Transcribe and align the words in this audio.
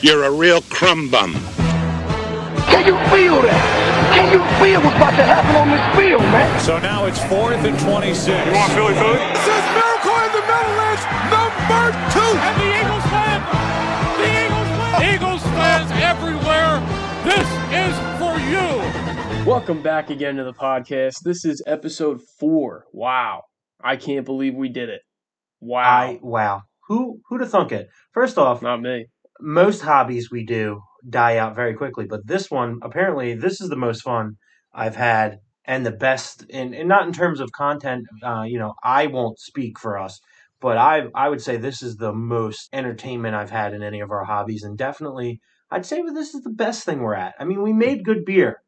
You're 0.00 0.24
a 0.24 0.30
real 0.30 0.62
crumb 0.62 1.10
bum. 1.10 1.32
Can 2.70 2.86
you 2.86 2.94
feel 3.10 3.42
that? 3.42 4.14
Can 4.14 4.30
you 4.30 4.38
feel 4.62 4.78
what's 4.78 4.94
about 4.94 5.16
to 5.18 5.26
happen 5.26 5.56
on 5.58 5.68
this 5.74 5.82
field, 5.98 6.22
man? 6.30 6.60
So 6.60 6.78
now 6.78 7.06
it's 7.06 7.18
fourth 7.26 7.58
and 7.66 7.74
26. 7.80 8.30
You 8.30 8.52
want 8.54 8.72
Philly 8.78 8.94
Philly? 8.94 9.18
This 9.18 9.42
is 9.42 9.64
Miracle 9.74 10.18
in 10.22 10.30
the 10.38 10.44
Middle 10.46 10.78
is 10.94 11.02
number 11.34 11.84
two. 12.14 12.30
And 12.30 12.54
the 12.62 12.70
Eagles 12.78 13.06
win. 13.10 13.38
The 14.22 14.28
Eagles 14.38 14.70
win. 14.78 14.94
Eagles 15.10 15.42
fans 15.58 15.90
everywhere. 15.98 16.78
This 17.26 17.48
is 17.74 17.94
for 18.22 18.38
you. 18.46 18.66
Welcome 19.50 19.82
back 19.82 20.10
again 20.10 20.36
to 20.36 20.44
the 20.44 20.54
podcast. 20.54 21.24
This 21.24 21.44
is 21.44 21.60
episode 21.66 22.22
four. 22.38 22.84
Wow. 22.92 23.42
I 23.82 23.96
can't 23.96 24.24
believe 24.24 24.54
we 24.54 24.68
did 24.68 24.90
it. 24.90 25.02
Wow. 25.58 25.82
I 25.82 26.18
wow. 26.22 26.62
Who 26.86 27.18
who'd 27.28 27.40
have 27.40 27.50
thunk 27.50 27.72
it? 27.72 27.88
First 28.14 28.38
off, 28.38 28.62
Not 28.62 28.80
me. 28.80 29.06
Most 29.40 29.82
hobbies 29.82 30.30
we 30.30 30.44
do 30.44 30.82
die 31.08 31.36
out 31.38 31.54
very 31.54 31.74
quickly, 31.74 32.06
but 32.06 32.26
this 32.26 32.50
one 32.50 32.78
apparently 32.82 33.34
this 33.34 33.60
is 33.60 33.68
the 33.68 33.76
most 33.76 34.02
fun 34.02 34.36
I've 34.74 34.96
had 34.96 35.38
and 35.64 35.84
the 35.84 35.92
best 35.92 36.44
in 36.48 36.74
and 36.74 36.88
not 36.88 37.06
in 37.06 37.12
terms 37.12 37.40
of 37.40 37.52
content. 37.52 38.06
Uh, 38.22 38.42
you 38.42 38.58
know, 38.58 38.74
I 38.82 39.06
won't 39.06 39.38
speak 39.38 39.78
for 39.78 39.98
us, 39.98 40.20
but 40.60 40.76
I 40.78 41.04
I 41.14 41.28
would 41.28 41.42
say 41.42 41.56
this 41.56 41.82
is 41.82 41.96
the 41.96 42.12
most 42.12 42.68
entertainment 42.72 43.34
I've 43.34 43.50
had 43.50 43.74
in 43.74 43.82
any 43.82 44.00
of 44.00 44.10
our 44.10 44.24
hobbies, 44.24 44.64
and 44.64 44.76
definitely 44.76 45.40
I'd 45.70 45.86
say 45.86 46.02
that 46.02 46.14
this 46.14 46.34
is 46.34 46.42
the 46.42 46.50
best 46.50 46.84
thing 46.84 47.00
we're 47.00 47.14
at. 47.14 47.34
I 47.38 47.44
mean, 47.44 47.62
we 47.62 47.72
made 47.72 48.04
good 48.04 48.24
beer, 48.24 48.62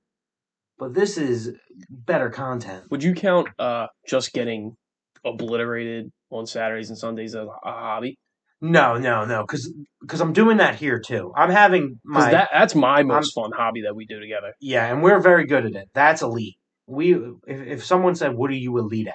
but 0.79 0.95
this 0.95 1.17
is 1.19 1.53
better 1.91 2.31
content. 2.31 2.85
Would 2.91 3.03
you 3.03 3.15
count 3.15 3.49
uh 3.59 3.87
just 4.07 4.33
getting 4.33 4.77
obliterated 5.25 6.11
on 6.31 6.47
Saturdays 6.47 6.91
and 6.91 6.99
Sundays 6.99 7.35
as 7.35 7.47
a 7.47 7.73
hobby? 7.73 8.19
No, 8.63 8.99
no, 8.99 9.25
no, 9.25 9.43
because 9.43 9.73
because 10.03 10.21
I'm 10.21 10.33
doing 10.35 10.59
that 10.59 10.75
here 10.75 11.01
too. 11.01 11.33
I'm 11.35 11.51
having 11.51 11.99
my 12.05 12.31
that 12.31 12.51
that's 12.53 12.75
my 12.75 13.03
most 13.03 13.33
fun 13.35 13.53
hobby 13.57 13.83
that 13.83 13.97
we 13.97 14.05
do 14.05 14.21
together. 14.21 14.55
Yeah, 14.61 14.87
and 14.87 15.03
we're 15.03 15.21
very 15.21 15.47
good 15.47 15.65
at 15.65 15.75
it. 15.75 15.89
That's 15.95 16.21
elite. 16.21 16.57
We 16.87 17.15
if, 17.47 17.61
if 17.61 17.85
someone 17.85 18.15
said, 18.15 18.35
"What 18.35 18.51
are 18.51 18.55
you 18.55 18.77
elite 18.79 19.09
at?" 19.09 19.15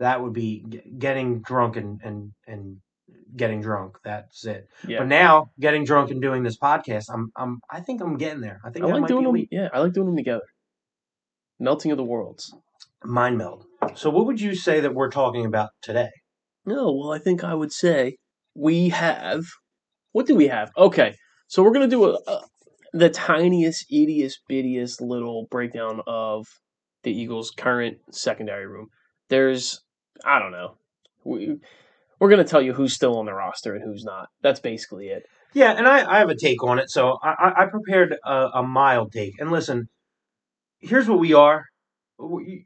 That 0.00 0.20
would 0.20 0.32
be 0.32 0.64
g- 0.68 0.82
getting 0.98 1.42
drunk 1.42 1.76
and 1.76 2.00
and 2.02 2.32
and 2.48 2.78
getting 3.36 3.60
drunk. 3.60 3.98
That's 4.04 4.44
it. 4.46 4.66
Yeah. 4.86 4.98
But 4.98 5.08
now, 5.08 5.50
getting 5.60 5.84
drunk 5.84 6.10
and 6.10 6.20
doing 6.20 6.42
this 6.42 6.58
podcast, 6.58 7.04
I'm 7.12 7.30
I'm 7.36 7.60
I 7.70 7.80
think 7.80 8.00
I'm 8.00 8.16
getting 8.16 8.40
there. 8.40 8.60
I 8.64 8.70
think 8.70 8.84
I 8.84 8.88
like 8.88 9.02
might 9.02 9.08
doing 9.08 9.32
be 9.32 9.42
them. 9.42 9.48
Yeah, 9.52 9.68
I 9.72 9.78
like 9.78 9.92
doing 9.92 10.06
them 10.08 10.16
together. 10.16 10.42
Melting 11.60 11.92
of 11.92 11.98
the 11.98 12.04
worlds. 12.04 12.52
Mind 13.04 13.38
meld. 13.38 13.64
So, 13.94 14.10
what 14.10 14.26
would 14.26 14.40
you 14.40 14.56
say 14.56 14.80
that 14.80 14.94
we're 14.94 15.10
talking 15.10 15.46
about 15.46 15.70
today? 15.82 16.10
No, 16.64 16.92
well, 16.92 17.12
I 17.12 17.18
think 17.18 17.44
I 17.44 17.54
would 17.54 17.72
say 17.72 18.16
we 18.54 18.90
have. 18.90 19.44
What 20.12 20.26
do 20.26 20.34
we 20.34 20.48
have? 20.48 20.70
Okay, 20.76 21.14
so 21.48 21.62
we're 21.62 21.72
gonna 21.72 21.88
do 21.88 22.04
a, 22.06 22.18
a 22.26 22.40
the 22.92 23.08
tiniest, 23.10 23.86
ittiest, 23.90 24.34
bittiest 24.50 25.00
little 25.00 25.46
breakdown 25.50 26.02
of 26.06 26.46
the 27.04 27.12
Eagles' 27.12 27.50
current 27.50 27.98
secondary 28.10 28.66
room. 28.66 28.88
There's, 29.28 29.80
I 30.24 30.38
don't 30.38 30.52
know, 30.52 30.76
we 31.24 31.56
we're 32.18 32.30
gonna 32.30 32.44
tell 32.44 32.62
you 32.62 32.72
who's 32.72 32.94
still 32.94 33.18
on 33.18 33.26
the 33.26 33.34
roster 33.34 33.74
and 33.74 33.84
who's 33.84 34.04
not. 34.04 34.28
That's 34.42 34.60
basically 34.60 35.08
it. 35.08 35.24
Yeah, 35.54 35.72
and 35.72 35.86
I, 35.86 36.10
I 36.10 36.18
have 36.18 36.30
a 36.30 36.36
take 36.36 36.62
on 36.64 36.78
it. 36.78 36.90
So 36.90 37.18
I, 37.22 37.52
I- 37.64 37.66
prepared 37.66 38.16
a, 38.24 38.48
a 38.54 38.62
mild 38.62 39.12
take. 39.12 39.34
And 39.38 39.50
listen, 39.50 39.88
here's 40.80 41.08
what 41.08 41.18
we 41.18 41.34
are. 41.34 41.64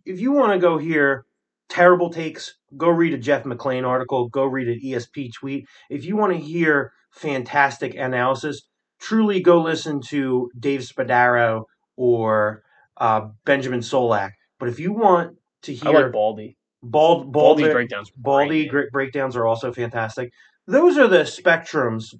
If 0.05 0.21
you 0.21 0.33
want 0.33 0.53
to 0.53 0.59
go 0.59 0.79
hear 0.79 1.25
terrible 1.69 2.11
takes, 2.11 2.55
go 2.77 2.89
read 2.89 3.15
a 3.15 3.19
Jeff 3.19 3.45
McLane 3.45 3.87
article, 3.87 4.29
go 4.29 4.45
read 4.45 4.69
an 4.69 4.81
ESP 4.85 5.33
tweet. 5.35 5.67
If 5.91 6.05
you 6.05 6.17
want 6.17 6.33
to 6.33 6.39
hear 6.39 6.93
fantastic 7.11 7.95
analysis, 7.95 8.63
truly 9.01 9.41
go 9.41 9.61
listen 9.61 10.01
to 10.09 10.51
Dave 10.59 10.81
Spadaro 10.81 11.65
or 11.97 12.63
uh, 12.97 13.29
Benjamin 13.45 13.81
Solak. 13.81 14.31
But 14.59 14.69
if 14.69 14.79
you 14.79 14.93
want 14.93 15.37
to 15.63 15.73
I 15.73 15.75
hear 15.77 16.03
like 16.05 16.13
Baldy. 16.13 16.57
bald, 16.83 17.33
Baldy 17.33 17.65
bald, 17.65 17.73
breakdowns. 17.73 18.11
Baldy 18.17 18.67
great 18.67 18.91
breakdowns 18.91 19.37
are 19.37 19.47
also 19.47 19.73
fantastic. 19.73 20.33
Those 20.67 20.99
are 20.99 21.09
the 21.09 21.23
spectrums 21.23 22.15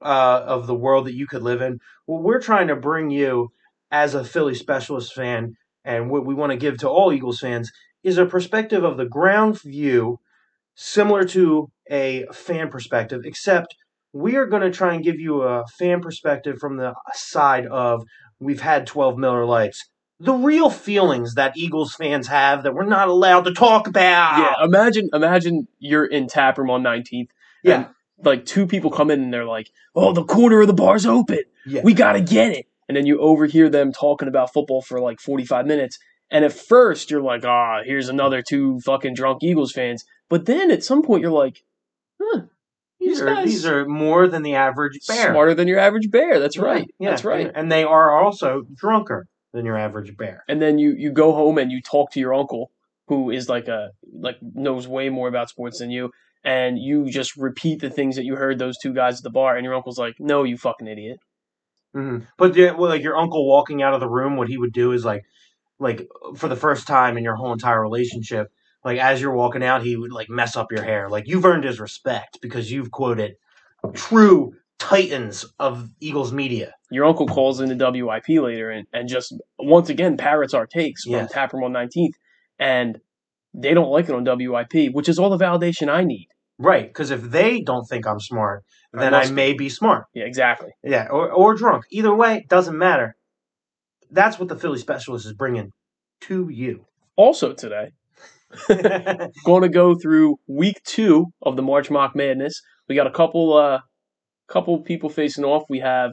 uh, 0.00 0.42
of 0.44 0.66
the 0.66 0.74
world 0.74 1.06
that 1.06 1.14
you 1.14 1.26
could 1.26 1.42
live 1.42 1.62
in. 1.62 1.78
What 2.06 2.22
we're 2.22 2.40
trying 2.40 2.68
to 2.68 2.76
bring 2.76 3.10
you 3.10 3.52
as 3.90 4.14
a 4.14 4.24
Philly 4.24 4.54
specialist 4.54 5.14
fan, 5.14 5.54
and 5.84 6.10
what 6.10 6.24
we 6.24 6.34
want 6.34 6.50
to 6.50 6.56
give 6.56 6.78
to 6.78 6.88
all 6.88 7.12
Eagles 7.12 7.40
fans, 7.40 7.70
is 8.02 8.18
a 8.18 8.26
perspective 8.26 8.84
of 8.84 8.96
the 8.96 9.06
ground 9.06 9.60
view, 9.60 10.18
similar 10.74 11.24
to 11.24 11.70
a 11.90 12.26
fan 12.32 12.68
perspective, 12.68 13.22
except 13.24 13.76
we 14.12 14.36
are 14.36 14.46
going 14.46 14.62
to 14.62 14.70
try 14.70 14.94
and 14.94 15.04
give 15.04 15.18
you 15.18 15.42
a 15.42 15.64
fan 15.78 16.00
perspective 16.00 16.58
from 16.58 16.76
the 16.76 16.94
side 17.14 17.66
of 17.66 18.04
we've 18.40 18.60
had 18.60 18.86
12 18.86 19.16
Miller 19.16 19.44
Lites. 19.44 19.88
The 20.20 20.32
real 20.32 20.70
feelings 20.70 21.34
that 21.34 21.56
Eagles 21.56 21.94
fans 21.94 22.28
have 22.28 22.62
that 22.62 22.74
we're 22.74 22.84
not 22.84 23.08
allowed 23.08 23.44
to 23.46 23.54
talk 23.54 23.88
about. 23.88 24.38
Yeah, 24.38 24.64
imagine 24.64 25.08
imagine 25.12 25.66
you're 25.80 26.04
in 26.04 26.28
tap 26.28 26.58
room 26.58 26.70
on 26.70 26.82
19th. 26.82 27.30
Yeah. 27.64 27.74
and, 27.74 27.86
like 28.24 28.46
two 28.46 28.66
people 28.66 28.90
come 28.90 29.10
in 29.10 29.20
and 29.20 29.32
they're 29.32 29.44
like, 29.44 29.70
"Oh, 29.96 30.12
the 30.12 30.24
corner 30.24 30.60
of 30.60 30.68
the 30.68 30.74
bar's 30.74 31.06
open. 31.06 31.40
Yeah. 31.66 31.80
We 31.82 31.92
got 31.92 32.12
to 32.12 32.20
get 32.20 32.52
it." 32.52 32.66
And 32.88 32.96
then 32.96 33.06
you 33.06 33.18
overhear 33.18 33.68
them 33.68 33.92
talking 33.92 34.28
about 34.28 34.52
football 34.52 34.82
for 34.82 35.00
like 35.00 35.18
45 35.18 35.66
minutes. 35.66 35.98
And 36.32 36.44
at 36.44 36.52
first 36.52 37.10
you're 37.10 37.22
like, 37.22 37.44
"Ah, 37.44 37.82
here's 37.84 38.08
another 38.08 38.42
two 38.42 38.80
fucking 38.80 39.14
drunk 39.14 39.42
Eagles 39.44 39.70
fans." 39.72 40.04
But 40.28 40.46
then 40.46 40.70
at 40.70 40.82
some 40.82 41.02
point 41.02 41.22
you're 41.22 41.30
like, 41.30 41.62
"Huh, 42.20 42.42
These 42.98 43.10
these 43.10 43.20
are 43.20 43.26
guys 43.26 43.46
these 43.46 43.66
are 43.66 43.84
more 43.86 44.26
than 44.26 44.42
the 44.42 44.54
average 44.54 44.98
bear. 45.06 45.30
smarter 45.30 45.54
than 45.54 45.68
your 45.68 45.78
average 45.78 46.10
bear." 46.10 46.40
That's 46.40 46.58
right. 46.58 46.88
Yeah, 46.98 47.10
That's 47.10 47.24
right. 47.24 47.50
And, 47.54 47.70
they 47.70 47.84
are 47.84 48.10
also 48.18 48.62
drunker 48.74 49.26
than 49.52 49.66
your 49.66 49.76
average 49.76 50.16
bear. 50.16 50.42
and 50.48 50.60
then 50.62 50.78
you 50.78 50.92
you 50.96 51.12
go 51.12 51.32
home 51.32 51.58
and 51.58 51.70
you 51.70 51.80
talk 51.82 52.10
to 52.12 52.20
your 52.20 52.32
uncle 52.34 52.70
who 53.08 53.30
is 53.30 53.48
like 53.50 53.68
a 53.68 53.90
like 54.26 54.38
knows 54.40 54.88
way 54.88 55.10
more 55.10 55.28
about 55.28 55.50
sports 55.50 55.78
than 55.80 55.90
you 55.90 56.10
and 56.44 56.78
you 56.78 57.10
just 57.10 57.36
repeat 57.36 57.80
the 57.80 57.90
things 57.90 58.16
that 58.16 58.24
you 58.24 58.36
heard 58.36 58.58
those 58.58 58.78
two 58.78 58.94
guys 58.94 59.18
at 59.18 59.22
the 59.24 59.30
bar 59.30 59.54
and 59.56 59.64
your 59.66 59.74
uncle's 59.74 59.98
like 59.98 60.14
no 60.18 60.44
you 60.44 60.56
fucking 60.56 60.86
idiot 60.88 61.18
hmm 61.92 62.20
But 62.38 62.56
yeah, 62.56 62.70
well, 62.72 62.88
like 62.88 63.02
your 63.02 63.16
uncle 63.18 63.46
walking 63.46 63.82
out 63.82 63.92
of 63.92 64.00
the 64.00 64.08
room, 64.08 64.36
what 64.38 64.48
he 64.48 64.56
would 64.56 64.72
do 64.72 64.92
is 64.92 65.04
like, 65.04 65.24
like 65.82 66.06
for 66.36 66.48
the 66.48 66.56
first 66.56 66.86
time 66.86 67.16
in 67.18 67.24
your 67.24 67.34
whole 67.36 67.52
entire 67.52 67.80
relationship, 67.82 68.50
like 68.84 68.98
as 68.98 69.20
you're 69.20 69.34
walking 69.34 69.62
out, 69.64 69.82
he 69.82 69.96
would 69.96 70.12
like 70.12 70.28
mess 70.30 70.56
up 70.56 70.72
your 70.72 70.82
hair. 70.84 71.08
Like 71.08 71.28
you've 71.28 71.44
earned 71.44 71.64
his 71.64 71.78
respect 71.80 72.38
because 72.40 72.70
you've 72.72 72.90
quoted 72.90 73.34
true 73.94 74.54
titans 74.78 75.44
of 75.60 75.88
Eagles 76.00 76.32
media. 76.32 76.74
your 76.90 77.04
uncle 77.04 77.26
calls 77.26 77.60
in 77.60 77.68
the 77.76 78.02
WIP 78.04 78.28
later 78.42 78.70
and, 78.70 78.86
and 78.92 79.08
just 79.08 79.32
once 79.58 79.88
again 79.88 80.16
parrots 80.16 80.54
our 80.54 80.66
takes 80.66 81.04
from 81.04 81.12
Yes. 81.12 81.32
Taproom 81.32 81.62
on 81.64 81.72
19th 81.72 82.14
and 82.58 83.00
they 83.54 83.74
don't 83.74 83.90
like 83.90 84.08
it 84.08 84.14
on 84.14 84.24
WIP 84.24 84.92
which 84.92 85.08
is 85.08 85.18
all 85.20 85.30
the 85.30 85.44
validation 85.44 85.88
I 85.88 86.02
need 86.04 86.28
Right, 86.58 86.86
because 86.86 87.10
if 87.10 87.22
they 87.22 87.60
don't 87.60 87.84
think 87.86 88.06
I'm 88.06 88.20
smart, 88.20 88.64
then 88.92 89.14
I 89.14 89.20
must 89.20 89.32
may 89.32 89.52
be 89.52 89.68
smart. 89.68 90.04
yeah 90.14 90.24
exactly 90.24 90.70
Yeah, 90.82 91.06
or, 91.10 91.30
or 91.30 91.54
drunk. 91.54 91.84
Either 91.90 92.14
way, 92.14 92.44
doesn't 92.48 92.76
matter. 92.76 93.16
That's 94.12 94.38
what 94.38 94.48
the 94.48 94.56
Philly 94.56 94.78
specialist 94.78 95.26
is 95.26 95.32
bringing 95.32 95.72
to 96.22 96.48
you. 96.48 96.84
also 97.16 97.52
today 97.52 97.90
going 99.44 99.62
to 99.62 99.68
go 99.68 99.94
through 99.94 100.36
week 100.46 100.80
two 100.84 101.26
of 101.42 101.56
the 101.56 101.62
March 101.62 101.90
Mock 101.90 102.14
Madness. 102.14 102.60
We 102.88 102.94
got 102.94 103.06
a 103.06 103.10
couple, 103.10 103.56
uh, 103.56 103.80
couple 104.48 104.82
people 104.82 105.08
facing 105.08 105.44
off. 105.44 105.64
We 105.68 105.80
have 105.80 106.12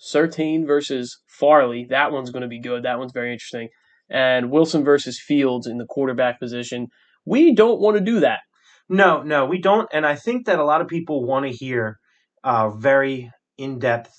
Surtain 0.00 0.66
versus 0.66 1.18
Farley. 1.28 1.86
That 1.88 2.10
one's 2.10 2.30
going 2.30 2.42
to 2.42 2.48
be 2.48 2.60
good. 2.60 2.82
That 2.82 2.98
one's 2.98 3.12
very 3.12 3.32
interesting. 3.32 3.68
And 4.08 4.50
Wilson 4.50 4.84
versus 4.84 5.20
Fields 5.20 5.66
in 5.66 5.78
the 5.78 5.86
quarterback 5.86 6.40
position. 6.40 6.88
We 7.24 7.54
don't 7.54 7.80
want 7.80 7.96
to 7.96 8.02
do 8.02 8.20
that. 8.20 8.40
no, 8.88 9.22
no, 9.22 9.46
we 9.46 9.60
don't. 9.60 9.88
And 9.92 10.04
I 10.04 10.16
think 10.16 10.46
that 10.46 10.58
a 10.58 10.64
lot 10.64 10.80
of 10.80 10.88
people 10.88 11.24
want 11.24 11.46
to 11.46 11.52
hear 11.52 11.98
uh, 12.42 12.70
very 12.70 13.30
in 13.56 13.78
depth, 13.78 14.10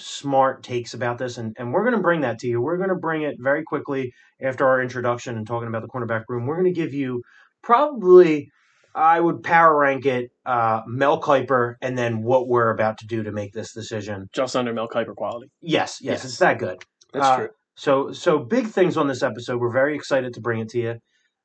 smart 0.00 0.62
takes 0.62 0.94
about 0.94 1.18
this. 1.18 1.38
And, 1.38 1.54
and 1.58 1.72
we're 1.72 1.82
going 1.84 1.96
to 1.96 2.02
bring 2.02 2.22
that 2.22 2.38
to 2.40 2.46
you. 2.48 2.60
We're 2.60 2.76
going 2.76 2.88
to 2.88 2.94
bring 2.94 3.22
it 3.22 3.36
very 3.38 3.62
quickly 3.64 4.12
after 4.42 4.66
our 4.66 4.80
introduction 4.82 5.36
and 5.36 5.46
talking 5.46 5.68
about 5.68 5.82
the 5.82 5.88
cornerback 5.88 6.24
room. 6.28 6.46
We're 6.46 6.56
going 6.60 6.72
to 6.72 6.80
give 6.80 6.94
you 6.94 7.22
probably, 7.62 8.50
I 8.94 9.20
would 9.20 9.42
power 9.42 9.76
rank 9.78 10.06
it, 10.06 10.30
uh, 10.46 10.80
Mel 10.86 11.20
Kiper, 11.20 11.74
and 11.80 11.96
then 11.96 12.22
what 12.22 12.48
we're 12.48 12.70
about 12.70 12.98
to 12.98 13.06
do 13.06 13.22
to 13.22 13.32
make 13.32 13.52
this 13.52 13.72
decision. 13.72 14.28
Just 14.32 14.56
under 14.56 14.72
Mel 14.72 14.88
Kiper 14.88 15.14
quality. 15.14 15.48
Yes, 15.60 15.98
yes, 16.00 16.18
Yes. 16.20 16.24
it's 16.24 16.38
that 16.38 16.58
good. 16.58 16.78
That's 17.12 17.26
Uh, 17.26 17.36
true. 17.36 17.48
So, 17.76 18.12
so 18.12 18.38
big 18.38 18.66
things 18.66 18.96
on 18.96 19.06
this 19.08 19.22
episode. 19.22 19.60
We're 19.60 19.72
very 19.72 19.94
excited 19.94 20.34
to 20.34 20.40
bring 20.40 20.60
it 20.60 20.68
to 20.70 20.78
you. 20.78 20.94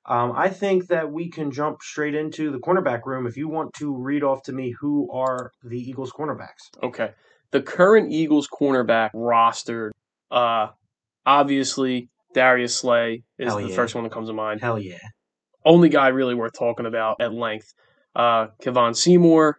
Um, 0.08 0.34
I 0.36 0.50
think 0.50 0.88
that 0.88 1.12
we 1.12 1.30
can 1.32 1.50
jump 1.50 1.82
straight 1.82 2.14
into 2.14 2.52
the 2.52 2.60
cornerback 2.60 3.06
room. 3.06 3.26
If 3.26 3.38
you 3.38 3.48
want 3.48 3.74
to 3.80 3.96
read 3.96 4.24
off 4.24 4.44
to 4.44 4.52
me 4.54 4.76
who 4.80 5.10
are 5.12 5.52
the 5.64 5.80
Eagles 5.80 6.12
cornerbacks. 6.12 6.64
Okay. 6.84 7.12
The 7.56 7.62
current 7.62 8.12
Eagles 8.12 8.50
cornerback 8.50 9.12
roster, 9.14 9.94
uh, 10.30 10.68
obviously 11.26 12.10
Darius 12.34 12.76
Slay 12.76 13.24
is 13.38 13.48
Hell 13.48 13.62
the 13.62 13.70
yeah. 13.70 13.76
first 13.78 13.96
one 13.96 14.04
that 14.04 14.12
comes 14.12 14.28
to 14.28 14.34
mind. 14.34 14.60
Hell 14.60 14.78
yeah. 14.78 14.98
Only 15.64 15.88
guy 15.88 16.10
really 16.10 16.36
worth 16.36 16.52
talking 16.52 16.86
about 16.86 17.22
at 17.22 17.34
length. 17.34 17.74
Uh, 18.14 18.48
Kevon 18.62 18.94
Seymour, 18.94 19.58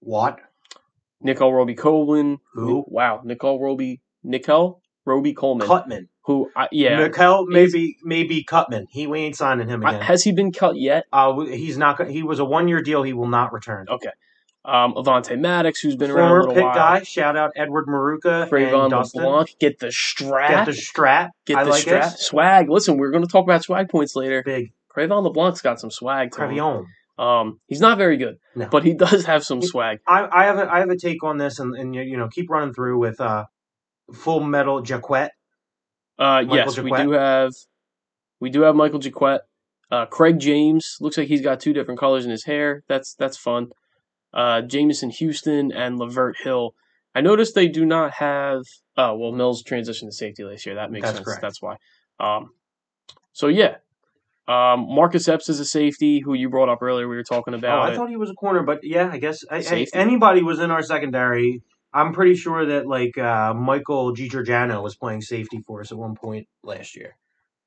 What? 0.00 0.40
Nickell 1.20 1.52
Robey-Coleman. 1.52 2.38
Who? 2.54 2.84
Wow, 2.88 3.22
Nickell 3.24 3.60
Robey, 3.60 4.00
Nicole 4.24 4.82
Roby 5.06 5.32
Coleman. 5.32 5.68
Cutman. 5.68 6.08
Who? 6.22 6.50
I, 6.56 6.66
yeah. 6.72 6.98
Mikel, 6.98 7.46
maybe 7.46 7.98
maybe 8.02 8.42
Cutman. 8.42 8.86
He 8.90 9.06
we 9.06 9.20
ain't 9.20 9.36
signing 9.36 9.68
him 9.68 9.86
I- 9.86 9.90
again. 9.90 10.02
has 10.02 10.24
he 10.24 10.32
been 10.32 10.50
cut 10.50 10.76
yet? 10.76 11.04
Uh, 11.12 11.38
he's 11.42 11.78
not. 11.78 12.04
He 12.08 12.24
was 12.24 12.40
a 12.40 12.44
one 12.44 12.66
year 12.66 12.82
deal. 12.82 13.04
He 13.04 13.12
will 13.12 13.28
not 13.28 13.52
return. 13.52 13.86
Okay. 13.88 14.10
Um, 14.68 14.92
Avonte 14.94 15.38
Maddox, 15.40 15.80
who's 15.80 15.96
been 15.96 16.10
around 16.10 16.26
a 16.26 16.28
Former 16.28 16.40
little 16.40 16.54
pick 16.56 16.64
while. 16.64 16.74
guy. 16.74 17.02
Shout 17.02 17.36
out 17.36 17.52
Edward 17.56 17.86
Maruka 17.86 18.48
Trayvon 18.50 18.82
and 18.82 18.90
Dustin. 18.90 19.22
LeBlanc, 19.22 19.54
get 19.58 19.78
the 19.78 19.90
strap. 19.90 20.50
Get 20.50 20.66
the 20.66 20.72
strap. 20.74 21.30
Get 21.46 21.56
I 21.56 21.64
the 21.64 21.70
like 21.70 21.80
strap. 21.80 22.12
it. 22.12 22.18
Swag. 22.18 22.68
Listen, 22.68 22.98
we're 22.98 23.10
going 23.10 23.24
to 23.24 23.30
talk 23.30 23.44
about 23.44 23.62
swag 23.64 23.88
points 23.88 24.14
later. 24.14 24.42
Big 24.44 24.72
Cre'Von 24.94 25.22
LeBlanc's 25.22 25.62
got 25.62 25.80
some 25.80 25.90
swag 25.90 26.32
to. 26.32 26.84
Um, 27.18 27.60
he's 27.66 27.80
not 27.80 27.98
very 27.98 28.16
good, 28.16 28.36
No. 28.54 28.68
but 28.70 28.84
he 28.84 28.94
does 28.94 29.24
have 29.24 29.42
some 29.42 29.60
swag. 29.62 29.98
I, 30.06 30.28
I 30.30 30.44
have 30.44 30.58
a 30.58 30.72
I 30.72 30.78
have 30.80 30.90
a 30.90 30.96
take 30.96 31.24
on 31.24 31.38
this, 31.38 31.58
and, 31.58 31.74
and 31.74 31.94
you 31.94 32.16
know 32.16 32.28
keep 32.28 32.48
running 32.50 32.72
through 32.74 32.98
with 32.98 33.20
uh, 33.20 33.46
Full 34.14 34.40
Metal 34.40 34.82
Jacquet. 34.82 35.30
Uh, 36.18 36.42
Michael 36.42 36.56
yes, 36.56 36.78
we 36.78 36.90
do 36.92 37.12
have 37.12 37.52
we 38.38 38.50
do 38.50 38.60
have 38.62 38.76
Michael 38.76 38.98
Jacquet. 39.00 39.40
Uh, 39.90 40.04
Craig 40.06 40.38
James 40.38 40.96
looks 41.00 41.16
like 41.16 41.28
he's 41.28 41.40
got 41.40 41.58
two 41.58 41.72
different 41.72 41.98
colors 41.98 42.24
in 42.24 42.30
his 42.30 42.44
hair. 42.44 42.82
That's 42.88 43.14
that's 43.14 43.36
fun. 43.36 43.68
Uh, 44.38 44.62
Jameson 44.62 45.10
Houston 45.10 45.72
and 45.72 45.98
Lavert 45.98 46.34
Hill. 46.44 46.74
I 47.14 47.20
noticed 47.22 47.54
they 47.56 47.66
do 47.68 47.84
not 47.84 48.12
have. 48.12 48.62
Oh 48.96 49.16
well, 49.16 49.32
Mills 49.32 49.64
transitioned 49.64 50.06
to 50.06 50.12
safety 50.12 50.44
last 50.44 50.64
year. 50.64 50.76
That 50.76 50.92
makes 50.92 51.06
That's 51.06 51.16
sense. 51.18 51.24
correct. 51.26 51.42
That's 51.42 51.60
why. 51.60 51.76
Um, 52.20 52.50
so 53.32 53.48
yeah, 53.48 53.76
um, 54.46 54.86
Marcus 54.88 55.26
Epps 55.28 55.48
is 55.48 55.58
a 55.58 55.64
safety 55.64 56.20
who 56.20 56.34
you 56.34 56.48
brought 56.48 56.68
up 56.68 56.82
earlier. 56.82 57.08
We 57.08 57.16
were 57.16 57.24
talking 57.24 57.54
Oh, 57.54 57.58
about 57.58 57.80
I 57.88 57.92
it. 57.92 57.96
thought 57.96 58.10
he 58.10 58.16
was 58.16 58.30
a 58.30 58.34
corner, 58.34 58.62
but 58.62 58.80
yeah, 58.84 59.10
I 59.12 59.18
guess 59.18 59.44
I, 59.50 59.56
I, 59.58 59.86
anybody 59.92 60.42
was 60.42 60.60
in 60.60 60.70
our 60.70 60.82
secondary. 60.82 61.62
I'm 61.92 62.12
pretty 62.12 62.34
sure 62.36 62.64
that 62.66 62.86
like 62.86 63.18
uh, 63.18 63.54
Michael 63.54 64.12
G. 64.12 64.28
Giorgiano 64.28 64.82
was 64.82 64.94
playing 64.94 65.22
safety 65.22 65.60
for 65.66 65.80
us 65.80 65.90
at 65.90 65.98
one 65.98 66.14
point 66.14 66.46
last 66.62 66.94
year. 66.96 67.16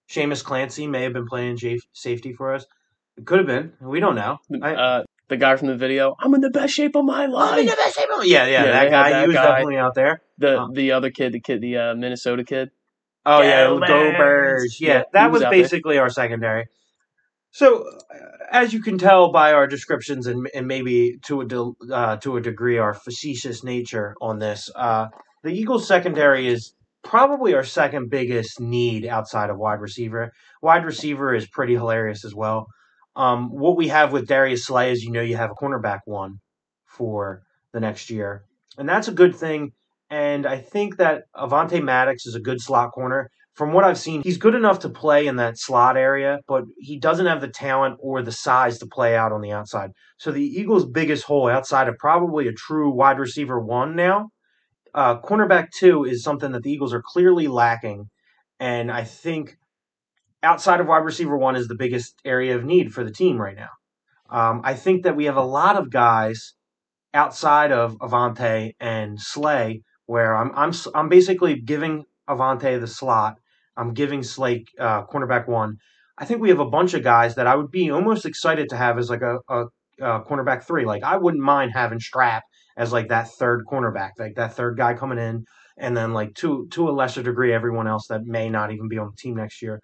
Seamus 0.09 0.43
Clancy 0.43 0.87
may 0.87 1.03
have 1.03 1.13
been 1.13 1.27
playing 1.27 1.57
safety 1.93 2.33
for 2.33 2.53
us. 2.53 2.65
It 3.17 3.25
could 3.25 3.39
have 3.39 3.47
been. 3.47 3.73
We 3.81 3.99
don't 3.99 4.15
know. 4.15 4.39
I, 4.61 4.73
uh, 4.75 5.03
the 5.31 5.37
guy 5.37 5.55
from 5.55 5.69
the 5.69 5.75
video. 5.77 6.15
I'm 6.19 6.33
in 6.35 6.41
the 6.41 6.49
best 6.51 6.73
shape 6.73 6.95
of 6.95 7.05
my 7.05 7.25
life. 7.25 7.65
yeah, 7.65 7.73
yeah, 8.23 8.45
Yeah, 8.45 8.65
that 8.71 8.91
guy. 8.91 9.09
that 9.11 9.21
he 9.21 9.27
was 9.27 9.35
guy. 9.35 9.43
definitely 9.45 9.77
out 9.77 9.95
there. 9.95 10.21
The 10.37 10.61
Uh. 10.61 10.67
the 10.73 10.91
other 10.91 11.09
kid, 11.09 11.31
the 11.33 11.39
kid, 11.39 11.61
the 11.61 11.77
uh, 11.77 11.95
Minnesota 11.95 12.43
kid. 12.43 12.69
Oh 13.25 13.41
yeah, 13.41 13.65
Go 13.67 13.79
Go 13.79 13.87
Birds. 13.87 14.17
Birds. 14.17 14.81
Yeah, 14.81 14.87
Yeah, 14.93 15.03
that 15.13 15.31
was 15.31 15.39
was 15.39 15.43
out 15.45 15.51
there. 15.51 15.61
basically 15.61 15.97
our 15.97 16.09
secondary. 16.09 16.65
So, 17.53 17.83
uh, 17.87 18.15
as 18.51 18.73
you 18.73 18.81
can 18.81 18.97
tell 18.97 19.31
by 19.31 19.51
our 19.53 19.67
descriptions 19.67 20.25
and, 20.27 20.47
and 20.55 20.67
maybe 20.67 21.17
to 21.23 21.41
a 21.41 21.45
del- 21.45 21.75
uh, 21.91 22.17
to 22.17 22.37
a 22.37 22.41
degree 22.41 22.77
our 22.77 22.93
facetious 22.93 23.63
nature 23.63 24.15
on 24.21 24.39
this, 24.39 24.69
uh, 24.75 25.07
the 25.43 25.51
Eagles 25.51 25.87
secondary 25.87 26.47
is 26.47 26.73
probably 27.03 27.53
our 27.53 27.63
second 27.63 28.09
biggest 28.09 28.59
need 28.59 29.05
outside 29.05 29.49
of 29.49 29.57
wide 29.57 29.81
receiver. 29.81 30.31
Wide 30.61 30.85
receiver 30.85 31.33
is 31.33 31.47
pretty 31.47 31.73
hilarious 31.73 32.23
as 32.25 32.33
well. 32.35 32.67
Um, 33.15 33.49
what 33.49 33.77
we 33.77 33.89
have 33.89 34.13
with 34.13 34.27
Darius 34.27 34.65
Slay 34.65 34.91
is 34.91 35.03
you 35.03 35.11
know 35.11 35.21
you 35.21 35.35
have 35.35 35.51
a 35.51 35.55
cornerback 35.55 35.99
one 36.05 36.39
for 36.85 37.43
the 37.73 37.79
next 37.79 38.09
year, 38.09 38.43
and 38.77 38.87
that's 38.87 39.07
a 39.07 39.13
good 39.13 39.35
thing. 39.35 39.71
And 40.09 40.45
I 40.45 40.57
think 40.57 40.97
that 40.97 41.23
Avonte 41.35 41.81
Maddox 41.81 42.25
is 42.25 42.35
a 42.35 42.39
good 42.39 42.61
slot 42.61 42.91
corner. 42.91 43.29
From 43.53 43.73
what 43.73 43.83
I've 43.83 43.97
seen, 43.97 44.21
he's 44.23 44.37
good 44.37 44.55
enough 44.55 44.79
to 44.79 44.89
play 44.89 45.27
in 45.27 45.35
that 45.35 45.57
slot 45.57 45.97
area, 45.97 46.39
but 46.47 46.63
he 46.79 46.97
doesn't 46.97 47.25
have 47.25 47.41
the 47.41 47.49
talent 47.49 47.97
or 47.99 48.21
the 48.21 48.31
size 48.31 48.79
to 48.79 48.87
play 48.87 49.15
out 49.15 49.33
on 49.33 49.41
the 49.41 49.51
outside. 49.51 49.91
So 50.17 50.31
the 50.31 50.43
Eagles' 50.43 50.85
biggest 50.85 51.25
hole 51.25 51.49
outside 51.49 51.89
of 51.89 51.97
probably 51.97 52.47
a 52.47 52.53
true 52.53 52.89
wide 52.91 53.19
receiver 53.19 53.59
one 53.59 53.95
now, 53.95 54.29
uh, 54.93 55.19
cornerback 55.19 55.67
two 55.77 56.05
is 56.05 56.23
something 56.23 56.51
that 56.53 56.63
the 56.63 56.71
Eagles 56.71 56.93
are 56.93 57.03
clearly 57.05 57.47
lacking. 57.47 58.09
And 58.59 58.91
I 58.91 59.03
think 59.03 59.57
outside 60.43 60.79
of 60.79 60.87
wide 60.87 61.05
receiver 61.05 61.37
one 61.37 61.55
is 61.55 61.67
the 61.67 61.75
biggest 61.75 62.15
area 62.25 62.55
of 62.55 62.63
need 62.63 62.93
for 62.93 63.03
the 63.03 63.11
team 63.11 63.39
right 63.39 63.55
now. 63.55 63.69
Um, 64.29 64.61
I 64.63 64.73
think 64.73 65.03
that 65.03 65.15
we 65.15 65.25
have 65.25 65.37
a 65.37 65.43
lot 65.43 65.75
of 65.75 65.91
guys 65.91 66.53
outside 67.13 67.71
of 67.71 67.97
Avonte 67.99 68.73
and 68.79 69.19
Slay 69.19 69.81
where 70.05 70.35
I'm 70.35 70.51
I'm 70.55 70.73
I'm 70.95 71.09
basically 71.09 71.59
giving 71.59 72.05
Avonte 72.29 72.79
the 72.79 72.87
slot. 72.87 73.35
I'm 73.77 73.93
giving 73.93 74.23
Slay 74.23 74.65
uh, 74.79 75.05
cornerback 75.05 75.47
one. 75.47 75.77
I 76.17 76.25
think 76.25 76.41
we 76.41 76.49
have 76.49 76.59
a 76.59 76.69
bunch 76.69 76.93
of 76.93 77.03
guys 77.03 77.35
that 77.35 77.47
I 77.47 77.55
would 77.55 77.71
be 77.71 77.89
almost 77.89 78.25
excited 78.25 78.69
to 78.69 78.77
have 78.77 78.97
as 78.97 79.09
like 79.09 79.21
a, 79.21 79.39
a, 79.49 79.65
a 80.01 80.23
cornerback 80.23 80.63
three. 80.63 80.85
Like 80.85 81.03
I 81.03 81.17
wouldn't 81.17 81.43
mind 81.43 81.71
having 81.73 81.99
Strap 81.99 82.43
as 82.77 82.91
like 82.91 83.09
that 83.09 83.29
third 83.39 83.65
cornerback, 83.71 84.11
like 84.19 84.35
that 84.35 84.53
third 84.53 84.77
guy 84.77 84.93
coming 84.93 85.17
in, 85.17 85.45
and 85.77 85.95
then 85.95 86.13
like 86.13 86.35
to 86.35 86.67
to 86.71 86.89
a 86.89 86.91
lesser 86.91 87.23
degree 87.23 87.53
everyone 87.53 87.87
else 87.87 88.07
that 88.07 88.25
may 88.25 88.49
not 88.49 88.71
even 88.71 88.87
be 88.87 88.97
on 88.97 89.11
the 89.11 89.17
team 89.17 89.35
next 89.35 89.61
year. 89.61 89.81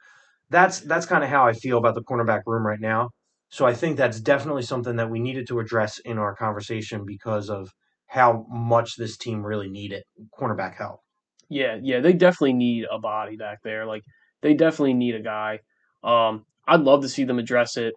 That's 0.49 0.79
that's 0.81 1.05
kind 1.05 1.23
of 1.23 1.29
how 1.29 1.45
I 1.45 1.53
feel 1.53 1.77
about 1.77 1.95
the 1.95 2.03
cornerback 2.03 2.41
room 2.45 2.65
right 2.65 2.79
now. 2.79 3.09
So 3.49 3.65
I 3.65 3.73
think 3.73 3.97
that's 3.97 4.19
definitely 4.19 4.63
something 4.63 4.97
that 4.97 5.09
we 5.09 5.19
needed 5.19 5.47
to 5.47 5.59
address 5.59 5.99
in 5.99 6.17
our 6.17 6.35
conversation 6.35 7.05
because 7.05 7.49
of 7.49 7.69
how 8.07 8.45
much 8.49 8.95
this 8.97 9.17
team 9.17 9.45
really 9.45 9.69
needed 9.69 10.03
cornerback 10.39 10.75
help. 10.75 11.01
Yeah, 11.49 11.77
yeah, 11.81 12.01
they 12.01 12.13
definitely 12.13 12.53
need 12.53 12.85
a 12.91 12.99
body 12.99 13.37
back 13.37 13.59
there. 13.63 13.85
Like 13.85 14.03
they 14.41 14.53
definitely 14.53 14.93
need 14.93 15.15
a 15.15 15.21
guy. 15.21 15.59
Um, 16.03 16.45
I'd 16.67 16.81
love 16.81 17.01
to 17.01 17.09
see 17.09 17.23
them 17.23 17.39
address 17.39 17.77
it. 17.77 17.93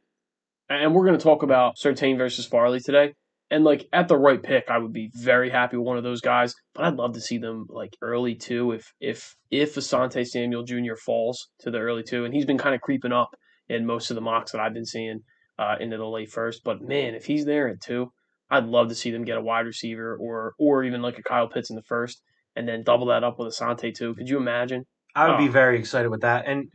And 0.69 0.95
we're 0.95 1.05
going 1.05 1.19
to 1.19 1.23
talk 1.23 1.43
about 1.43 1.75
Surtain 1.77 2.17
versus 2.17 2.47
Farley 2.47 2.79
today. 2.79 3.15
And 3.53 3.65
like 3.65 3.89
at 3.93 4.07
the 4.09 4.17
right 4.17 4.41
pick, 4.43 4.71
I 4.71 4.79
would 4.79 4.93
be 4.93 5.11
very 5.15 5.51
happy 5.51 5.77
with 5.77 5.87
one 5.87 5.97
of 5.99 6.05
those 6.05 6.21
guys. 6.21 6.55
But 6.75 6.85
I'd 6.85 6.95
love 6.97 7.15
to 7.15 7.21
see 7.21 7.39
them 7.39 7.67
like 7.69 7.97
early 8.01 8.35
too. 8.37 8.73
If 8.73 8.93
if 9.01 9.35
if 9.51 9.75
Asante 9.75 10.25
Samuel 10.27 10.63
Jr. 10.63 10.95
falls 10.95 11.49
to 11.61 11.71
the 11.71 11.79
early 11.79 12.03
two, 12.05 12.25
and 12.25 12.33
he's 12.33 12.47
been 12.47 12.59
kind 12.59 12.75
of 12.75 12.81
creeping 12.81 13.13
up 13.13 13.31
in 13.69 13.87
most 13.87 14.11
of 14.11 14.15
the 14.15 14.21
mocks 14.21 14.53
that 14.53 14.61
I've 14.61 14.75
been 14.75 14.87
seeing 14.87 15.21
uh, 15.59 15.77
into 15.81 15.97
the 15.97 16.07
late 16.07 16.31
first. 16.31 16.63
But 16.65 16.81
man, 16.81 17.15
if 17.15 17.25
he's 17.25 17.45
there 17.45 17.69
at 17.69 17.81
two, 17.81 18.13
I'd 18.51 18.67
love 18.67 18.89
to 18.89 18.95
see 18.95 19.11
them 19.11 19.25
get 19.25 19.37
a 19.39 19.43
wide 19.43 19.67
receiver 19.67 20.17
or 20.21 20.55
or 20.59 20.85
even 20.85 21.03
like 21.03 21.19
a 21.19 21.23
Kyle 21.23 21.49
Pitts 21.49 21.71
in 21.71 21.77
the 21.77 21.83
first, 21.83 22.23
and 22.55 22.69
then 22.69 22.85
double 22.85 23.07
that 23.07 23.25
up 23.25 23.39
with 23.39 23.53
Asante 23.53 23.93
too. 23.93 24.15
Could 24.15 24.29
you 24.29 24.37
imagine? 24.37 24.85
I 25.17 25.29
would 25.29 25.39
be 25.39 25.49
Oh. 25.49 25.53
very 25.53 25.77
excited 25.77 26.09
with 26.09 26.21
that, 26.21 26.45
and 26.47 26.69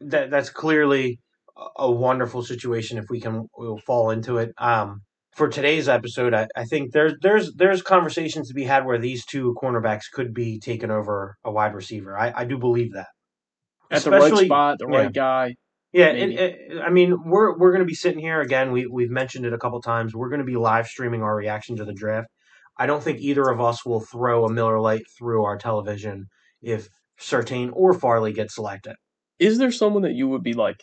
that 0.00 0.30
that's 0.30 0.48
clearly 0.48 1.20
a- 1.54 1.82
a 1.82 1.90
wonderful 1.90 2.42
situation 2.42 2.96
if 2.96 3.04
we 3.10 3.20
can 3.20 3.46
we'll 3.58 3.78
fall 3.78 4.08
into 4.10 4.38
it. 4.38 4.52
Um, 4.56 5.02
for 5.38 5.48
today's 5.48 5.88
episode, 5.88 6.34
I, 6.34 6.48
I 6.56 6.64
think 6.64 6.92
there's 6.92 7.14
there's 7.22 7.54
there's 7.54 7.80
conversations 7.80 8.48
to 8.48 8.54
be 8.54 8.64
had 8.64 8.84
where 8.84 8.98
these 8.98 9.24
two 9.24 9.56
cornerbacks 9.62 10.10
could 10.12 10.34
be 10.34 10.58
taken 10.58 10.90
over 10.90 11.36
a 11.44 11.50
wide 11.50 11.74
receiver. 11.74 12.18
I, 12.18 12.32
I 12.36 12.44
do 12.44 12.58
believe 12.58 12.92
that 12.92 13.06
At 13.90 14.02
the 14.02 14.10
right 14.10 14.36
spot, 14.36 14.78
the 14.78 14.88
yeah. 14.90 14.98
right 14.98 15.12
guy. 15.12 15.54
Yeah, 15.92 16.08
it, 16.08 16.30
it, 16.30 16.76
uh, 16.76 16.80
I 16.82 16.90
mean, 16.90 17.16
we're 17.24 17.56
we're 17.56 17.70
going 17.70 17.86
to 17.86 17.86
be 17.86 17.94
sitting 17.94 18.18
here 18.18 18.40
again. 18.42 18.72
We 18.72 18.86
we've 18.86 19.10
mentioned 19.10 19.46
it 19.46 19.54
a 19.54 19.58
couple 19.58 19.80
times. 19.80 20.14
We're 20.14 20.28
going 20.28 20.40
to 20.40 20.44
be 20.44 20.56
live 20.56 20.86
streaming 20.86 21.22
our 21.22 21.34
reaction 21.34 21.76
to 21.76 21.84
the 21.84 21.94
draft. 21.94 22.28
I 22.76 22.86
don't 22.86 23.02
think 23.02 23.20
either 23.20 23.48
of 23.48 23.60
us 23.60 23.86
will 23.86 24.00
throw 24.00 24.44
a 24.44 24.52
Miller 24.52 24.80
Lite 24.80 25.06
through 25.18 25.44
our 25.44 25.56
television 25.56 26.26
if 26.60 26.88
Surtain 27.18 27.70
or 27.72 27.94
Farley 27.94 28.32
get 28.32 28.50
selected. 28.50 28.94
Is 29.38 29.58
there 29.58 29.72
someone 29.72 30.02
that 30.02 30.14
you 30.14 30.28
would 30.28 30.42
be 30.42 30.52
like, 30.52 30.76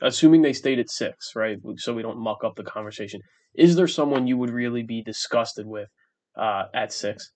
assuming 0.00 0.42
they 0.42 0.52
stayed 0.54 0.78
at 0.78 0.90
six, 0.90 1.32
right? 1.36 1.58
So 1.76 1.94
we 1.94 2.02
don't 2.02 2.18
muck 2.18 2.42
up 2.44 2.56
the 2.56 2.64
conversation. 2.64 3.20
Is 3.54 3.76
there 3.76 3.88
someone 3.88 4.26
you 4.26 4.38
would 4.38 4.50
really 4.50 4.82
be 4.82 5.02
disgusted 5.02 5.66
with 5.66 5.88
uh, 6.36 6.64
at 6.74 6.92
six? 6.92 7.32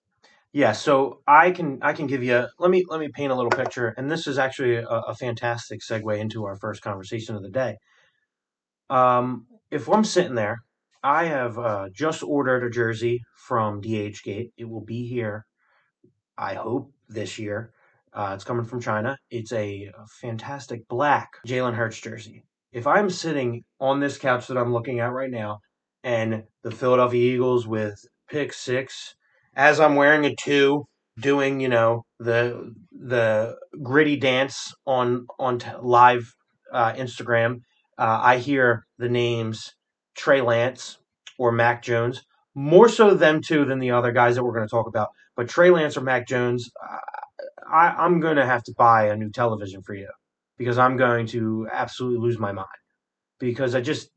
Yeah, 0.53 0.71
so 0.71 1.21
I 1.27 1.51
can 1.51 1.79
I 1.81 1.93
can 1.93 2.07
give 2.07 2.23
you 2.23 2.47
let 2.57 2.71
me 2.71 2.83
let 2.89 2.99
me 2.99 3.09
paint 3.13 3.31
a 3.31 3.35
little 3.35 3.51
picture, 3.51 3.93
and 3.97 4.09
this 4.09 4.25
is 4.27 4.37
actually 4.39 4.75
a, 4.75 4.87
a 4.87 5.15
fantastic 5.15 5.81
segue 5.81 6.17
into 6.17 6.45
our 6.45 6.57
first 6.57 6.81
conversation 6.81 7.35
of 7.35 7.43
the 7.43 7.49
day. 7.49 7.75
Um, 8.89 9.45
if 9.69 9.89
I'm 9.89 10.03
sitting 10.03 10.35
there, 10.35 10.59
I 11.03 11.25
have 11.25 11.59
uh, 11.59 11.89
just 11.93 12.23
ordered 12.23 12.63
a 12.63 12.69
jersey 12.69 13.21
from 13.47 13.81
DHgate. 13.81 14.51
It 14.57 14.69
will 14.69 14.83
be 14.83 15.07
here, 15.07 15.45
I 16.37 16.55
hope 16.55 16.91
this 17.07 17.37
year. 17.37 17.71
Uh, 18.13 18.31
it's 18.33 18.43
coming 18.43 18.65
from 18.65 18.81
China. 18.81 19.17
It's 19.29 19.51
a 19.51 19.91
fantastic 20.21 20.87
black 20.87 21.29
Jalen 21.45 21.75
Hurts 21.75 21.99
jersey. 21.99 22.45
If 22.71 22.87
I'm 22.87 23.09
sitting 23.09 23.63
on 23.79 23.99
this 23.99 24.17
couch 24.17 24.47
that 24.47 24.57
I'm 24.57 24.73
looking 24.73 24.99
at 24.99 25.11
right 25.11 25.29
now, 25.29 25.59
and 26.03 26.43
the 26.63 26.71
Philadelphia 26.71 27.33
Eagles 27.33 27.67
with 27.67 27.99
pick 28.29 28.53
six 28.53 29.15
as 29.57 29.79
I'm 29.79 29.95
wearing 29.95 30.23
a 30.25 30.35
two, 30.35 30.85
doing 31.19 31.59
you 31.59 31.67
know 31.67 32.05
the 32.19 32.73
the 32.91 33.57
gritty 33.81 34.15
dance 34.15 34.73
on 34.85 35.25
on 35.39 35.59
t- 35.59 35.67
live 35.81 36.33
uh, 36.71 36.93
Instagram, 36.93 37.61
uh, 37.97 38.19
I 38.21 38.37
hear 38.37 38.85
the 38.99 39.09
names 39.09 39.73
Trey 40.15 40.41
Lance 40.41 40.99
or 41.37 41.51
Mac 41.51 41.81
Jones. 41.81 42.23
More 42.53 42.87
so 42.89 43.13
them 43.13 43.41
two 43.41 43.65
than 43.65 43.79
the 43.79 43.91
other 43.91 44.11
guys 44.11 44.35
that 44.35 44.43
we're 44.43 44.53
going 44.53 44.67
to 44.67 44.71
talk 44.71 44.87
about. 44.87 45.09
But 45.35 45.49
Trey 45.49 45.69
Lance 45.69 45.97
or 45.97 46.01
Mac 46.01 46.27
Jones, 46.27 46.71
I, 47.71 47.89
I'm 47.89 48.19
going 48.19 48.37
to 48.37 48.45
have 48.45 48.63
to 48.63 48.73
buy 48.77 49.09
a 49.09 49.15
new 49.15 49.29
television 49.29 49.83
for 49.83 49.93
you 49.93 50.09
because 50.57 50.79
I'm 50.79 50.97
going 50.97 51.27
to 51.27 51.67
absolutely 51.71 52.19
lose 52.19 52.39
my 52.39 52.51
mind 52.51 52.67
because 53.39 53.75
I 53.75 53.81
just 53.81 54.09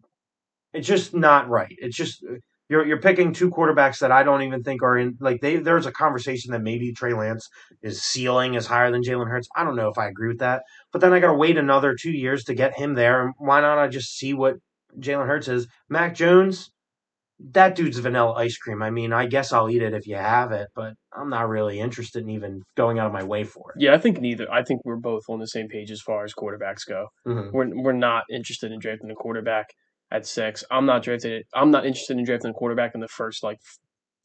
it's 0.72 0.86
just 0.86 1.14
not 1.14 1.48
right. 1.48 1.74
It's 1.78 1.96
just 1.96 2.24
You're 2.68 2.86
you're 2.86 3.00
picking 3.00 3.32
two 3.32 3.50
quarterbacks 3.50 3.98
that 3.98 4.12
I 4.12 4.22
don't 4.22 4.42
even 4.42 4.62
think 4.62 4.82
are 4.82 4.96
in 4.96 5.16
like 5.20 5.40
they 5.40 5.56
there's 5.56 5.86
a 5.86 5.92
conversation 5.92 6.52
that 6.52 6.62
maybe 6.62 6.92
Trey 6.92 7.14
Lance 7.14 7.48
is 7.82 8.02
ceiling 8.02 8.54
is 8.54 8.66
higher 8.66 8.90
than 8.92 9.02
Jalen 9.02 9.28
Hurts. 9.28 9.48
I 9.56 9.64
don't 9.64 9.76
know 9.76 9.88
if 9.88 9.98
I 9.98 10.06
agree 10.08 10.28
with 10.28 10.38
that. 10.38 10.62
But 10.92 11.00
then 11.00 11.12
I 11.12 11.18
gotta 11.20 11.34
wait 11.34 11.56
another 11.58 11.96
two 12.00 12.12
years 12.12 12.44
to 12.44 12.54
get 12.54 12.78
him 12.78 12.94
there. 12.94 13.22
And 13.24 13.34
why 13.38 13.60
not 13.60 13.78
I 13.78 13.88
just 13.88 14.16
see 14.16 14.34
what 14.34 14.56
Jalen 14.98 15.26
Hurts 15.26 15.48
is? 15.48 15.66
Mac 15.88 16.14
Jones, 16.14 16.70
that 17.52 17.74
dude's 17.74 17.98
vanilla 17.98 18.34
ice 18.34 18.56
cream. 18.58 18.82
I 18.82 18.90
mean, 18.90 19.12
I 19.12 19.26
guess 19.26 19.52
I'll 19.52 19.70
eat 19.70 19.82
it 19.82 19.94
if 19.94 20.06
you 20.06 20.16
have 20.16 20.52
it, 20.52 20.68
but 20.74 20.92
I'm 21.12 21.30
not 21.30 21.48
really 21.48 21.80
interested 21.80 22.22
in 22.22 22.30
even 22.30 22.62
going 22.76 22.98
out 22.98 23.06
of 23.06 23.12
my 23.12 23.24
way 23.24 23.44
for 23.44 23.72
it. 23.72 23.80
Yeah, 23.82 23.94
I 23.94 23.98
think 23.98 24.20
neither. 24.20 24.46
I 24.52 24.62
think 24.62 24.82
we're 24.84 24.96
both 24.96 25.22
on 25.28 25.38
the 25.40 25.46
same 25.48 25.66
page 25.66 25.90
as 25.90 26.02
far 26.02 26.22
as 26.24 26.34
quarterbacks 26.34 26.86
go. 26.86 27.08
Mhm. 27.26 27.50
We're 27.52 27.82
we're 27.82 27.92
not 27.92 28.24
interested 28.30 28.70
in 28.72 28.78
drafting 28.78 29.10
a 29.10 29.14
quarterback 29.14 29.66
at 30.10 30.26
six. 30.26 30.64
I'm 30.70 30.86
not 30.86 31.02
drafted. 31.02 31.44
I'm 31.54 31.70
not 31.70 31.86
interested 31.86 32.18
in 32.18 32.24
drafting 32.24 32.50
a 32.50 32.54
quarterback 32.54 32.94
in 32.94 33.00
the 33.00 33.08
first 33.08 33.42
like 33.42 33.58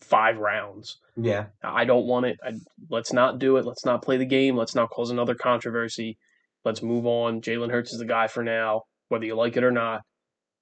five 0.01 0.37
rounds. 0.37 0.97
Yeah. 1.15 1.47
I 1.63 1.85
don't 1.85 2.05
want 2.05 2.25
it. 2.25 2.37
I, 2.43 2.53
let's 2.89 3.13
not 3.13 3.39
do 3.39 3.57
it. 3.57 3.65
Let's 3.65 3.85
not 3.85 4.01
play 4.01 4.17
the 4.17 4.25
game. 4.25 4.55
Let's 4.55 4.75
not 4.75 4.89
cause 4.89 5.09
another 5.09 5.35
controversy. 5.35 6.17
Let's 6.63 6.81
move 6.81 7.05
on. 7.05 7.41
Jalen 7.41 7.71
Hurts 7.71 7.93
is 7.93 7.99
the 7.99 8.05
guy 8.05 8.27
for 8.27 8.43
now, 8.43 8.83
whether 9.09 9.25
you 9.25 9.35
like 9.35 9.55
it 9.55 9.63
or 9.63 9.71
not. 9.71 10.01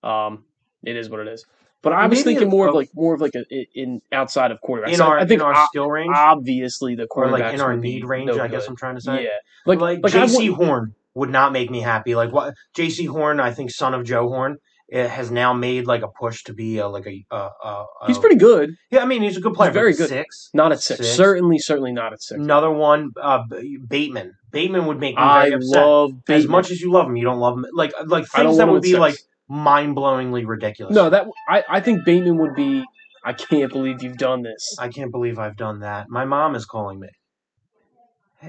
Um, 0.04 0.44
it 0.84 0.96
is 0.96 1.10
what 1.10 1.22
it 1.22 1.28
is. 1.28 1.46
But 1.82 1.92
I 1.92 2.08
was 2.08 2.20
Maybe 2.20 2.36
thinking 2.36 2.50
more 2.50 2.70
of 2.70 2.76
like 2.76 2.90
more 2.94 3.14
of 3.14 3.20
like 3.20 3.36
a 3.36 3.44
in 3.76 4.02
outside 4.12 4.52
of 4.52 4.60
quarterbacks. 4.62 4.94
In 4.94 5.02
our 5.02 5.20
I 5.20 5.26
think 5.26 5.42
in 5.42 5.46
our 5.46 5.66
skill 5.66 5.90
range 5.90 6.16
obviously 6.16 6.96
the 6.96 7.08
or 7.12 7.30
like 7.30 7.54
in 7.54 7.60
our 7.60 7.76
need 7.76 8.06
range, 8.06 8.28
no 8.28 8.42
I 8.42 8.48
guess. 8.48 8.68
I'm 8.68 8.78
trying 8.78 8.96
to 8.96 9.02
say. 9.02 9.24
Yeah, 9.24 9.30
Like, 9.66 9.80
like 9.80 10.00
like, 10.02 10.14
Jaycee 10.14 10.54
Horn 10.54 10.96
would 11.14 11.30
not 11.30 11.52
make 11.52 11.70
me 11.70 11.82
happy. 11.82 12.16
Like 12.16 12.32
what 12.32 12.54
Jaycee 12.76 13.10
Horn, 13.10 13.42
I 13.42 13.52
think 13.52 13.70
son 13.70 13.94
of 13.94 14.06
Joe 14.06 14.30
Horn, 14.30 14.60
it 14.88 15.10
has 15.10 15.32
now 15.32 15.54
made 15.54 15.88
like 15.88 16.04
a 16.04 16.08
push 16.08 16.44
to 16.44 16.54
be 16.54 16.78
a, 16.78 16.88
like 16.88 17.08
a, 17.08 17.26
a, 17.32 17.38
a, 17.64 17.86
He's 18.08 18.18
pretty 18.18 18.36
good. 18.36 18.76
Yeah, 18.92 19.02
I 19.02 19.06
mean 19.06 19.22
he's 19.22 19.38
a 19.38 19.42
good 19.42 19.54
player. 19.54 19.72
He's 19.72 19.76
very 19.76 19.94
good. 19.94 20.10
Six. 20.10 20.50
Not 20.54 20.72
at 20.72 20.82
six. 20.82 21.00
Six. 21.00 21.16
Certainly, 21.16 21.60
certainly 21.60 21.92
not 21.92 22.14
at 22.14 22.22
six. 22.22 22.40
Another 22.40 22.70
one, 22.70 23.12
uh, 23.22 23.44
Bateman. 23.88 24.36
Bateman 24.52 24.86
would 24.86 25.00
make 25.00 25.16
me 25.16 25.22
I 25.22 25.50
very 25.50 25.56
upset. 25.56 25.86
love 25.86 26.12
as 26.30 26.48
much 26.48 26.70
as 26.70 26.82
you 26.82 26.92
love 26.92 27.08
him, 27.08 27.16
you 27.16 27.24
don't 27.24 27.40
love 27.40 27.58
him. 27.58 27.66
Like 27.74 27.94
like 28.06 28.28
things 28.28 28.58
that 28.58 28.68
would 28.68 28.82
be 28.82 28.90
six. 28.92 29.00
like 29.00 29.16
mind 29.48 29.96
blowingly 29.96 30.46
ridiculous. 30.46 30.94
No, 30.94 31.10
that 31.10 31.28
I, 31.48 31.64
I 31.70 31.80
think 31.80 32.06
Bateman 32.06 32.38
would 32.38 32.56
be. 32.56 32.84
I 33.26 33.32
can't 33.32 33.72
believe 33.72 34.04
you've 34.04 34.18
done 34.18 34.44
this. 34.44 34.76
I 34.78 34.90
can't 34.90 35.10
believe 35.10 35.40
I've 35.40 35.56
done 35.56 35.80
that. 35.80 36.10
My 36.10 36.26
mom 36.26 36.56
is 36.56 36.66
calling 36.66 37.00
me. 37.00 37.08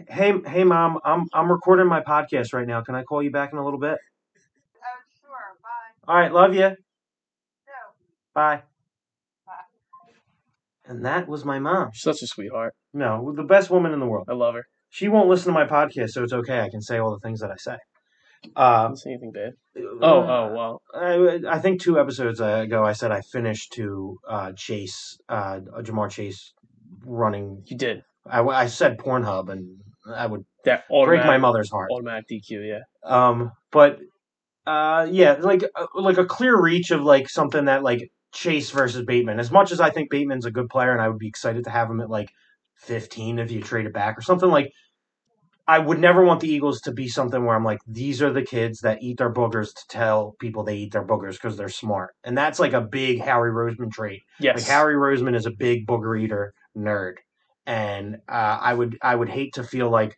Hey, 0.08 0.34
hey, 0.44 0.64
mom, 0.64 0.98
I'm 1.04 1.28
I'm 1.32 1.50
recording 1.50 1.86
my 1.86 2.00
podcast 2.00 2.52
right 2.52 2.66
now. 2.66 2.80
Can 2.82 2.96
I 2.96 3.04
call 3.04 3.22
you 3.22 3.30
back 3.30 3.52
in 3.52 3.58
a 3.58 3.64
little 3.64 3.78
bit? 3.78 3.98
Sure. 6.04 6.06
Bye. 6.06 6.12
All 6.12 6.20
right, 6.20 6.32
love 6.32 6.54
you. 6.54 6.61
No. 6.61 6.75
Bye. 8.34 8.62
Bye. 9.46 9.52
And 10.87 11.04
that 11.04 11.28
was 11.28 11.44
my 11.44 11.58
mom. 11.58 11.90
She's 11.92 12.02
such 12.02 12.23
a 12.23 12.26
sweetheart. 12.26 12.75
No, 12.92 13.32
the 13.34 13.42
best 13.42 13.70
woman 13.70 13.92
in 13.92 14.00
the 14.00 14.06
world. 14.06 14.26
I 14.30 14.34
love 14.34 14.54
her. 14.54 14.64
She 14.90 15.08
won't 15.08 15.28
listen 15.28 15.52
to 15.52 15.58
my 15.58 15.66
podcast, 15.66 16.11
so 16.11 16.23
it's 16.23 16.32
okay. 16.32 16.61
I 16.61 16.70
can 16.70 16.80
say 16.80 16.99
all 16.99 17.11
the 17.11 17.18
things 17.18 17.40
that 17.40 17.50
I 17.50 17.56
say. 17.56 17.76
I 18.54 18.62
Uh, 18.62 18.82
don't 18.88 18.96
say 18.96 19.11
anything 19.11 19.32
bad. 19.32 19.52
Oh, 19.76 20.20
oh, 20.23 20.52
well. 20.54 20.82
I, 20.94 21.40
I 21.56 21.58
think 21.58 21.80
two 21.80 21.99
episodes 21.99 22.40
ago 22.40 22.84
I 22.84 22.92
said 22.92 23.11
I 23.11 23.23
finished 23.32 23.73
to 23.73 24.18
uh, 24.28 24.52
Chase, 24.52 25.18
uh, 25.28 25.61
Ja'Marr 25.80 26.11
Chase 26.11 26.52
running. 27.04 27.62
You 27.66 27.76
did 27.76 28.02
I, 28.26 28.42
I 28.42 28.66
said 28.66 28.99
Pornhub, 28.99 29.49
and 29.50 29.78
I 30.06 30.26
would 30.26 30.44
that 30.64 30.84
break 30.88 31.25
my 31.25 31.38
mother's 31.38 31.70
heart. 31.70 31.90
automatic 31.90 32.26
DQ. 32.30 32.66
Yeah, 32.68 32.80
Um, 33.02 33.52
but 33.73 33.99
uh, 34.66 35.06
yeah, 35.11 35.37
like 35.40 35.64
uh, 35.75 35.87
like 35.94 36.18
a 36.18 36.25
clear 36.25 36.61
reach 36.61 36.90
of 36.90 37.02
like 37.02 37.28
something 37.28 37.66
that 37.66 37.83
like 37.83 38.11
Chase 38.33 38.71
versus 38.71 39.04
Bateman. 39.04 39.38
As 39.38 39.50
much 39.50 39.73
as 39.73 39.80
I 39.80 39.90
think 39.90 40.11
Bateman's 40.11 40.47
a 40.47 40.50
good 40.50 40.68
player, 40.68 40.92
and 40.92 41.00
I 41.00 41.09
would 41.09 41.18
be 41.18 41.28
excited 41.28 41.64
to 41.64 41.71
have 41.71 41.90
him 41.90 42.00
at 42.00 42.11
like 42.11 42.30
fifteen 42.76 43.38
if 43.38 43.50
you 43.50 43.61
trade 43.62 43.87
it 43.87 43.92
back 43.94 44.18
or 44.18 44.23
something 44.23 44.50
like. 44.50 44.71
I 45.66 45.78
would 45.78 45.99
never 45.99 46.23
want 46.23 46.40
the 46.40 46.49
Eagles 46.50 46.83
to 46.83 46.92
be 46.92 47.09
something 47.09 47.42
where 47.42 47.56
I'm 47.56 47.64
like, 47.64 47.78
these 47.87 48.21
are 48.21 48.30
the 48.30 48.42
kids 48.42 48.80
that 48.80 49.02
eat 49.02 49.16
their 49.16 49.33
boogers 49.33 49.73
to 49.73 49.83
tell 49.88 50.37
people 50.38 50.62
they 50.62 50.76
eat 50.76 50.92
their 50.92 51.06
boogers 51.06 51.33
because 51.33 51.56
they're 51.56 51.71
smart, 51.71 52.11
and 52.23 52.37
that's 52.37 52.61
like 52.61 52.75
a 52.75 52.83
big 52.83 53.23
Howie 53.23 53.49
Roseman 53.49 53.90
trait. 53.90 54.21
yes. 54.38 54.59
Like 54.59 54.68
Howie 54.68 54.92
Roseman 54.92 55.35
is 55.35 55.47
a 55.47 55.50
big 55.50 55.87
booger 55.87 56.21
eater 56.21 56.52
nerd, 56.76 57.14
and 57.64 58.16
uh, 58.28 58.59
I 58.61 58.75
would 58.75 58.99
I 59.00 59.14
would 59.14 59.30
hate 59.30 59.54
to 59.54 59.64
feel 59.64 59.88
like, 59.88 60.14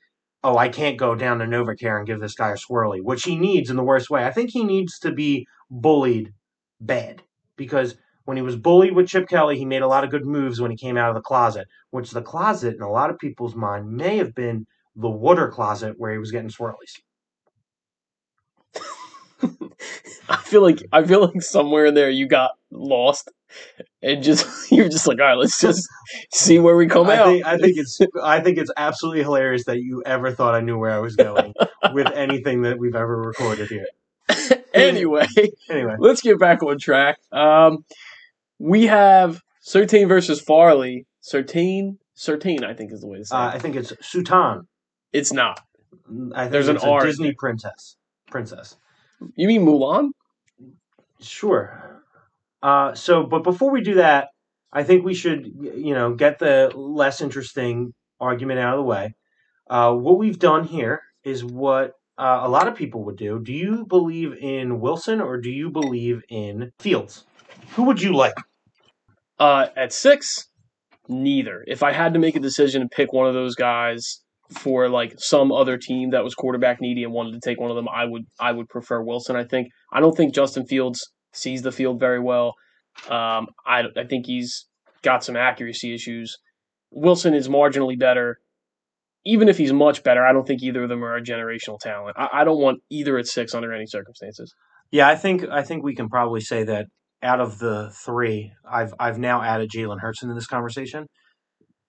oh, 0.47 0.57
I 0.57 0.69
can't 0.69 0.97
go 0.97 1.17
down 1.17 1.41
to 1.41 1.45
Novacare 1.45 1.99
and 1.99 2.07
give 2.07 2.21
this 2.21 2.37
guy 2.37 2.51
a 2.51 2.55
swirly, 2.55 3.03
which 3.03 3.25
he 3.25 3.37
needs 3.37 3.69
in 3.69 3.75
the 3.77 3.83
worst 3.83 4.09
way. 4.11 4.25
I 4.25 4.31
think 4.31 4.51
he 4.51 4.63
needs 4.63 4.97
to 5.01 5.11
be 5.11 5.45
bullied 5.73 6.33
bad 6.81 7.23
because 7.57 7.97
when 8.27 8.37
he 8.37 8.45
was 8.45 8.55
bullied 8.55 8.95
with 8.95 9.09
Chip 9.09 9.29
Kelly, 9.29 9.59
he 9.59 9.65
made 9.65 9.83
a 9.83 9.89
lot 9.89 10.05
of 10.05 10.11
good 10.11 10.25
moves 10.25 10.61
when 10.61 10.71
he 10.71 10.77
came 10.77 10.97
out 10.97 11.09
of 11.09 11.17
the 11.17 11.21
closet, 11.21 11.67
which 11.91 12.13
the 12.13 12.23
closet 12.23 12.77
in 12.77 12.83
a 12.83 12.91
lot 12.91 13.11
of 13.11 13.19
people's 13.19 13.57
mind 13.57 13.91
may 13.91 14.19
have 14.19 14.37
been 14.37 14.67
the 14.95 15.11
water 15.11 15.49
closet 15.49 15.95
where 15.99 16.13
he 16.13 16.19
was 16.19 16.31
getting 16.31 16.51
swirlies. 16.51 17.01
I 20.29 20.37
feel 20.37 20.63
like 20.63 20.81
I 20.93 21.05
feel 21.05 21.23
like 21.23 21.43
somewhere 21.43 21.87
in 21.87 21.95
there 21.95 22.11
you 22.11 22.29
got 22.29 22.53
lost, 22.71 23.33
and 24.03 24.23
just 24.23 24.47
you're 24.73 24.89
just 24.89 25.07
like, 25.07 25.19
all 25.21 25.27
right, 25.27 25.39
let's 25.39 25.61
just 25.61 25.89
see 26.33 26.59
where 26.59 26.77
we 26.77 26.87
come 26.87 27.09
I 27.09 27.17
out. 27.17 27.27
think, 27.27 27.47
I 27.47 27.59
think 27.59 27.77
it's 27.77 28.01
I 28.23 28.41
think 28.41 28.59
it's 28.59 28.71
absolutely 28.77 29.23
hilarious 29.23 29.65
that 29.65 29.79
you 29.79 30.03
ever 30.07 30.31
thought 30.33 30.55
I 30.55 30.61
knew 30.61 30.79
where 30.79 30.93
I 30.93 30.99
was 30.99 31.17
going 31.17 31.55
with 31.93 32.07
anything 32.15 32.63
that 32.63 32.79
we've 32.79 32.95
ever 32.97 33.21
recorded 33.21 33.69
here. 33.69 33.87
anyway, 34.75 35.27
Anyway, 35.71 35.95
let's 35.99 36.21
get 36.21 36.39
back 36.39 36.63
on 36.63 36.79
track. 36.79 37.19
Um, 37.33 37.85
we 38.59 38.87
have 38.87 39.43
Surtain 39.65 40.09
versus 40.09 40.41
Farley. 40.41 41.07
Surtain, 41.23 41.99
Surtain, 42.17 42.65
I 42.65 42.75
think 42.75 42.93
is 42.93 43.01
the 43.01 43.07
way 43.09 43.19
to 43.19 43.25
say 43.25 43.37
uh, 43.37 43.51
it. 43.51 43.55
I 43.55 43.59
think 43.59 43.77
it's 43.77 43.93
Sutan. 43.93 44.67
It's 45.13 45.33
not. 45.33 45.61
I 46.35 46.43
think 46.43 46.53
There's 46.53 46.69
an 46.69 46.77
it's 46.77 46.85
R 46.85 47.05
Disney 47.05 47.33
princess. 47.33 47.97
Princess. 48.31 48.77
You 49.35 49.49
mean 49.49 49.65
Mulan? 49.65 50.11
Sure. 51.21 51.96
Uh, 52.67 52.93
so, 52.97 53.23
but 53.23 53.45
before 53.45 53.71
we 53.71 53.81
do 53.81 53.95
that, 53.95 54.31
I 54.73 54.83
think 54.83 55.05
we 55.05 55.15
should, 55.15 55.47
you 55.77 55.95
know, 55.95 56.15
get 56.15 56.41
the 56.41 56.73
less 56.75 57.21
interesting 57.21 57.95
argument 58.19 58.59
out 58.59 58.75
of 58.75 58.79
the 58.79 58.83
way. 58.83 59.15
Uh, 59.71 59.93
what 59.93 60.19
we've 60.19 60.41
done 60.41 60.65
here 60.65 61.01
is 61.23 61.45
what 61.45 61.93
uh, 62.19 62.41
a 62.43 62.49
lot 62.49 62.67
of 62.67 62.75
people 62.75 63.05
would 63.05 63.17
do. 63.17 63.39
Do 63.39 63.53
you 63.53 63.87
believe 63.87 64.33
in 64.41 64.81
Wilson 64.81 65.21
or 65.21 65.41
do 65.41 65.49
you 65.49 65.71
believe 65.71 66.23
in 66.29 66.73
Fields? 66.81 67.25
Who 67.77 67.85
would 67.85 68.03
you 68.03 68.17
like? 68.17 68.35
Uh, 69.39 69.69
at 69.77 69.93
six, 69.93 70.49
neither. 71.09 71.63
If 71.69 71.85
I 71.85 71.93
had 71.93 72.15
to 72.15 72.19
make 72.19 72.35
a 72.35 72.41
decision 72.41 72.83
and 72.83 72.91
pick 72.91 73.13
one 73.13 73.29
of 73.29 73.35
those 73.35 73.55
guys 73.55 74.23
for 74.51 74.89
like 74.89 75.15
some 75.19 75.53
other 75.53 75.79
team 75.79 76.11
that 76.11 76.25
was 76.25 76.35
quarterback 76.35 76.81
needy 76.81 77.05
and 77.05 77.13
wanted 77.13 77.35
to 77.35 77.49
take 77.49 77.61
one 77.61 77.71
of 77.71 77.77
them, 77.77 77.89
I 77.89 78.07
would 78.07 78.25
I 78.41 78.51
would 78.51 78.69
prefer 78.69 79.01
Wilson. 79.01 79.37
I 79.37 79.45
think 79.45 79.69
I 79.93 80.01
don't 80.01 80.17
think 80.17 80.35
Justin 80.35 80.67
Fields 80.67 81.13
sees 81.37 81.63
the 81.63 81.73
field 81.73 82.01
very 82.01 82.21
well. 82.21 82.55
Um, 83.09 83.49
I 83.67 83.85
I 83.97 84.05
think 84.09 84.27
he's 84.27 84.67
got 85.03 85.23
some 85.25 85.37
accuracy 85.37 85.95
issues. 85.95 86.39
Wilson 86.91 87.35
is 87.35 87.49
marginally 87.49 87.99
better. 87.99 88.39
Even 89.25 89.49
if 89.49 89.59
he's 89.59 89.73
much 89.73 90.03
better, 90.03 90.25
I 90.25 90.33
don't 90.33 90.47
think 90.47 90.63
either 90.63 90.85
of 90.85 90.89
them 90.89 91.05
are 91.05 91.17
a 91.17 91.23
generational 91.23 91.79
talent. 91.81 92.17
I, 92.17 92.29
I 92.33 92.45
don't 92.45 92.61
want 92.61 92.81
either 92.91 93.19
at 93.19 93.27
six 93.27 93.55
under 93.55 93.73
any 93.73 93.87
circumstances. 93.87 94.55
Yeah, 94.91 95.09
I 95.09 95.17
think 95.17 95.45
I 95.49 95.63
think 95.63 95.83
we 95.83 95.95
can 95.95 96.09
probably 96.09 96.41
say 96.41 96.65
that 96.65 96.87
out 97.23 97.41
of 97.41 97.59
the 97.59 97.91
three, 98.05 98.53
I've 98.69 98.95
I've 98.99 99.19
now 99.19 99.43
added 99.43 99.71
Jalen 99.71 100.01
Hurts 100.01 100.23
into 100.23 100.35
this 100.35 100.47
conversation. 100.47 101.07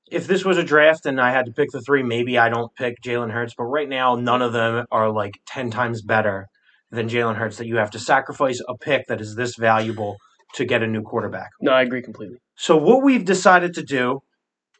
If 0.09 0.25
this 0.25 0.45
was 0.45 0.57
a 0.57 0.63
draft 0.63 1.05
and 1.05 1.19
I 1.19 1.31
had 1.31 1.45
to 1.45 1.51
pick 1.51 1.69
the 1.71 1.81
three, 1.81 2.01
maybe 2.01 2.37
I 2.37 2.49
don't 2.49 2.73
pick 2.75 2.95
Jalen 3.05 3.31
Hurts. 3.31 3.53
But 3.57 3.65
right 3.65 3.89
now, 3.89 4.15
none 4.15 4.41
of 4.41 4.53
them 4.53 4.85
are 4.91 5.11
like 5.11 5.33
ten 5.45 5.69
times 5.69 6.01
better 6.01 6.47
than 6.91 7.09
Jalen 7.09 7.35
Hurts. 7.35 7.57
That 7.57 7.67
you 7.67 7.77
have 7.77 7.91
to 7.91 7.99
sacrifice 7.99 8.61
a 8.67 8.77
pick 8.77 9.07
that 9.07 9.21
is 9.21 9.35
this 9.35 9.55
valuable 9.55 10.17
to 10.55 10.65
get 10.65 10.81
a 10.83 10.87
new 10.87 11.01
quarterback. 11.01 11.49
No, 11.61 11.71
I 11.71 11.81
agree 11.81 12.01
completely. 12.01 12.37
So 12.55 12.77
what 12.77 13.03
we've 13.03 13.25
decided 13.25 13.73
to 13.75 13.83
do, 13.83 14.21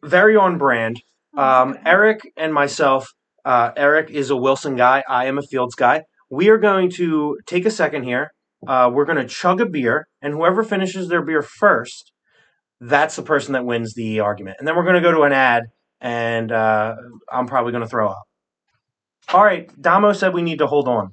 very 0.03 0.35
on 0.35 0.57
brand. 0.57 1.01
Um, 1.37 1.77
Eric 1.85 2.21
and 2.35 2.53
myself. 2.53 3.07
Uh, 3.45 3.71
Eric 3.77 4.09
is 4.09 4.29
a 4.29 4.35
Wilson 4.35 4.75
guy. 4.75 5.03
I 5.07 5.25
am 5.25 5.37
a 5.37 5.41
Fields 5.41 5.75
guy. 5.75 6.03
We 6.29 6.49
are 6.49 6.57
going 6.57 6.89
to 6.91 7.37
take 7.45 7.65
a 7.65 7.71
second 7.71 8.03
here. 8.03 8.31
Uh, 8.67 8.89
we're 8.93 9.05
going 9.05 9.17
to 9.17 9.27
chug 9.27 9.61
a 9.61 9.65
beer, 9.65 10.07
and 10.21 10.33
whoever 10.33 10.63
finishes 10.63 11.07
their 11.07 11.21
beer 11.21 11.41
first, 11.41 12.11
that's 12.81 13.15
the 13.15 13.21
person 13.21 13.53
that 13.53 13.65
wins 13.65 13.93
the 13.93 14.19
argument. 14.19 14.57
And 14.59 14.67
then 14.67 14.75
we're 14.75 14.83
going 14.83 14.95
to 14.95 15.01
go 15.01 15.11
to 15.11 15.21
an 15.21 15.31
ad, 15.31 15.63
and 16.01 16.51
uh, 16.51 16.95
I'm 17.31 17.45
probably 17.47 17.71
going 17.71 17.83
to 17.83 17.89
throw 17.89 18.09
up. 18.09 18.23
All 19.31 19.43
right, 19.43 19.69
Damo 19.79 20.13
said 20.13 20.33
we 20.33 20.41
need 20.41 20.59
to 20.59 20.67
hold 20.67 20.87
on. 20.87 21.11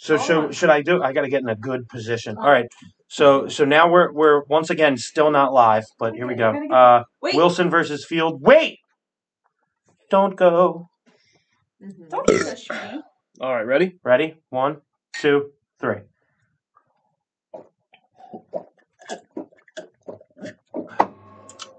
So 0.00 0.16
Hold 0.16 0.26
should 0.26 0.36
on. 0.38 0.52
should 0.52 0.70
I 0.70 0.82
do? 0.82 1.02
I 1.02 1.12
got 1.12 1.22
to 1.22 1.28
get 1.28 1.42
in 1.42 1.48
a 1.48 1.56
good 1.56 1.88
position. 1.88 2.36
All 2.38 2.50
right. 2.50 2.66
So 3.08 3.48
so 3.48 3.64
now 3.64 3.90
we're 3.90 4.12
we're 4.12 4.44
once 4.44 4.70
again 4.70 4.96
still 4.96 5.30
not 5.30 5.52
live, 5.52 5.84
but 5.98 6.14
here 6.14 6.26
we 6.26 6.34
go. 6.34 6.52
get- 6.52 6.70
Uh, 6.70 7.04
Wait. 7.22 7.34
Wilson 7.34 7.68
versus 7.70 8.04
Field. 8.04 8.40
Wait, 8.40 8.78
don't 10.10 10.36
go. 10.36 10.88
Mhm. 11.82 12.08
Don't 12.10 12.26
push 12.26 12.70
me. 12.70 13.02
All 13.40 13.54
right, 13.54 13.62
ready? 13.66 13.98
Ready? 14.04 14.34
One, 14.50 14.78
two, 15.20 15.50
three. 15.80 15.98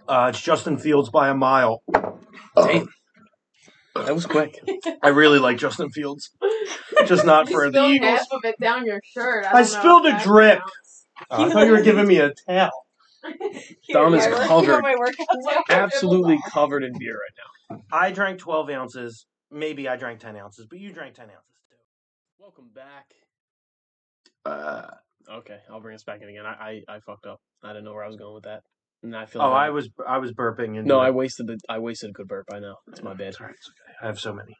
Uh, 0.07 0.27
it's 0.29 0.41
Justin 0.41 0.77
Fields 0.77 1.09
by 1.09 1.29
a 1.29 1.35
mile. 1.35 1.83
Damn. 2.55 2.87
That 4.05 4.15
was 4.15 4.25
quick. 4.25 4.59
I 5.03 5.09
really 5.09 5.39
like 5.39 5.57
Justin 5.57 5.89
Fields. 5.89 6.29
Just 7.05 7.25
not 7.25 7.49
You 7.49 7.55
for 7.55 7.65
the 7.69 7.71
spilled 7.77 7.91
Eagles. 7.93 8.11
half 8.19 8.27
of 8.31 8.41
it 8.45 8.55
down 8.59 8.85
your 8.85 9.01
shirt. 9.03 9.45
I, 9.45 9.49
I 9.49 9.51
don't 9.51 9.71
know 9.73 9.79
spilled 9.79 10.05
if 10.05 10.13
a 10.13 10.17
that 10.17 10.23
drip. 10.23 10.59
counts. 10.59 11.05
Uh, 11.29 11.43
I 11.45 11.49
thought 11.51 11.65
you 11.67 11.71
were 11.73 11.81
giving 11.81 12.07
me 12.07 12.17
a 12.19 12.31
towel. 12.47 12.71
Here, 13.81 13.93
Dom 13.93 14.13
is 14.13 14.25
my 14.25 14.47
covered. 14.47 14.81
my 14.81 14.95
workout 14.95 15.69
Absolutely 15.69 16.39
covered 16.49 16.83
in 16.83 16.97
beer 16.97 17.15
right 17.15 17.77
now. 17.77 17.81
I 17.91 18.11
drank 18.11 18.39
12 18.39 18.69
ounces. 18.69 19.25
Maybe 19.51 19.89
I 19.89 19.95
drank 19.97 20.19
10 20.19 20.37
ounces, 20.37 20.65
but 20.69 20.79
you 20.79 20.91
drank 20.93 21.15
10 21.15 21.25
ounces 21.25 21.61
too. 21.69 21.75
Welcome 22.39 22.69
back. 22.73 23.13
Uh, 24.45 24.87
Okay, 25.29 25.59
I'll 25.69 25.79
bring 25.81 25.93
us 25.93 26.03
back 26.03 26.21
in 26.23 26.29
again. 26.29 26.45
I, 26.45 26.81
I, 26.89 26.95
I 26.95 26.99
fucked 27.01 27.27
up. 27.27 27.39
I 27.61 27.67
didn't 27.67 27.83
know 27.83 27.93
where 27.93 28.03
I 28.03 28.07
was 28.07 28.15
going 28.15 28.33
with 28.33 28.45
that. 28.45 28.63
And 29.01 29.15
I 29.15 29.25
feel 29.25 29.41
oh, 29.41 29.51
like 29.51 29.67
I 29.67 29.69
was 29.69 29.89
I 30.07 30.17
was 30.17 30.33
burping. 30.33 30.77
Into 30.77 30.83
No. 30.83 30.99
I 30.99 31.11
wasted 31.11 31.47
the 31.47 31.57
I 31.69 31.79
wasted 31.79 32.09
a 32.09 32.13
good 32.13 32.27
burp. 32.27 32.47
I 32.51 32.59
know. 32.59 32.75
It's 32.89 33.01
my 33.01 33.13
bad. 33.13 33.27
It's 33.27 33.39
all 33.39 33.47
right, 33.47 33.55
it's 33.55 33.67
okay. 33.67 33.95
I 34.01 34.07
have 34.07 34.19
so 34.19 34.33
many. 34.33 34.55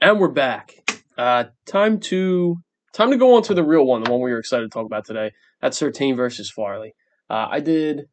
And 0.00 0.18
we're 0.18 0.28
back. 0.28 0.74
Uh, 1.16 1.44
time 1.66 2.00
to 2.00 2.56
time 2.92 3.10
to 3.10 3.16
go 3.16 3.36
on 3.36 3.42
to 3.44 3.54
the 3.54 3.62
real 3.62 3.86
one, 3.86 4.02
the 4.02 4.10
one 4.10 4.20
we 4.20 4.32
were 4.32 4.38
excited 4.38 4.64
to 4.64 4.68
talk 4.68 4.86
about 4.86 5.04
today. 5.04 5.30
That's 5.60 5.80
Surtain 5.80 6.16
versus 6.16 6.50
Farley. 6.50 6.94
Uh, 7.30 7.46
I 7.50 7.60
did 7.60 8.06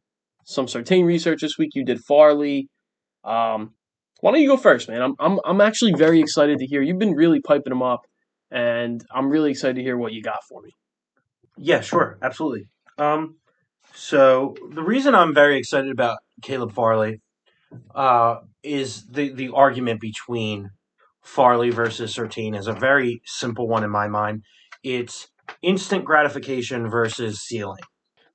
some 0.46 0.68
Surtain 0.68 1.06
research 1.06 1.42
this 1.42 1.58
week. 1.58 1.72
You 1.74 1.84
did 1.84 2.00
Farley. 2.02 2.70
Um, 3.24 3.74
why 4.22 4.32
don't 4.32 4.42
you 4.42 4.48
go 4.48 4.58
first, 4.58 4.90
man? 4.90 5.02
I'm 5.02 5.16
I'm 5.20 5.40
I'm 5.44 5.62
actually 5.62 5.94
very 5.94 6.20
excited 6.20 6.60
to 6.60 6.66
hear. 6.68 6.84
You've 6.84 7.00
been 7.00 7.16
really 7.16 7.42
piping 7.42 7.72
them 7.72 7.82
up, 7.82 8.02
and 8.52 9.04
I'm 9.12 9.30
really 9.30 9.52
excited 9.52 9.78
to 9.78 9.82
hear 9.82 9.98
what 9.98 10.14
you 10.14 10.22
got 10.22 10.44
for 10.48 10.62
me. 10.62 10.72
Yeah, 11.58 11.82
sure, 11.82 12.18
absolutely. 12.22 12.68
Um, 12.98 13.39
so 13.94 14.56
the 14.72 14.84
reason 14.84 15.16
I'm 15.16 15.34
very 15.34 15.58
excited 15.58 15.92
about 15.92 16.20
Caleb 16.42 16.74
Farley 16.74 17.22
uh, 17.94 18.38
is 18.64 19.06
the 19.08 19.32
the 19.34 19.50
argument 19.50 20.02
between 20.02 20.72
Farley 21.22 21.70
versus 21.70 22.16
Surtain 22.16 22.58
is 22.58 22.68
a 22.68 22.74
very 22.74 23.22
simple 23.26 23.68
one 23.68 23.84
in 23.84 23.90
my 23.90 24.08
mind. 24.08 24.44
It's 24.84 25.28
instant 25.62 26.06
gratification 26.06 26.90
versus 26.90 27.42
ceiling. 27.42 27.82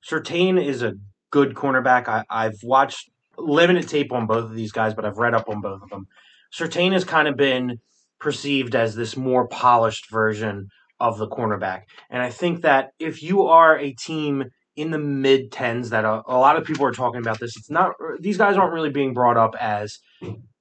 Surtain 0.07 0.63
is 0.63 0.83
a 0.83 0.93
good 1.31 1.55
cornerback. 1.55 2.07
I, 2.07 2.23
I've 2.29 2.59
watched 2.63 3.09
limited 3.37 3.89
tape 3.89 4.11
on 4.11 4.27
both 4.27 4.45
of 4.45 4.55
these 4.55 4.71
guys, 4.71 4.93
but 4.93 5.05
I've 5.05 5.17
read 5.17 5.33
up 5.33 5.49
on 5.49 5.61
both 5.61 5.81
of 5.81 5.89
them. 5.89 6.07
Surtain 6.53 6.93
has 6.93 7.03
kind 7.03 7.27
of 7.27 7.35
been 7.35 7.79
perceived 8.19 8.75
as 8.75 8.95
this 8.95 9.17
more 9.17 9.47
polished 9.47 10.09
version 10.09 10.69
of 10.99 11.17
the 11.17 11.27
cornerback. 11.27 11.81
And 12.09 12.21
I 12.21 12.29
think 12.29 12.61
that 12.61 12.91
if 12.99 13.21
you 13.21 13.43
are 13.43 13.77
a 13.77 13.93
team 13.93 14.45
in 14.75 14.91
the 14.91 14.97
mid 14.97 15.51
tens, 15.51 15.89
that 15.91 16.05
a, 16.05 16.21
a 16.27 16.37
lot 16.37 16.57
of 16.57 16.65
people 16.65 16.85
are 16.85 16.91
talking 16.91 17.21
about 17.21 17.39
this, 17.39 17.55
it's 17.57 17.69
not, 17.69 17.93
these 18.19 18.37
guys 18.37 18.57
aren't 18.57 18.73
really 18.73 18.89
being 18.89 19.13
brought 19.13 19.37
up 19.37 19.55
as 19.59 19.99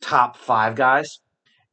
top 0.01 0.37
five 0.37 0.77
guys. 0.77 1.19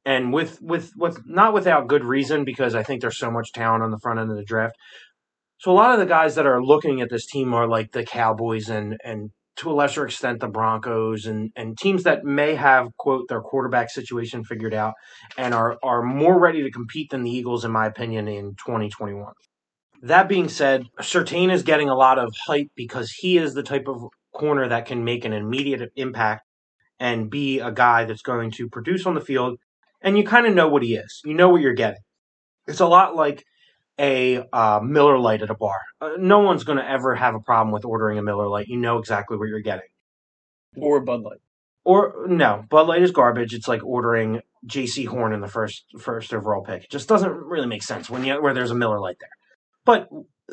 And 0.04 0.34
with, 0.34 0.60
with, 0.62 0.92
with, 0.96 1.22
not 1.28 1.54
without 1.54 1.88
good 1.88 2.04
reason, 2.04 2.44
because 2.44 2.74
I 2.74 2.82
think 2.82 3.02
there's 3.02 3.20
so 3.20 3.30
much 3.30 3.52
talent 3.52 3.84
on 3.84 3.92
the 3.92 4.00
front 4.00 4.20
end 4.20 4.32
of 4.32 4.38
the 4.38 4.44
draft. 4.44 4.76
So 5.60 5.72
a 5.72 5.74
lot 5.74 5.94
of 5.94 6.00
the 6.00 6.08
guys 6.08 6.36
that 6.36 6.48
are 6.48 6.64
looking 6.64 7.02
at 7.02 7.12
this 7.12 7.28
team 7.28 7.54
are 7.54 7.68
like 7.68 7.92
the 7.92 8.04
Cowboys 8.04 8.68
and, 8.68 8.98
and 9.04 9.30
to 9.58 9.72
a 9.72 9.74
lesser 9.74 10.06
extent 10.06 10.40
the 10.40 10.48
Broncos 10.48 11.28
and, 11.28 11.52
and 11.56 11.78
teams 11.78 12.04
that 12.04 12.24
may 12.24 12.56
have 12.56 12.88
quote 12.98 13.28
their 13.28 13.42
quarterback 13.42 13.92
situation 13.92 14.44
figured 14.44 14.74
out 14.74 14.94
and 15.38 15.54
are 15.54 15.78
are 15.84 16.02
more 16.02 16.40
ready 16.40 16.64
to 16.64 16.72
compete 16.72 17.12
than 17.12 17.24
the 17.24 17.30
Eagles 17.30 17.64
in 17.64 17.72
my 17.72 17.86
opinion 17.86 18.28
in 18.28 18.56
2021. 18.56 19.34
That 20.02 20.28
being 20.28 20.50
said, 20.50 20.88
Surtain 21.00 21.52
is 21.52 21.64
getting 21.64 21.90
a 21.90 21.96
lot 21.96 22.18
of 22.18 22.34
hype 22.48 22.72
because 22.76 23.12
he 23.12 23.38
is 23.38 23.54
the 23.54 23.64
type 23.64 23.88
of 23.88 24.10
corner 24.34 24.68
that 24.68 24.86
can 24.86 25.04
make 25.04 25.26
an 25.26 25.34
immediate 25.34 25.92
impact 25.96 26.46
and 27.00 27.30
be 27.30 27.60
a 27.60 27.72
guy 27.72 28.06
that's 28.06 28.22
going 28.22 28.52
to 28.52 28.70
produce 28.70 29.06
on 29.06 29.16
the 29.16 29.22
field 29.22 29.60
and 30.02 30.18
you 30.18 30.24
kind 30.24 30.46
of 30.48 30.54
know 30.54 30.68
what 30.68 30.84
he 30.84 30.96
is. 30.96 31.22
You 31.24 31.34
know 31.34 31.50
what 31.50 31.62
you're 31.62 31.74
getting. 31.74 32.02
It's 32.68 32.80
a 32.80 32.88
lot 32.88 33.16
like 33.16 33.46
a 34.00 34.44
uh, 34.52 34.80
Miller 34.84 35.20
Lite 35.20 35.44
at 35.44 35.50
a 35.50 35.56
bar. 35.56 35.80
Uh, 36.00 36.12
no 36.18 36.40
one's 36.40 36.64
going 36.64 36.78
to 36.78 36.90
ever 36.90 37.16
have 37.16 37.36
a 37.36 37.40
problem 37.40 37.72
with 37.72 37.86
ordering 37.86 38.18
a 38.18 38.24
Miller 38.24 38.48
Lite. 38.48 38.68
You 38.68 38.78
know 38.78 38.98
exactly 38.98 39.38
what 39.38 39.50
you're 39.50 39.60
getting. 39.60 39.88
Or 40.76 41.00
Bud 41.02 41.22
Light. 41.22 41.42
Or 41.84 42.26
no, 42.28 42.66
Bud 42.70 42.88
Light 42.88 43.02
is 43.02 43.12
garbage. 43.12 43.54
It's 43.54 43.68
like 43.68 43.84
ordering 43.84 44.42
Jaycee 44.66 45.08
Horn 45.08 45.34
in 45.34 45.42
the 45.42 45.48
first 45.48 45.86
first 46.00 46.34
overall 46.34 46.64
pick. 46.64 46.84
It 46.84 46.90
just 46.92 47.10
doesn't 47.10 47.32
really 47.32 47.68
make 47.68 47.84
sense 47.84 48.10
when 48.10 48.24
you 48.24 48.42
where 48.42 48.54
there's 48.54 48.72
a 48.72 48.76
Miller 48.76 49.00
Lite 49.00 49.18
there. 49.20 49.30
But 49.92 50.10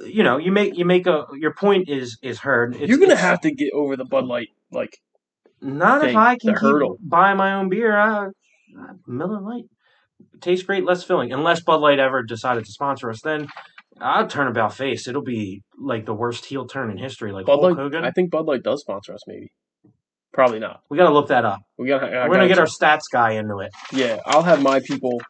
you 0.06 0.22
know, 0.22 0.36
you 0.36 0.52
make 0.52 0.76
you 0.76 0.84
make 0.84 1.06
a 1.06 1.26
your 1.34 1.54
point 1.54 1.88
is 1.88 2.18
is 2.22 2.40
heard. 2.40 2.74
It's, 2.76 2.88
You're 2.88 2.98
gonna 2.98 3.12
it's- 3.12 3.24
have 3.24 3.40
to 3.42 3.50
get 3.52 3.72
over 3.72 3.96
the 3.96 4.04
Bud 4.04 4.24
Light. 4.24 4.48
Like 4.72 4.98
not 5.60 6.04
if 6.04 6.16
I 6.16 6.36
can 6.36 6.54
keep 6.54 6.98
buy 7.00 7.34
my 7.34 7.54
own 7.54 7.68
beer. 7.68 7.96
I, 7.96 8.28
Miller 9.06 9.40
Lite 9.40 9.64
tastes 10.40 10.64
great, 10.64 10.84
less 10.84 11.04
filling. 11.04 11.32
Unless 11.32 11.60
Bud 11.60 11.80
Light 11.80 11.98
ever 11.98 12.22
decided 12.22 12.64
to 12.64 12.72
sponsor 12.72 13.10
us, 13.10 13.20
then 13.22 13.48
I'll 14.00 14.26
turn 14.26 14.46
about 14.48 14.74
face. 14.74 15.08
It'll 15.08 15.22
be 15.22 15.62
like 15.80 16.06
the 16.06 16.14
worst 16.14 16.44
heel 16.46 16.66
turn 16.66 16.90
in 16.90 16.98
history. 16.98 17.32
Like 17.32 17.46
Bud 17.46 17.60
Hulk 17.60 17.76
Light, 17.76 17.82
Hogan. 17.82 18.04
I 18.04 18.10
think 18.10 18.30
Bud 18.30 18.46
Light 18.46 18.62
does 18.62 18.80
sponsor 18.80 19.14
us. 19.14 19.20
Maybe. 19.26 19.52
Probably 20.32 20.58
not. 20.60 20.82
we 20.88 20.96
got 20.96 21.08
to 21.08 21.14
look 21.14 21.28
that 21.28 21.44
up. 21.44 21.60
We 21.76 21.88
got. 21.88 22.02
We're 22.02 22.28
gonna 22.28 22.48
get 22.48 22.58
our 22.58 22.66
stats 22.66 23.04
guy 23.12 23.32
into 23.32 23.58
it. 23.58 23.72
Yeah, 23.92 24.20
I'll 24.26 24.42
have 24.42 24.62
my 24.62 24.80
people 24.80 25.20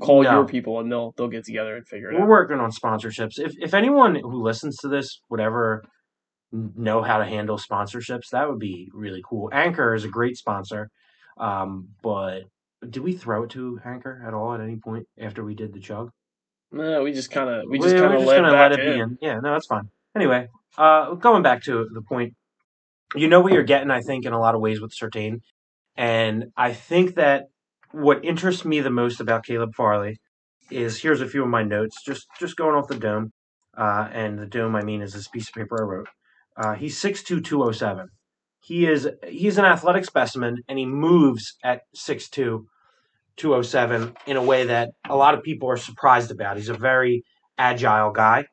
call 0.00 0.22
No. 0.22 0.32
your 0.32 0.44
people, 0.46 0.80
and 0.80 0.90
they'll 0.90 1.12
they'll 1.16 1.28
get 1.28 1.44
together 1.44 1.76
and 1.76 1.86
figure 1.86 2.10
it 2.10 2.14
out. 2.14 2.20
We're 2.22 2.28
working 2.28 2.58
on 2.58 2.70
sponsorships. 2.70 3.38
If 3.38 3.54
if 3.58 3.74
anyone 3.74 4.14
who 4.16 4.42
listens 4.42 4.76
to 4.78 4.88
this 4.88 5.20
would 5.30 5.40
ever 5.40 5.84
know 6.52 7.02
how 7.02 7.18
to 7.18 7.24
handle 7.24 7.58
sponsorships, 7.58 8.30
that 8.32 8.48
would 8.48 8.58
be 8.58 8.88
really 8.94 9.22
cool. 9.28 9.50
Anchor 9.52 9.94
is 9.94 10.04
a 10.04 10.08
great 10.08 10.36
sponsor, 10.36 10.90
um, 11.38 11.88
but 12.02 12.42
did 12.88 13.02
we 13.02 13.14
throw 13.14 13.44
it 13.44 13.50
to 13.50 13.80
Anchor 13.84 14.22
at 14.26 14.34
all 14.34 14.54
at 14.54 14.60
any 14.60 14.76
point 14.76 15.06
after 15.18 15.44
we 15.44 15.54
did 15.54 15.72
the 15.72 15.80
chug? 15.80 16.10
No, 16.72 17.02
we 17.02 17.12
just 17.12 17.30
kind 17.30 17.48
of 17.48 17.64
we 17.68 17.78
just 17.78 17.94
We're 17.94 18.00
kind 18.08 18.14
of 18.14 18.24
let, 18.24 18.42
let 18.42 18.72
it 18.72 18.80
in. 18.80 18.92
be 18.94 19.00
in. 19.00 19.18
Yeah, 19.20 19.40
no, 19.40 19.52
that's 19.52 19.66
fine. 19.66 19.88
Anyway, 20.14 20.48
uh, 20.78 21.14
going 21.14 21.42
back 21.42 21.62
to 21.64 21.88
the 21.92 22.02
point, 22.02 22.34
you 23.14 23.28
know 23.28 23.40
what 23.40 23.52
you're 23.52 23.62
getting. 23.62 23.90
I 23.90 24.00
think 24.00 24.24
in 24.24 24.32
a 24.32 24.40
lot 24.40 24.54
of 24.54 24.60
ways 24.60 24.80
with 24.80 24.92
Surtain, 24.94 25.40
and 25.96 26.46
I 26.56 26.72
think 26.72 27.14
that 27.16 27.44
what 27.92 28.24
interests 28.24 28.64
me 28.64 28.80
the 28.80 28.90
most 28.90 29.20
about 29.20 29.44
Caleb 29.44 29.74
Farley 29.74 30.16
is 30.70 31.00
here's 31.00 31.20
a 31.20 31.28
few 31.28 31.42
of 31.42 31.48
my 31.48 31.62
notes, 31.62 32.02
just 32.04 32.26
just 32.38 32.56
going 32.56 32.74
off 32.74 32.88
the 32.88 32.98
dome, 32.98 33.32
uh, 33.76 34.08
and 34.12 34.38
the 34.38 34.46
dome 34.46 34.74
I 34.76 34.82
mean 34.82 35.02
is 35.02 35.12
this 35.12 35.28
piece 35.28 35.48
of 35.48 35.54
paper 35.54 35.80
I 35.80 35.84
wrote. 35.84 36.08
Uh, 36.56 36.74
he's 36.74 36.98
6'2", 37.00 37.44
207. 37.44 38.08
He 38.60 38.86
is 38.86 39.08
he's 39.28 39.58
an 39.58 39.64
athletic 39.64 40.04
specimen, 40.04 40.56
and 40.68 40.78
he 40.78 40.86
moves 40.86 41.54
at 41.62 41.82
6'2", 41.96 42.64
207 43.36 44.14
in 44.26 44.36
a 44.36 44.42
way 44.42 44.64
that 44.64 44.90
a 45.08 45.16
lot 45.16 45.34
of 45.34 45.42
people 45.42 45.70
are 45.70 45.76
surprised 45.76 46.30
about. 46.30 46.56
He's 46.56 46.68
a 46.68 46.74
very 46.74 47.22
agile 47.58 48.10
guy. 48.10 48.46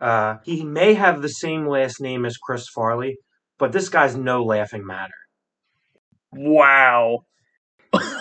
Uh, 0.00 0.36
he 0.44 0.64
may 0.64 0.94
have 0.94 1.20
the 1.20 1.28
same 1.28 1.66
last 1.66 2.00
name 2.00 2.24
as 2.24 2.36
Chris 2.36 2.68
Farley, 2.68 3.16
but 3.58 3.72
this 3.72 3.88
guy's 3.88 4.16
no 4.16 4.42
laughing 4.42 4.86
matter. 4.86 5.12
Wow. 6.32 7.24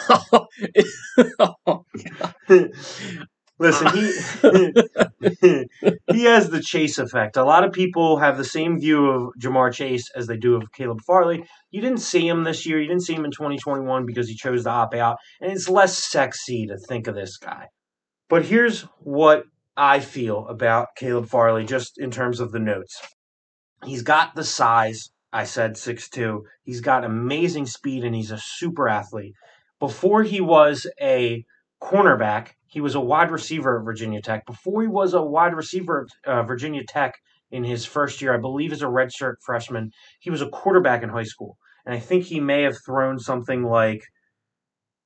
Listen, 3.59 3.87
he 3.89 4.11
he 6.11 6.23
has 6.23 6.49
the 6.49 6.61
Chase 6.63 6.97
effect. 6.97 7.35
A 7.35 7.43
lot 7.43 7.65
of 7.65 7.73
people 7.73 8.17
have 8.17 8.37
the 8.37 8.45
same 8.45 8.79
view 8.79 9.07
of 9.07 9.33
Ja'Marr 9.39 9.73
Chase 9.73 10.09
as 10.15 10.27
they 10.27 10.37
do 10.37 10.55
of 10.55 10.71
Caleb 10.71 11.01
Farley. 11.05 11.43
You 11.69 11.81
didn't 11.81 11.99
see 11.99 12.27
him 12.27 12.45
this 12.45 12.65
year. 12.65 12.79
You 12.79 12.87
didn't 12.87 13.03
see 13.03 13.13
him 13.13 13.25
in 13.25 13.31
2021 13.31 14.05
because 14.05 14.29
he 14.29 14.35
chose 14.35 14.63
to 14.63 14.69
opt 14.69 14.95
out, 14.95 15.17
and 15.41 15.51
it's 15.51 15.67
less 15.67 15.97
sexy 15.97 16.67
to 16.67 16.77
think 16.77 17.07
of 17.07 17.15
this 17.15 17.37
guy. 17.37 17.67
But 18.29 18.45
here's 18.45 18.83
what 18.99 19.43
I 19.75 19.99
feel 19.99 20.47
about 20.47 20.89
Caleb 20.95 21.27
Farley, 21.27 21.65
just 21.65 21.99
in 21.99 22.11
terms 22.11 22.39
of 22.39 22.51
the 22.51 22.59
notes. 22.59 23.01
He's 23.85 24.03
got 24.03 24.35
the 24.35 24.43
size. 24.43 25.09
I 25.33 25.43
said 25.43 25.73
6'2. 25.73 26.41
He's 26.63 26.81
got 26.81 27.03
amazing 27.03 27.65
speed, 27.65 28.03
and 28.03 28.15
he's 28.15 28.31
a 28.31 28.39
super 28.39 28.87
athlete. 28.87 29.33
Before 29.79 30.23
he 30.23 30.41
was 30.41 30.87
a 31.01 31.45
cornerback, 31.81 32.49
he 32.67 32.81
was 32.81 32.95
a 32.95 32.99
wide 32.99 33.31
receiver 33.31 33.79
at 33.79 33.85
Virginia 33.85 34.21
Tech. 34.21 34.45
Before 34.45 34.81
he 34.81 34.87
was 34.87 35.13
a 35.13 35.21
wide 35.21 35.55
receiver 35.55 36.07
at 36.25 36.31
uh, 36.31 36.43
Virginia 36.43 36.83
Tech 36.83 37.15
in 37.51 37.63
his 37.63 37.85
first 37.85 38.21
year, 38.21 38.33
I 38.33 38.37
believe 38.37 38.71
as 38.71 38.81
a 38.81 38.85
redshirt 38.85 39.35
freshman, 39.43 39.91
he 40.19 40.29
was 40.29 40.41
a 40.41 40.49
quarterback 40.49 41.01
in 41.01 41.09
high 41.09 41.23
school. 41.23 41.57
And 41.85 41.95
I 41.95 41.99
think 41.99 42.25
he 42.25 42.39
may 42.39 42.63
have 42.63 42.77
thrown 42.85 43.19
something 43.19 43.63
like 43.63 44.03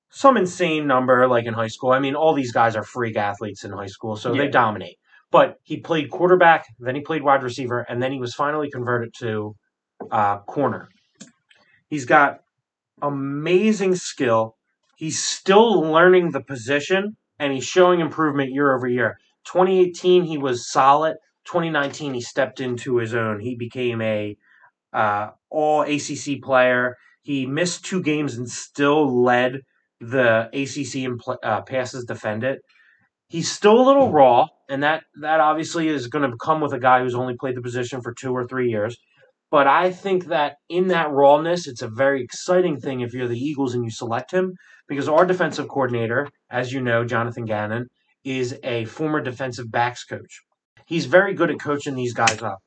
some 0.09 0.37
insane 0.37 0.85
number 0.85 1.27
like 1.27 1.45
in 1.45 1.53
high 1.53 1.67
school. 1.67 1.91
I 1.91 1.99
mean, 1.99 2.15
all 2.15 2.33
these 2.33 2.51
guys 2.51 2.75
are 2.75 2.83
freak 2.83 3.15
athletes 3.15 3.63
in 3.63 3.71
high 3.71 3.87
school, 3.87 4.15
so 4.15 4.33
they 4.33 4.47
dominate. 4.47 4.97
But 5.31 5.55
he 5.63 5.77
played 5.79 6.11
quarterback, 6.11 6.65
then 6.79 6.93
he 6.93 7.01
played 7.01 7.23
wide 7.23 7.41
receiver, 7.41 7.79
and 7.89 8.01
then 8.01 8.11
he 8.11 8.19
was 8.19 8.35
finally 8.35 8.69
converted 8.69 9.13
to 9.19 9.55
uh, 10.11 10.39
corner. 10.39 10.89
He's 11.87 12.05
got 12.05 12.41
amazing 13.01 13.95
skill. 13.95 14.55
He's 15.03 15.21
still 15.21 15.81
learning 15.81 16.31
the 16.31 16.39
position, 16.39 17.17
and 17.37 17.51
he's 17.51 17.65
showing 17.65 17.99
improvement 17.99 18.53
year 18.53 18.73
over 18.73 18.87
year. 18.87 19.17
2018, 19.43 20.23
he 20.23 20.37
was 20.37 20.71
solid. 20.71 21.17
2019, 21.43 22.13
he 22.13 22.21
stepped 22.21 22.61
into 22.61 22.95
his 22.99 23.13
own. 23.13 23.41
He 23.41 23.57
became 23.57 23.99
a 24.01 24.37
uh, 24.93 25.31
all 25.49 25.81
ACC 25.81 26.41
player. 26.41 26.95
He 27.21 27.45
missed 27.45 27.83
two 27.83 28.01
games 28.01 28.37
and 28.37 28.49
still 28.49 29.21
led 29.21 29.59
the 29.99 30.47
ACC 30.53 31.03
in 31.03 31.17
pl- 31.17 31.39
uh, 31.43 31.63
passes 31.63 32.05
defended. 32.05 32.59
He's 33.27 33.51
still 33.51 33.81
a 33.81 33.85
little 33.85 34.09
raw, 34.09 34.47
and 34.69 34.83
that 34.83 35.03
that 35.19 35.41
obviously 35.41 35.89
is 35.89 36.07
going 36.07 36.31
to 36.31 36.37
come 36.37 36.61
with 36.61 36.71
a 36.71 36.79
guy 36.79 37.01
who's 37.01 37.13
only 37.13 37.35
played 37.37 37.57
the 37.57 37.61
position 37.61 38.01
for 38.01 38.13
two 38.13 38.31
or 38.31 38.47
three 38.47 38.69
years. 38.69 38.95
But 39.51 39.67
I 39.67 39.91
think 39.91 40.27
that 40.27 40.55
in 40.69 40.87
that 40.87 41.11
rawness, 41.11 41.67
it's 41.67 41.81
a 41.81 41.89
very 41.89 42.23
exciting 42.23 42.79
thing 42.79 43.01
if 43.01 43.13
you're 43.13 43.27
the 43.27 43.37
Eagles 43.37 43.75
and 43.75 43.83
you 43.83 43.91
select 43.91 44.31
him 44.31 44.53
because 44.87 45.07
our 45.07 45.25
defensive 45.25 45.67
coordinator, 45.67 46.27
as 46.49 46.71
you 46.71 46.81
know, 46.81 47.05
Jonathan 47.05 47.45
Gannon, 47.45 47.87
is 48.23 48.57
a 48.63 48.85
former 48.85 49.21
defensive 49.21 49.71
backs 49.71 50.03
coach. 50.03 50.41
He's 50.85 51.05
very 51.05 51.33
good 51.33 51.51
at 51.51 51.59
coaching 51.59 51.95
these 51.95 52.13
guys 52.13 52.41
up. 52.41 52.59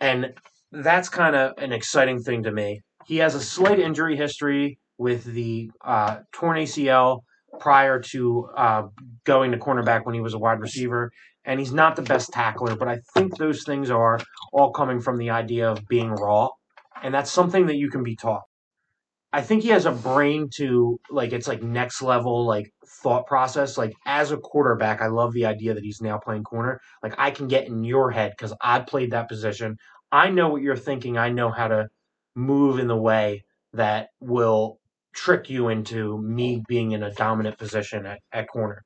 And 0.00 0.34
that's 0.72 1.08
kind 1.08 1.34
of 1.36 1.52
an 1.58 1.72
exciting 1.72 2.22
thing 2.22 2.42
to 2.44 2.52
me. 2.52 2.82
He 3.06 3.18
has 3.18 3.34
a 3.34 3.40
slight 3.40 3.78
injury 3.78 4.16
history 4.16 4.78
with 4.98 5.24
the 5.24 5.70
uh, 5.84 6.18
torn 6.32 6.58
ACL 6.58 7.20
prior 7.60 8.00
to 8.00 8.48
uh, 8.56 8.82
going 9.24 9.52
to 9.52 9.58
cornerback 9.58 10.04
when 10.04 10.14
he 10.14 10.20
was 10.20 10.34
a 10.34 10.38
wide 10.38 10.60
receiver. 10.60 11.10
And 11.44 11.60
he's 11.60 11.72
not 11.72 11.96
the 11.96 12.02
best 12.02 12.32
tackler, 12.32 12.74
but 12.74 12.88
I 12.88 12.98
think 13.14 13.36
those 13.36 13.62
things 13.62 13.88
are 13.90 14.18
all 14.52 14.72
coming 14.72 15.00
from 15.00 15.16
the 15.16 15.30
idea 15.30 15.70
of 15.70 15.86
being 15.86 16.10
raw. 16.10 16.48
And 17.02 17.14
that's 17.14 17.30
something 17.30 17.66
that 17.66 17.76
you 17.76 17.88
can 17.88 18.02
be 18.02 18.16
taught. 18.16 18.42
I 19.36 19.42
think 19.42 19.64
he 19.64 19.68
has 19.68 19.84
a 19.84 19.92
brain 19.92 20.48
to 20.54 20.98
like 21.10 21.34
it's 21.34 21.46
like 21.46 21.62
next 21.62 22.00
level 22.00 22.46
like 22.46 22.72
thought 23.02 23.26
process. 23.26 23.76
Like 23.76 23.92
as 24.06 24.32
a 24.32 24.38
quarterback, 24.38 25.02
I 25.02 25.08
love 25.08 25.34
the 25.34 25.44
idea 25.44 25.74
that 25.74 25.84
he's 25.84 26.00
now 26.00 26.16
playing 26.16 26.44
corner. 26.44 26.80
Like 27.02 27.16
I 27.18 27.30
can 27.32 27.46
get 27.46 27.68
in 27.68 27.84
your 27.84 28.10
head 28.10 28.32
because 28.32 28.54
I 28.62 28.80
played 28.80 29.10
that 29.10 29.28
position. 29.28 29.76
I 30.10 30.30
know 30.30 30.48
what 30.48 30.62
you're 30.62 30.74
thinking. 30.74 31.18
I 31.18 31.28
know 31.28 31.50
how 31.50 31.68
to 31.68 31.88
move 32.34 32.78
in 32.78 32.88
the 32.88 32.96
way 32.96 33.44
that 33.74 34.08
will 34.20 34.78
trick 35.14 35.50
you 35.50 35.68
into 35.68 36.16
me 36.16 36.62
being 36.66 36.92
in 36.92 37.02
a 37.02 37.12
dominant 37.12 37.58
position 37.58 38.06
at, 38.06 38.20
at 38.32 38.48
corner. 38.48 38.84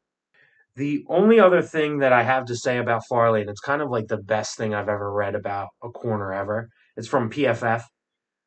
The 0.74 1.04
only 1.08 1.38
other 1.38 1.62
thing 1.62 1.98
that 1.98 2.12
I 2.12 2.24
have 2.24 2.46
to 2.46 2.56
say 2.56 2.78
about 2.78 3.02
Farley, 3.08 3.42
and 3.42 3.50
it's 3.50 3.60
kind 3.60 3.82
of 3.82 3.90
like 3.90 4.08
the 4.08 4.20
best 4.20 4.56
thing 4.56 4.74
I've 4.74 4.88
ever 4.88 5.12
read 5.12 5.36
about 5.36 5.68
a 5.80 5.90
corner 5.90 6.32
ever, 6.32 6.70
it's 6.96 7.06
from 7.06 7.30
PFF. 7.30 7.84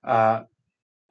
Uh, 0.03 0.41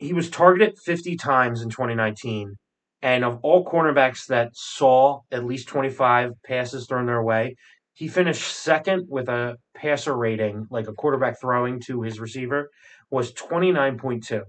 he 0.03 0.13
was 0.13 0.29
targeted 0.29 0.77
50 0.85 1.17
times 1.17 1.63
in 1.63 1.71
2019. 1.71 2.57
And 3.03 3.25
of 3.25 3.39
all 3.43 3.65
cornerbacks 3.65 4.27
that 4.27 4.51
saw 4.55 5.21
at 5.31 5.45
least 5.45 5.69
25 5.69 6.33
passes 6.45 6.87
thrown 6.87 7.07
their 7.07 7.23
way, 7.23 7.55
he 7.95 8.09
finished 8.09 8.43
second 8.43 9.07
with 9.09 9.29
a 9.29 9.57
passer 9.77 10.17
rating, 10.17 10.67
like 10.71 10.89
a 10.89 10.93
quarterback 10.93 11.41
throwing 11.41 11.81
to 11.87 12.03
his 12.03 12.19
receiver, 12.19 12.69
was 13.11 13.33
29.2. 13.33 14.43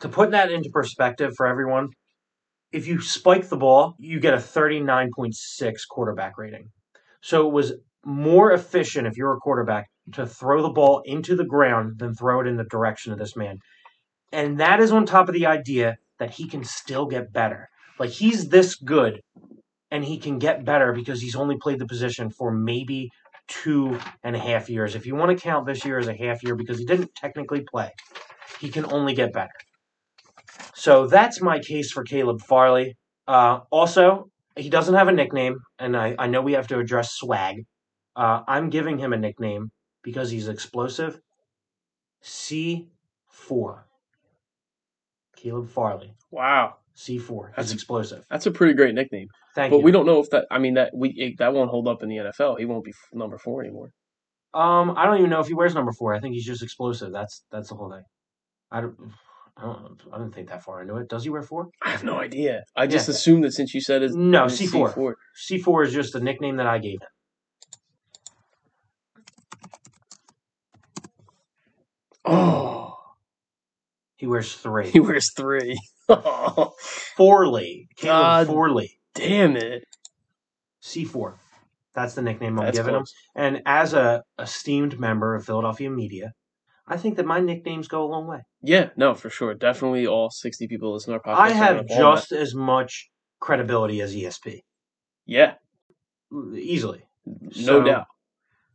To 0.00 0.08
put 0.08 0.30
that 0.30 0.52
into 0.52 0.70
perspective 0.72 1.32
for 1.36 1.46
everyone, 1.46 1.88
if 2.70 2.86
you 2.86 3.00
spike 3.00 3.48
the 3.48 3.56
ball, 3.56 3.96
you 3.98 4.20
get 4.20 4.34
a 4.34 4.38
39.6 4.38 5.74
quarterback 5.90 6.38
rating. 6.38 6.68
So 7.22 7.48
it 7.48 7.52
was 7.52 7.72
more 8.04 8.52
efficient 8.52 9.08
if 9.08 9.16
you're 9.16 9.34
a 9.34 9.38
quarterback 9.40 9.86
to 10.12 10.26
throw 10.26 10.62
the 10.62 10.70
ball 10.70 11.02
into 11.04 11.34
the 11.34 11.44
ground 11.44 11.98
than 11.98 12.14
throw 12.14 12.40
it 12.40 12.46
in 12.46 12.56
the 12.56 12.64
direction 12.64 13.12
of 13.12 13.18
this 13.18 13.36
man. 13.36 13.58
And 14.32 14.60
that 14.60 14.80
is 14.80 14.92
on 14.92 15.06
top 15.06 15.28
of 15.28 15.34
the 15.34 15.46
idea 15.46 15.96
that 16.18 16.32
he 16.32 16.48
can 16.48 16.64
still 16.64 17.06
get 17.06 17.32
better. 17.32 17.68
Like 17.98 18.10
he's 18.10 18.48
this 18.48 18.74
good 18.74 19.20
and 19.90 20.04
he 20.04 20.18
can 20.18 20.38
get 20.38 20.64
better 20.64 20.92
because 20.92 21.20
he's 21.20 21.36
only 21.36 21.56
played 21.56 21.78
the 21.78 21.86
position 21.86 22.30
for 22.30 22.50
maybe 22.52 23.10
two 23.48 23.98
and 24.22 24.36
a 24.36 24.38
half 24.38 24.68
years. 24.68 24.94
If 24.94 25.06
you 25.06 25.14
want 25.14 25.36
to 25.36 25.42
count 25.42 25.66
this 25.66 25.84
year 25.84 25.98
as 25.98 26.08
a 26.08 26.14
half 26.14 26.42
year 26.42 26.54
because 26.54 26.78
he 26.78 26.84
didn't 26.84 27.14
technically 27.14 27.62
play, 27.62 27.90
he 28.60 28.68
can 28.68 28.84
only 28.92 29.14
get 29.14 29.32
better. 29.32 29.50
So 30.74 31.06
that's 31.06 31.40
my 31.40 31.58
case 31.58 31.90
for 31.90 32.04
Caleb 32.04 32.40
Farley. 32.42 32.96
Uh, 33.26 33.60
also, 33.70 34.30
he 34.56 34.70
doesn't 34.70 34.94
have 34.94 35.08
a 35.08 35.12
nickname, 35.12 35.56
and 35.78 35.96
I, 35.96 36.14
I 36.18 36.26
know 36.26 36.42
we 36.42 36.52
have 36.52 36.68
to 36.68 36.78
address 36.78 37.12
swag. 37.12 37.64
Uh, 38.16 38.42
I'm 38.46 38.70
giving 38.70 38.98
him 38.98 39.12
a 39.12 39.16
nickname 39.16 39.70
because 40.02 40.30
he's 40.30 40.48
explosive. 40.48 41.20
C4. 42.22 43.87
Caleb 45.40 45.68
Farley. 45.70 46.12
Wow, 46.30 46.74
C4. 46.96 47.48
That's- 47.50 47.66
He's 47.66 47.72
explosive. 47.74 48.24
that's 48.30 48.46
a 48.46 48.50
pretty 48.50 48.74
great 48.74 48.94
nickname. 48.94 49.28
Thank 49.54 49.70
you. 49.70 49.76
but 49.76 49.80
you. 49.80 49.84
we 49.84 49.92
don't 49.92 50.06
know 50.06 50.20
if 50.20 50.30
that. 50.30 50.46
I 50.50 50.58
mean, 50.58 50.74
that 50.74 50.90
we 50.94 51.10
it, 51.10 51.38
that 51.38 51.52
won't 51.54 51.70
hold 51.70 51.86
up 51.88 52.02
in 52.02 52.08
the 52.08 52.16
NFL. 52.16 52.58
He 52.58 52.64
won't 52.64 52.84
be 52.84 52.90
f- 52.90 53.08
number 53.12 53.38
four 53.38 53.62
anymore. 53.62 53.90
Um, 54.54 54.94
I 54.96 55.04
don't 55.06 55.18
even 55.18 55.30
know 55.30 55.40
if 55.40 55.46
he 55.46 55.54
wears 55.54 55.74
number 55.74 55.92
four. 55.92 56.14
I 56.14 56.20
think 56.20 56.34
he's 56.34 56.44
just 56.46 56.62
explosive. 56.62 57.12
That's 57.12 57.42
that's 57.50 57.68
the 57.68 57.74
whole 57.76 57.90
thing. 57.90 58.02
I 58.70 58.80
don't. 58.82 58.96
I 59.56 59.62
don't. 59.62 60.00
I 60.12 60.18
didn't 60.18 60.34
think 60.34 60.48
that 60.48 60.62
far 60.62 60.82
into 60.82 60.96
it. 60.96 61.08
Does 61.08 61.24
he 61.24 61.30
wear 61.30 61.42
four? 61.42 61.68
I 61.82 61.90
have 61.90 62.04
no 62.04 62.18
idea. 62.18 62.62
I 62.76 62.86
just 62.86 63.08
Yeah. 63.08 63.14
assumed 63.14 63.44
that 63.44 63.52
since 63.52 63.74
you 63.74 63.80
said 63.80 64.02
it's 64.02 64.14
No, 64.14 64.44
C4. 64.44 64.94
C4. 64.94 65.14
C 65.34 65.58
four 65.58 65.82
is 65.82 65.92
just 65.92 66.14
a 66.14 66.20
nickname 66.20 66.56
that 66.56 66.66
I 66.66 66.78
gave 66.78 67.00
him. 67.00 67.08
Oh, 72.24 72.57
He 74.18 74.26
wears 74.26 74.52
three. 74.54 74.90
he 74.90 75.00
wears 75.00 75.32
three. 75.36 75.78
Forley. 77.16 77.88
Caleb 77.96 78.20
God. 78.22 78.46
Forley. 78.48 78.98
damn 79.14 79.56
it. 79.56 79.84
C 80.80 81.04
four. 81.04 81.36
That's 81.94 82.14
the 82.14 82.22
nickname 82.22 82.58
I'm 82.58 82.66
That's 82.66 82.78
giving 82.78 82.94
him. 82.94 83.04
And 83.34 83.62
as 83.64 83.94
a 83.94 84.22
esteemed 84.38 84.98
member 85.00 85.34
of 85.34 85.44
Philadelphia 85.44 85.90
media, 85.90 86.32
I 86.86 86.96
think 86.96 87.16
that 87.16 87.26
my 87.26 87.40
nicknames 87.40 87.86
go 87.88 88.04
a 88.04 88.08
long 88.08 88.26
way. 88.26 88.40
Yeah, 88.62 88.90
no, 88.96 89.14
for 89.14 89.30
sure. 89.30 89.54
Definitely 89.54 90.06
all 90.06 90.30
60 90.30 90.66
people 90.68 90.92
listening 90.92 91.18
to 91.20 91.28
our 91.28 91.36
podcast. 91.36 91.40
I 91.40 91.50
have 91.50 91.86
just 91.86 92.32
as 92.32 92.54
much 92.54 93.08
credibility 93.40 94.00
as 94.00 94.14
ESP. 94.14 94.60
Yeah, 95.26 95.54
easily. 96.54 97.02
no 97.26 97.50
So, 97.52 97.82
doubt. 97.84 98.06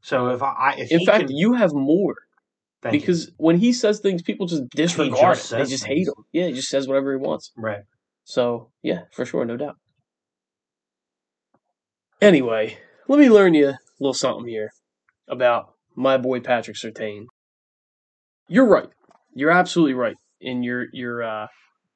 So 0.01 0.29
if 0.29 0.41
I, 0.41 0.47
I 0.51 0.75
if 0.77 0.91
In 0.91 1.05
fact, 1.05 1.27
can, 1.27 1.35
you 1.35 1.53
have 1.53 1.73
more 1.73 2.15
thank 2.83 2.93
you. 2.93 2.99
because 2.99 3.31
when 3.37 3.57
he 3.57 3.73
says 3.73 3.99
things, 3.99 4.21
people 4.21 4.45
just 4.45 4.69
disregard 4.69 5.37
just 5.37 5.51
it. 5.51 5.57
They 5.57 5.65
just 5.65 5.85
hate 5.85 6.07
him. 6.07 6.13
Yeah, 6.31 6.47
he 6.47 6.53
just 6.53 6.69
says 6.69 6.87
whatever 6.87 7.11
he 7.11 7.17
wants. 7.17 7.51
right. 7.57 7.81
So, 8.25 8.71
yeah, 8.81 9.01
for 9.11 9.25
sure, 9.25 9.43
no 9.43 9.57
doubt. 9.57 9.75
Anyway, 12.21 12.77
let 13.09 13.19
me 13.19 13.29
learn 13.29 13.53
you 13.53 13.69
a 13.69 13.79
little 13.99 14.13
something 14.13 14.47
here 14.47 14.71
about 15.27 15.73
my 15.95 16.17
boy 16.17 16.39
Patrick 16.39 16.77
Surtain. 16.77 17.25
You're 18.47 18.67
right. 18.67 18.87
You're 19.33 19.51
absolutely 19.51 19.93
right 19.93 20.15
in 20.39 20.63
your 20.63 20.85
your 20.93 21.23
uh, 21.23 21.47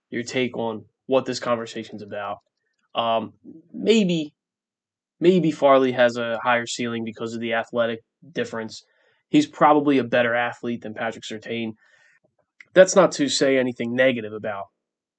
your 0.10 0.24
take 0.24 0.58
on 0.58 0.86
what 1.06 1.26
this 1.26 1.40
conversation's 1.40 2.02
about. 2.02 2.40
Um, 2.96 3.34
maybe 3.74 4.34
maybe 5.20 5.52
Farley 5.52 5.94
has 5.94 6.18
a 6.18 6.40
higher 6.44 6.66
ceiling 6.66 7.04
because 7.04 7.34
of 7.34 7.40
the 7.40 7.54
athletic 7.54 8.00
difference. 8.32 8.84
He's 9.30 9.46
probably 9.48 9.98
a 9.98 10.04
better 10.04 10.34
athlete 10.36 10.82
than 10.82 10.94
Patrick 10.94 11.24
Surtain. 11.24 11.74
That's 12.74 12.96
not 12.96 13.12
to 13.14 13.28
say 13.30 13.58
anything 13.58 13.96
negative 13.96 14.34
about 14.34 14.66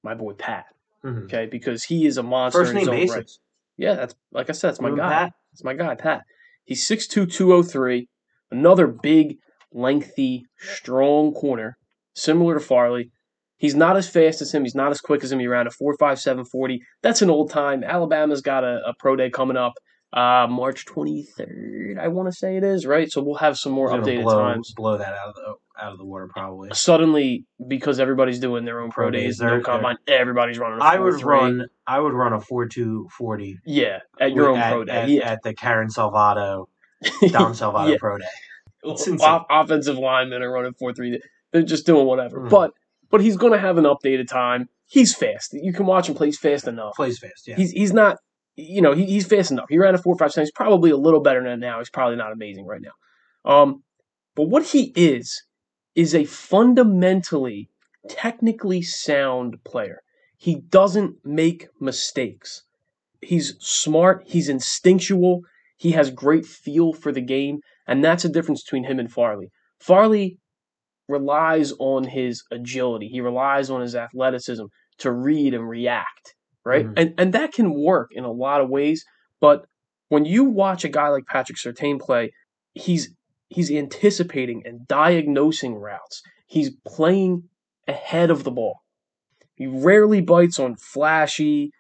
my 0.03 0.15
boy 0.15 0.33
Pat 0.35 0.67
Mhm. 1.05 1.25
okay? 1.25 1.47
Because 1.47 1.85
he 1.85 2.07
is 2.07 2.17
a 2.19 2.23
monster. 2.23 2.61
First 2.61 2.71
in 2.73 2.79
his 2.79 2.87
name 2.87 2.95
own 2.95 3.01
basis. 3.03 3.17
right. 3.17 3.31
Yeah, 3.77 3.95
that's 3.95 4.15
like 4.33 4.49
I 4.49 4.53
said, 4.53 4.69
that's 4.69 4.81
my 4.81 4.91
guy. 4.91 5.09
Pat? 5.09 5.33
That's 5.53 5.65
my 5.65 5.75
guy, 5.75 5.95
Pat. 5.95 6.23
He's 6.65 6.87
6'2", 6.87 7.27
203, 7.31 8.09
another 8.51 8.87
big, 8.87 9.39
lengthy, 9.73 10.45
strong 10.59 11.33
corner, 11.33 11.79
similar 12.15 12.55
to 12.55 12.61
Farley. 12.61 13.11
He's 13.57 13.75
not 13.75 13.97
as 13.97 14.09
fast 14.09 14.41
as 14.41 14.53
him. 14.53 14.63
He's 14.65 14.75
not 14.75 14.91
as 14.93 15.01
quick 15.01 15.25
as 15.25 15.33
him. 15.33 15.39
He 15.41 15.47
ran 15.49 15.67
a 15.67 15.71
4.57 15.71 16.45
40. 16.49 16.81
That's 17.03 17.23
an 17.23 17.31
old 17.31 17.51
time. 17.51 17.83
Alabama's 17.83 18.41
got 18.41 18.63
a, 18.65 18.81
a 18.87 18.95
pro 18.99 19.17
day 19.17 19.31
coming 19.31 19.57
up, 19.57 19.73
uh, 20.13 20.47
March 20.49 20.87
23rd, 20.87 21.99
I 21.99 22.09
want 22.09 22.29
to 22.29 22.33
say 22.33 22.57
it 22.57 22.65
is, 22.65 22.87
right? 22.87 23.11
So 23.11 23.23
we'll 23.23 23.37
have 23.37 23.59
some 23.59 23.73
more 23.73 23.91
updated 23.91 24.23
blow, 24.23 24.39
times. 24.41 24.73
Blow 24.75 24.97
that 24.99 25.13
out 25.13 25.29
of 25.29 25.35
the 25.35 25.55
out 25.81 25.93
of 25.93 25.99
the 25.99 26.05
water, 26.05 26.29
probably. 26.33 26.71
Suddenly, 26.73 27.45
because 27.69 28.01
everybody's 28.01 28.39
doing 28.41 28.65
their 28.65 28.81
own 28.81 28.91
pro, 28.91 29.05
Pro 29.07 29.11
days, 29.13 29.39
no 29.41 29.61
combine, 29.61 29.97
everybody's 30.09 30.59
running 30.59 30.81
I 30.83 30.99
would 30.99 31.15
4.3. 31.15 31.25
run. 31.25 31.67
I 31.87 32.01
would 32.01 32.15
run 32.15 32.33
a 32.33 32.41
four 32.41 32.67
two 32.67 33.09
forty. 33.17 33.59
Yeah, 33.65 33.99
at 34.21 34.33
your 34.33 34.49
own 34.51 34.59
at, 34.59 34.73
pro 34.73 34.85
day. 34.85 34.93
At, 34.93 35.09
yeah. 35.09 35.31
at 35.31 35.43
the 35.43 35.55
Karen 35.55 35.89
Salvato, 35.89 36.67
Dom 37.29 37.53
Salvato 37.53 37.91
Yeah. 37.91 37.97
pro 38.01 38.19
day. 38.19 38.25
O- 38.85 39.45
offensive 39.51 39.99
linemen 39.99 40.43
are 40.43 40.51
running 40.51 40.73
four 40.75 40.93
three. 40.95 41.21
They're 41.53 41.63
just 41.63 41.87
doing 41.87 42.07
whatever. 42.07 42.41
Mhm. 42.41 42.51
But 42.51 42.73
but 43.11 43.21
he's 43.21 43.37
going 43.37 43.53
to 43.53 43.59
have 43.59 43.79
an 43.79 43.85
updated 43.85 44.29
time. 44.29 44.69
He's 44.87 45.15
fast. 45.15 45.53
You 45.53 45.73
can 45.73 45.87
watch 45.87 46.09
him 46.09 46.15
play. 46.15 46.29
He's 46.29 46.39
fast 46.39 46.67
enough. 46.67 46.95
Plays 46.95 47.19
fast. 47.19 47.47
Yeah. 47.47 47.57
He's 47.57 47.71
he's 47.73 47.93
not. 47.93 48.17
You 48.61 48.83
know 48.83 48.93
he, 48.93 49.07
he's 49.07 49.27
fast 49.27 49.53
enough. 49.53 49.67
He 49.69 49.79
ran 49.79 49.95
a 49.95 49.99
four 49.99 50.17
four 50.17 50.19
five 50.19 50.33
seven. 50.33 50.47
He's 50.47 50.53
probably 50.53 50.91
a 50.91 50.97
little 50.97 51.21
better 51.21 51.43
than 51.43 51.61
now. 51.61 51.79
He's 51.79 51.91
probably 51.91 52.17
not 52.17 52.33
amazing 52.33 52.67
right 52.67 52.83
now. 52.83 53.51
Um, 53.51 53.85
but 54.35 54.49
what 54.49 54.67
he 54.67 54.93
is 54.97 55.45
is 55.95 56.15
a 56.15 56.25
fundamentally, 56.25 57.71
technically 58.09 58.83
sound 58.83 59.63
player. 59.65 60.03
He 60.37 60.57
doesn't 60.57 61.17
make 61.25 61.69
mistakes. 61.81 62.65
He's 63.21 63.57
smart. 63.59 64.25
He's 64.27 64.49
instinctual. 64.49 65.43
He 65.77 65.93
has 65.93 66.11
great 66.11 66.45
feel 66.45 66.93
for 66.93 67.13
the 67.13 67.21
game, 67.21 67.61
and 67.87 68.05
that's 68.05 68.25
the 68.25 68.29
difference 68.29 68.65
between 68.65 68.85
him 68.85 68.99
and 68.99 69.11
Farley. 69.11 69.51
Farley 69.79 70.39
relies 71.09 71.73
on 71.79 72.05
his 72.05 72.43
agility. 72.51 73.09
He 73.09 73.21
relies 73.21 73.71
on 73.71 73.81
his 73.81 73.95
athleticism 73.95 74.65
to 74.99 75.13
read 75.13 75.55
and 75.55 75.69
react, 75.69 76.35
right? 76.69 76.87
Mhm. 76.87 76.95
And 76.97 77.15
and 77.19 77.33
that 77.35 77.53
can 77.53 77.75
work 77.75 78.11
in 78.13 78.25
a 78.25 78.33
lot 78.33 78.61
of 78.61 78.69
ways, 78.71 79.05
but 79.41 79.65
when 80.11 80.25
you 80.25 80.45
watch 80.45 80.85
a 80.85 80.89
guy 80.89 81.09
like 81.09 81.27
Patrick 81.27 81.59
Surtain 81.59 81.99
play, 82.01 82.31
he's 82.75 83.15
he's 83.49 83.71
anticipating 83.71 84.63
and 84.67 84.87
diagnosing 84.87 85.75
routes. 85.75 86.23
He's 86.47 86.71
playing 86.87 87.45
ahead 87.87 88.31
of 88.31 88.45
the 88.45 88.51
ball. 88.51 88.77
He 89.57 89.67
rarely 89.67 90.21
bites 90.21 90.59
on 90.61 90.77
flashy, 90.77 91.71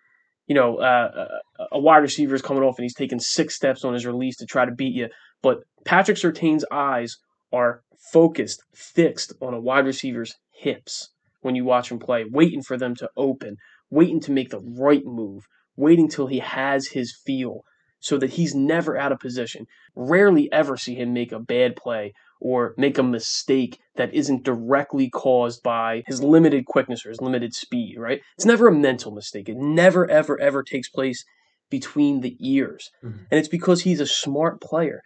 you 0.46 0.54
know, 0.54 0.76
uh, 0.78 1.28
uh, 1.58 1.66
a 1.72 1.78
wide 1.78 1.98
receiver 1.98 2.34
is 2.34 2.42
coming 2.42 2.62
off 2.62 2.78
and 2.78 2.84
he's 2.84 2.94
taking 2.94 3.20
six 3.20 3.54
steps 3.54 3.84
on 3.84 3.94
his 3.94 4.06
release 4.06 4.36
to 4.38 4.46
try 4.46 4.64
to 4.64 4.72
beat 4.72 4.94
you. 4.94 5.08
But 5.42 5.58
Patrick 5.84 6.16
Surtain's 6.18 6.64
eyes 6.72 7.16
are 7.52 7.82
focused, 8.12 8.62
fixed 8.74 9.32
on 9.40 9.54
a 9.54 9.60
wide 9.60 9.86
receiver's 9.86 10.34
hips 10.52 11.10
when 11.42 11.54
you 11.54 11.64
watch 11.64 11.90
him 11.90 11.98
play, 11.98 12.24
waiting 12.30 12.62
for 12.62 12.76
them 12.76 12.94
to 12.96 13.08
open, 13.16 13.56
waiting 13.90 14.20
to 14.20 14.32
make 14.32 14.50
the 14.50 14.60
right 14.60 15.04
move, 15.04 15.46
waiting 15.76 16.08
till 16.08 16.26
he 16.26 16.38
has 16.40 16.88
his 16.88 17.16
feel 17.24 17.62
so 18.00 18.16
that 18.18 18.30
he's 18.30 18.54
never 18.54 18.96
out 18.96 19.12
of 19.12 19.18
position. 19.18 19.66
Rarely 19.94 20.50
ever 20.52 20.76
see 20.76 20.94
him 20.94 21.12
make 21.12 21.32
a 21.32 21.40
bad 21.40 21.74
play 21.76 22.12
or 22.40 22.74
make 22.76 22.98
a 22.98 23.02
mistake 23.02 23.80
that 23.96 24.14
isn't 24.14 24.44
directly 24.44 25.10
caused 25.10 25.62
by 25.62 26.04
his 26.06 26.22
limited 26.22 26.66
quickness 26.66 27.04
or 27.04 27.08
his 27.08 27.20
limited 27.20 27.54
speed, 27.54 27.96
right? 27.98 28.20
It's 28.36 28.46
never 28.46 28.68
a 28.68 28.74
mental 28.74 29.10
mistake. 29.12 29.48
It 29.48 29.56
never, 29.56 30.08
ever, 30.08 30.40
ever 30.40 30.62
takes 30.62 30.88
place 30.88 31.24
between 31.70 32.20
the 32.20 32.36
ears. 32.40 32.90
Mhm. 33.02 33.26
And 33.30 33.38
it's 33.38 33.48
because 33.48 33.82
he's 33.82 34.00
a 34.00 34.06
smart 34.06 34.60
player. 34.60 35.02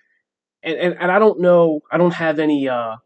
And, 0.63 0.79
and 0.79 0.97
and 1.01 1.11
I 1.11 1.19
don't 1.19 1.41
know, 1.41 1.81
I 1.91 1.97
don't 1.99 2.15
have 2.15 2.39
any 2.39 2.69
uh 2.69 2.97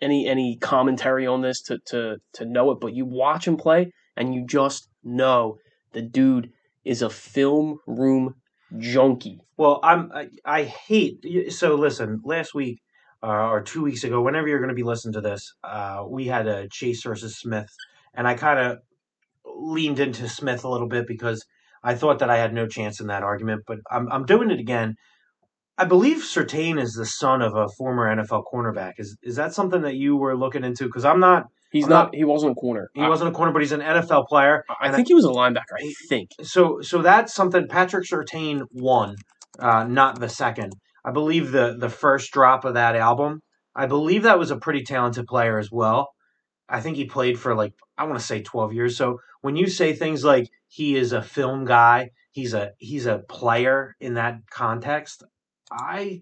any 0.00 0.26
any 0.26 0.56
commentary 0.56 1.26
on 1.26 1.40
this 1.40 1.62
to 1.62 1.78
to 1.86 2.18
to 2.34 2.44
know 2.44 2.70
it, 2.72 2.78
but 2.80 2.94
you 2.94 3.06
watch 3.06 3.48
him 3.48 3.56
play 3.56 3.92
and 4.16 4.34
you 4.34 4.46
just 4.46 4.88
know 5.04 5.58
the 5.92 6.02
dude 6.02 6.50
is 6.84 7.02
a 7.02 7.10
film 7.10 7.78
room 7.86 8.34
junkie. 8.78 9.40
Well, 9.56 9.80
I'm 9.82 10.10
I, 10.14 10.28
I 10.44 10.62
hate 10.64 11.24
so 11.50 11.74
listen, 11.76 12.20
last 12.24 12.54
week 12.54 12.80
uh, 13.22 13.26
or 13.50 13.62
2 13.62 13.82
weeks 13.82 14.04
ago, 14.04 14.20
whenever 14.22 14.48
you're 14.48 14.58
going 14.58 14.68
to 14.70 14.74
be 14.74 14.82
listening 14.82 15.14
to 15.14 15.20
this, 15.20 15.52
uh, 15.64 16.04
we 16.08 16.26
had 16.26 16.46
a 16.46 16.68
Chase 16.68 17.02
versus 17.04 17.38
Smith 17.38 17.68
and 18.14 18.26
I 18.26 18.34
kind 18.34 18.58
of 18.58 18.78
leaned 19.46 20.00
into 20.00 20.28
Smith 20.28 20.64
a 20.64 20.68
little 20.68 20.88
bit 20.88 21.06
because 21.06 21.44
I 21.82 21.94
thought 21.94 22.20
that 22.20 22.30
I 22.30 22.38
had 22.38 22.54
no 22.54 22.66
chance 22.66 23.00
in 23.00 23.08
that 23.08 23.22
argument, 23.22 23.62
but 23.66 23.78
I'm 23.90 24.10
I'm 24.12 24.24
doing 24.26 24.50
it 24.50 24.60
again. 24.60 24.96
I 25.78 25.84
believe 25.86 26.18
Surtain 26.18 26.80
is 26.80 26.94
the 26.94 27.06
son 27.06 27.42
of 27.42 27.56
a 27.56 27.68
former 27.78 28.14
NFL 28.14 28.44
cornerback. 28.52 28.94
Is 28.98 29.16
is 29.22 29.36
that 29.36 29.54
something 29.54 29.82
that 29.82 29.96
you 29.96 30.16
were 30.16 30.36
looking 30.36 30.64
into? 30.64 30.84
Because 30.86 31.04
I'm 31.04 31.20
not. 31.20 31.46
He's 31.72 31.86
not, 31.86 32.06
not- 32.06 32.14
he 32.14 32.24
wasn't 32.24 32.52
a 32.52 32.54
corner. 32.54 32.90
He 32.94 33.00
wasn't 33.00 33.30
a 33.30 33.32
corner, 33.32 33.50
but 33.50 33.62
he's 33.62 33.72
an 33.72 33.80
NFL 33.80 34.28
player. 34.28 34.64
I, 34.68 34.88
I 34.88 34.92
think 34.92 35.08
he 35.08 35.14
was 35.14 35.24
a 35.24 35.28
linebacker, 35.28 35.74
I 35.80 35.92
think. 36.08 36.30
So 36.42 36.82
so 36.82 37.00
that's 37.00 37.34
something 37.34 37.66
Patrick 37.66 38.06
Surtain 38.06 38.66
won, 38.72 39.16
uh, 39.58 39.84
not 39.84 40.20
the 40.20 40.28
second. 40.28 40.74
I 41.04 41.12
believe 41.12 41.50
the 41.50 41.76
the 41.78 41.88
first 41.88 42.30
drop 42.32 42.64
of 42.66 42.74
that 42.74 42.94
album. 42.94 43.40
I 43.74 43.86
believe 43.86 44.24
that 44.24 44.38
was 44.38 44.50
a 44.50 44.56
pretty 44.56 44.82
talented 44.84 45.26
player 45.26 45.58
as 45.58 45.70
well. 45.72 46.10
I 46.68 46.80
think 46.82 46.96
he 46.96 47.06
played 47.06 47.38
for 47.40 47.54
like 47.54 47.72
I 47.96 48.04
want 48.04 48.18
to 48.18 48.24
say 48.24 48.42
12 48.42 48.74
years. 48.74 48.96
So 48.96 49.18
when 49.40 49.56
you 49.56 49.66
say 49.66 49.94
things 49.94 50.24
like 50.24 50.48
he 50.68 50.96
is 50.96 51.12
a 51.12 51.22
film 51.22 51.64
guy, 51.64 52.10
he's 52.32 52.52
a 52.52 52.72
he's 52.76 53.06
a 53.06 53.20
player 53.30 53.96
in 53.98 54.14
that 54.14 54.40
context, 54.50 55.22
I 55.70 56.20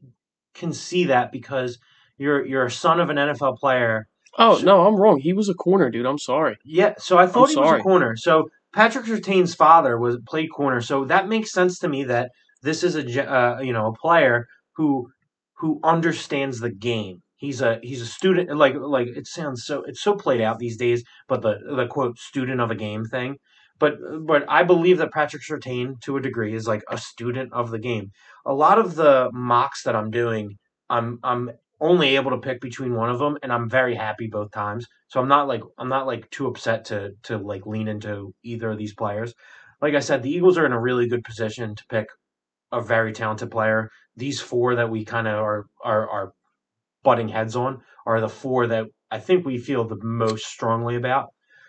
can 0.55 0.73
see 0.73 1.07
that 1.07 1.33
because 1.33 1.79
you're 2.19 2.47
you're 2.47 2.67
a 2.67 2.71
son 2.71 3.01
of 3.01 3.11
an 3.11 3.17
NFL 3.17 3.59
player 3.59 4.07
Oh, 4.39 4.59
So- 4.59 4.65
no, 4.65 4.87
I'm 4.87 4.97
wrong. 4.97 5.19
He 5.21 5.33
was 5.33 5.49
a 5.49 5.55
corner, 5.55 5.91
dude. 5.91 6.07
I'm 6.07 6.19
sorry. 6.19 6.57
yeah, 6.65 6.95
so 6.99 7.19
I 7.19 7.27
thought 7.27 7.51
he 7.51 7.57
was 7.57 7.81
a 7.81 7.83
corner. 7.83 8.17
So 8.17 8.49
Patrick 8.73 9.07
Surtain's 9.07 9.55
father 9.55 9.99
was 9.99 10.19
played 10.27 10.49
corner, 10.49 10.81
so 10.81 11.05
that 11.07 11.29
makes 11.29 11.53
sense 11.53 11.79
to 11.81 11.89
me 11.89 12.05
that 12.05 12.31
this 12.63 12.85
is 12.85 12.95
a 12.97 13.03
uh, 13.33 13.61
you 13.61 13.73
know 13.73 13.87
a 13.89 13.93
player 13.95 14.47
who 14.77 15.11
who 15.59 15.81
understands 15.83 16.61
the 16.61 16.71
game. 16.71 17.23
He's 17.37 17.61
a 17.61 17.81
he's 17.83 18.03
a 18.03 18.07
student 18.07 18.57
like 18.57 18.75
like 18.77 19.09
it 19.09 19.27
sounds 19.27 19.65
so 19.65 19.83
it's 19.87 20.03
so 20.03 20.15
played 20.15 20.41
out 20.41 20.59
these 20.59 20.77
days, 20.77 21.03
but 21.27 21.43
the 21.43 21.59
the 21.75 21.87
quote 21.87 22.19
student 22.19 22.61
of 22.61 22.71
a 22.71 22.75
game 22.77 23.05
thing. 23.05 23.37
But 23.79 23.95
but 24.27 24.45
I 24.49 24.63
believe 24.63 24.99
that 24.99 25.11
Patrick 25.13 25.43
Surtain 25.43 25.99
to 26.03 26.17
a 26.19 26.21
degree 26.21 26.55
is 26.55 26.69
like 26.69 26.83
a 26.91 26.99
student 26.99 27.53
of 27.53 27.71
the 27.71 27.79
game. 27.79 28.11
A 28.47 28.53
lot 28.55 28.79
of 28.79 28.95
the 28.95 29.31
mocks 29.33 29.83
that 29.85 29.97
I'm 29.97 30.11
doing, 30.11 30.59
I'm 30.91 31.19
I'm 31.25 31.51
only 31.81 32.17
able 32.17 32.31
to 32.33 32.39
pick 32.39 32.61
between 32.61 32.95
one 32.95 33.11
of 33.11 33.19
them, 33.19 33.39
and 33.43 33.53
I'm 33.53 33.69
very 33.69 33.95
happy 33.95 34.29
both 34.29 34.51
times. 34.53 34.87
So 35.09 35.21
I'm 35.21 35.29
not 35.29 35.49
like 35.49 35.63
I'm 35.79 35.89
not 35.89 36.07
like 36.07 36.29
too 36.31 36.47
upset 36.47 36.87
to 36.87 37.13
to 37.25 37.39
like 37.39 37.67
lean 37.67 37.89
into 37.89 38.35
either 38.43 38.71
of 38.71 38.79
these 38.79 38.95
players. 38.95 39.35
Like 39.81 39.95
I 39.95 40.01
said, 40.01 40.23
the 40.23 40.31
Eagles 40.31 40.59
are 40.59 40.67
in 40.67 40.73
a 40.73 40.81
really 40.81 41.09
good 41.09 41.25
position 41.25 41.75
to 41.75 41.85
pick 41.89 42.07
a 42.73 42.81
very 42.83 43.13
talented 43.13 43.51
player. 43.51 43.91
These 44.17 44.41
four 44.41 44.77
that 44.77 44.91
we 44.91 45.05
kind 45.05 45.27
of 45.29 45.35
are 45.35 45.67
are 45.85 46.09
are 46.11 46.33
butting 47.03 47.29
heads 47.29 47.57
on 47.57 47.81
are 48.07 48.21
the 48.21 48.29
four 48.29 48.67
that 48.69 48.87
I 49.11 49.19
think 49.19 49.45
we 49.47 49.59
feel 49.59 49.87
the 49.87 49.99
most 50.03 50.45
strongly 50.47 50.97
about. 50.97 51.29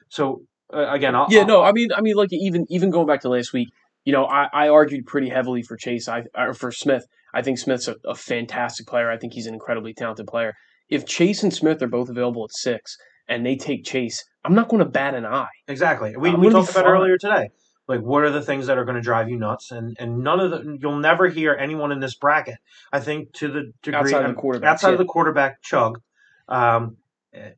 So 0.10 0.44
uh, 0.74 0.88
again, 0.90 1.16
I'll, 1.16 1.28
Yeah, 1.30 1.42
I'll- 1.42 1.48
no, 1.48 1.64
I 1.64 1.72
mean, 1.72 1.90
I 1.96 2.02
mean, 2.02 2.16
like 2.16 2.30
even 2.32 2.66
even 2.70 2.90
going 2.90 3.08
back 3.08 3.22
to 3.22 3.30
last 3.30 3.54
week, 3.54 3.70
you 4.06 4.14
know, 4.14 4.26
I, 4.26 4.48
I 4.54 4.70
argued 4.70 5.06
pretty 5.06 5.30
heavily 5.30 5.62
for 5.64 5.78
Chase. 5.78 6.08
I 6.08 6.24
or 6.36 6.54
for 6.54 6.72
Smith. 6.72 7.06
I 7.34 7.42
think 7.42 7.58
Smith's 7.58 7.88
a, 7.88 7.96
a 8.06 8.16
fantastic 8.16 8.88
player. 8.88 9.10
I 9.10 9.18
think 9.18 9.34
he's 9.34 9.48
an 9.48 9.54
incredibly 9.54 9.94
talented 9.94 10.28
player. 10.28 10.54
If 10.90 11.06
Chase 11.06 11.44
and 11.44 11.54
Smith 11.54 11.82
are 11.82 11.88
both 11.88 12.10
available 12.10 12.44
at 12.44 12.52
six 12.52 12.98
and 13.28 13.46
they 13.46 13.56
take 13.56 13.86
Chase, 13.86 14.24
I'm 14.44 14.54
not 14.54 14.68
going 14.68 14.84
to 14.84 14.90
bat 14.90 15.16
an 15.16 15.26
eye. 15.26 15.48
Exactly. 15.68 16.16
We, 16.18 16.30
I'm 16.30 16.40
we 16.40 16.50
talked 16.50 16.72
about 16.72 16.86
earlier 16.86 17.18
today. 17.18 17.50
Like, 17.88 18.02
what 18.02 18.24
are 18.24 18.30
the 18.30 18.42
things 18.42 18.68
that 18.68 18.78
are 18.78 18.86
going 18.86 18.96
to 18.96 19.02
drive 19.02 19.30
you 19.30 19.38
nuts? 19.38 19.72
And 19.72 19.98
and 20.00 20.24
none 20.24 20.40
of 20.40 20.52
the 20.52 20.78
you'll 20.80 21.00
never 21.00 21.28
hear 21.28 21.54
anyone 21.54 21.92
in 21.92 22.00
this 22.00 22.16
bracket. 22.16 22.56
I 22.92 23.00
think 23.00 23.34
to 23.34 23.48
the 23.48 23.72
degree 23.82 24.00
Outside 24.00 24.26
of 24.26 24.36
the 24.36 24.42
quarterbacks, 24.42 24.66
outside 24.66 24.94
of 24.94 24.98
the 24.98 25.06
quarterback 25.06 25.62
chug, 25.62 26.00
um, 26.48 26.98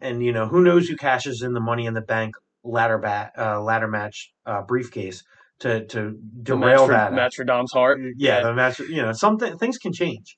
and 0.01 0.23
you 0.23 0.31
know 0.31 0.47
who 0.47 0.61
knows 0.61 0.87
who 0.87 0.95
cashes 0.95 1.41
in 1.41 1.53
the 1.53 1.59
money 1.59 1.85
in 1.85 1.93
the 1.93 2.01
bank 2.01 2.35
ladder 2.63 2.97
bat 2.97 3.33
uh, 3.37 3.61
ladder 3.61 3.87
match 3.87 4.33
uh, 4.45 4.61
briefcase 4.61 5.23
to 5.59 5.85
to 5.85 5.99
The 6.01 6.55
derail 6.55 6.85
for, 6.87 6.91
that. 6.93 7.31
Dom's 7.45 7.71
heart. 7.71 7.99
yeah, 8.17 8.41
the 8.43 8.53
match. 8.53 8.79
You 8.79 9.01
know, 9.03 9.11
something 9.13 9.57
things 9.57 9.77
can 9.77 9.93
change, 9.93 10.37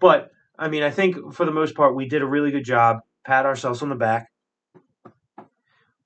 but 0.00 0.30
I 0.58 0.68
mean, 0.68 0.82
I 0.82 0.90
think 0.90 1.34
for 1.34 1.44
the 1.46 1.52
most 1.52 1.74
part, 1.74 1.94
we 1.94 2.08
did 2.08 2.22
a 2.22 2.26
really 2.26 2.50
good 2.50 2.64
job. 2.64 2.98
Pat 3.24 3.46
ourselves 3.46 3.82
on 3.82 3.88
the 3.88 3.94
back. 3.96 4.28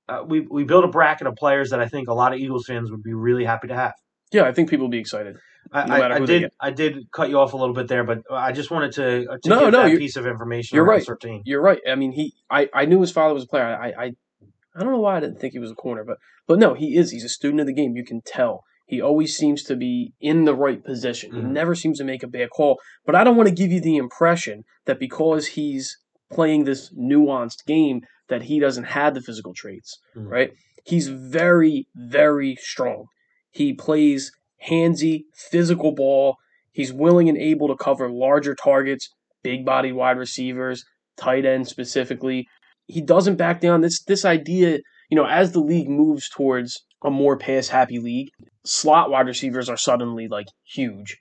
Uh, 0.09 0.23
we 0.27 0.41
we 0.41 0.63
built 0.63 0.83
a 0.83 0.87
bracket 0.89 1.27
of 1.27 1.35
players 1.35 1.69
that 1.69 1.79
I 1.79 1.87
think 1.87 2.09
a 2.09 2.13
lot 2.13 2.33
of 2.33 2.39
Eagles 2.39 2.65
fans 2.67 2.91
would 2.91 3.03
be 3.03 3.13
really 3.13 3.45
happy 3.45 3.67
to 3.69 3.75
have. 3.75 3.93
Yeah, 4.31 4.43
I 4.43 4.51
think 4.51 4.69
people 4.69 4.85
will 4.85 4.91
be 4.91 4.99
excited. 4.99 5.37
I, 5.71 5.85
No 5.85 5.95
I, 5.95 6.15
I 6.15 6.19
did. 6.19 6.51
I 6.59 6.71
did 6.71 7.11
cut 7.11 7.29
you 7.29 7.39
off 7.39 7.53
a 7.53 7.57
little 7.57 7.75
bit 7.75 7.87
there, 7.87 8.03
but 8.03 8.19
I 8.31 8.51
just 8.51 8.71
wanted 8.71 8.93
to, 8.93 9.31
uh, 9.31 9.37
to 9.43 9.49
No, 9.49 9.59
give 9.61 9.71
no, 9.71 9.89
that 9.89 9.97
piece 9.97 10.15
of 10.15 10.25
information. 10.25 10.75
you're 10.75 10.85
right. 10.85 11.05
Surtain. 11.05 11.41
You're 11.45 11.61
right. 11.61 11.79
I 11.89 11.95
mean, 11.95 12.11
he. 12.11 12.33
I, 12.49 12.67
I 12.73 12.85
knew 12.85 12.99
his 12.99 13.11
father 13.11 13.33
was 13.33 13.43
a 13.43 13.47
player. 13.47 13.63
I, 13.65 13.93
I 14.05 14.11
I 14.75 14.83
don't 14.83 14.91
know 14.91 14.99
why 14.99 15.17
I 15.17 15.19
didn't 15.19 15.39
think 15.39 15.53
he 15.53 15.59
was 15.59 15.71
a 15.71 15.75
corner, 15.75 16.03
but 16.03 16.17
but 16.47 16.59
no, 16.59 16.73
he 16.73 16.95
is. 16.97 17.11
He's 17.11 17.23
a 17.23 17.29
student 17.29 17.61
of 17.61 17.67
the 17.67 17.73
game. 17.73 17.95
You 17.95 18.05
can 18.05 18.21
tell. 18.21 18.63
He 18.85 18.99
always 19.01 19.37
seems 19.37 19.63
to 19.63 19.75
be 19.75 20.13
in 20.19 20.45
the 20.45 20.55
right 20.55 20.83
position. 20.83 21.33
He 21.33 21.41
Mhm. 21.41 21.51
never 21.51 21.75
seems 21.75 21.97
to 21.99 22.03
make 22.03 22.23
a 22.23 22.27
bad 22.27 22.49
call. 22.49 22.79
But 23.05 23.15
I 23.15 23.23
don't 23.23 23.37
want 23.37 23.47
to 23.47 23.55
give 23.55 23.71
you 23.71 23.79
the 23.79 23.95
impression 23.97 24.63
that 24.85 24.99
because 24.99 25.47
he's 25.47 25.97
playing 26.29 26.63
this 26.65 26.93
nuanced 26.93 27.65
game 27.65 28.01
that 28.27 28.43
he 28.43 28.59
doesn't 28.59 28.85
have 28.85 29.13
the 29.13 29.21
physical 29.21 29.53
traits. 29.53 29.97
Mhm. 30.15 30.29
Right? 30.29 30.51
He's 30.85 31.07
very 31.07 31.87
very 31.95 32.55
strong. 32.55 33.05
He 33.51 33.73
plays 33.73 34.31
handsy, 34.67 35.23
physical 35.33 35.91
ball. 35.93 36.35
He's 36.71 36.93
willing 36.93 37.27
and 37.29 37.37
able 37.37 37.67
to 37.67 37.75
cover 37.75 38.09
larger 38.09 38.55
targets, 38.55 39.09
big 39.43 39.65
bodied 39.65 39.93
wide 39.93 40.17
receivers, 40.17 40.85
tight 41.17 41.45
end 41.45 41.67
specifically. 41.67 42.47
He 42.91 43.01
doesn't 43.01 43.35
back 43.37 43.61
down. 43.61 43.81
This 43.81 44.01
this 44.03 44.25
idea, 44.25 44.79
you 45.09 45.15
know, 45.15 45.25
as 45.25 45.51
the 45.51 45.59
league 45.59 45.89
moves 45.89 46.29
towards 46.29 46.83
a 47.03 47.09
more 47.09 47.37
pass 47.37 47.67
happy 47.67 47.99
league, 47.99 48.29
slot 48.65 49.09
wide 49.09 49.27
receivers 49.27 49.69
are 49.69 49.77
suddenly 49.77 50.27
like 50.27 50.47
huge, 50.65 51.17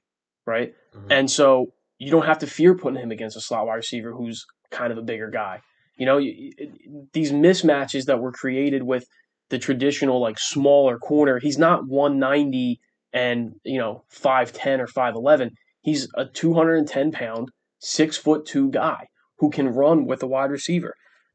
right? 0.47 0.75
Mhm. 0.95 1.07
And 1.11 1.31
so 1.31 1.73
you 1.99 2.11
don't 2.11 2.27
have 2.27 2.39
to 2.41 2.47
fear 2.47 2.75
putting 2.77 3.01
him 3.01 3.11
against 3.11 3.37
a 3.37 3.41
slot 3.41 3.67
wide 3.67 3.77
receiver 3.77 4.13
who's 4.13 4.45
kind 4.71 4.93
of 4.93 4.99
a 4.99 5.03
bigger 5.03 5.31
guy. 5.31 5.61
You 5.97 6.07
know, 6.07 6.19
you- 6.19 6.53
it- 6.59 7.13
these 7.13 7.33
mismatches 7.33 8.05
that 8.07 8.21
were 8.21 8.33
created 8.33 8.83
with 8.85 9.05
the 9.51 9.59
traditional 9.59 10.21
like 10.21 10.39
smaller 10.39 10.99
corner, 10.99 11.39
he's 11.39 11.59
not 11.59 11.87
190 11.89 12.81
and, 13.13 13.55
you 13.65 13.79
know, 13.79 14.05
5'10 14.09 14.81
or 14.81 14.87
5'11. 14.87 15.51
He's 15.83 16.09
a 16.15 16.25
210 16.27 17.11
pound, 17.13 17.49
six 17.79 18.17
foot 18.17 18.47
two 18.47 18.71
guy 18.71 19.07
who 19.39 19.51
can 19.51 19.69
run 19.69 20.05
with 20.07 20.23
a 20.23 20.27
wide 20.27 20.51
receiver. 20.51 20.95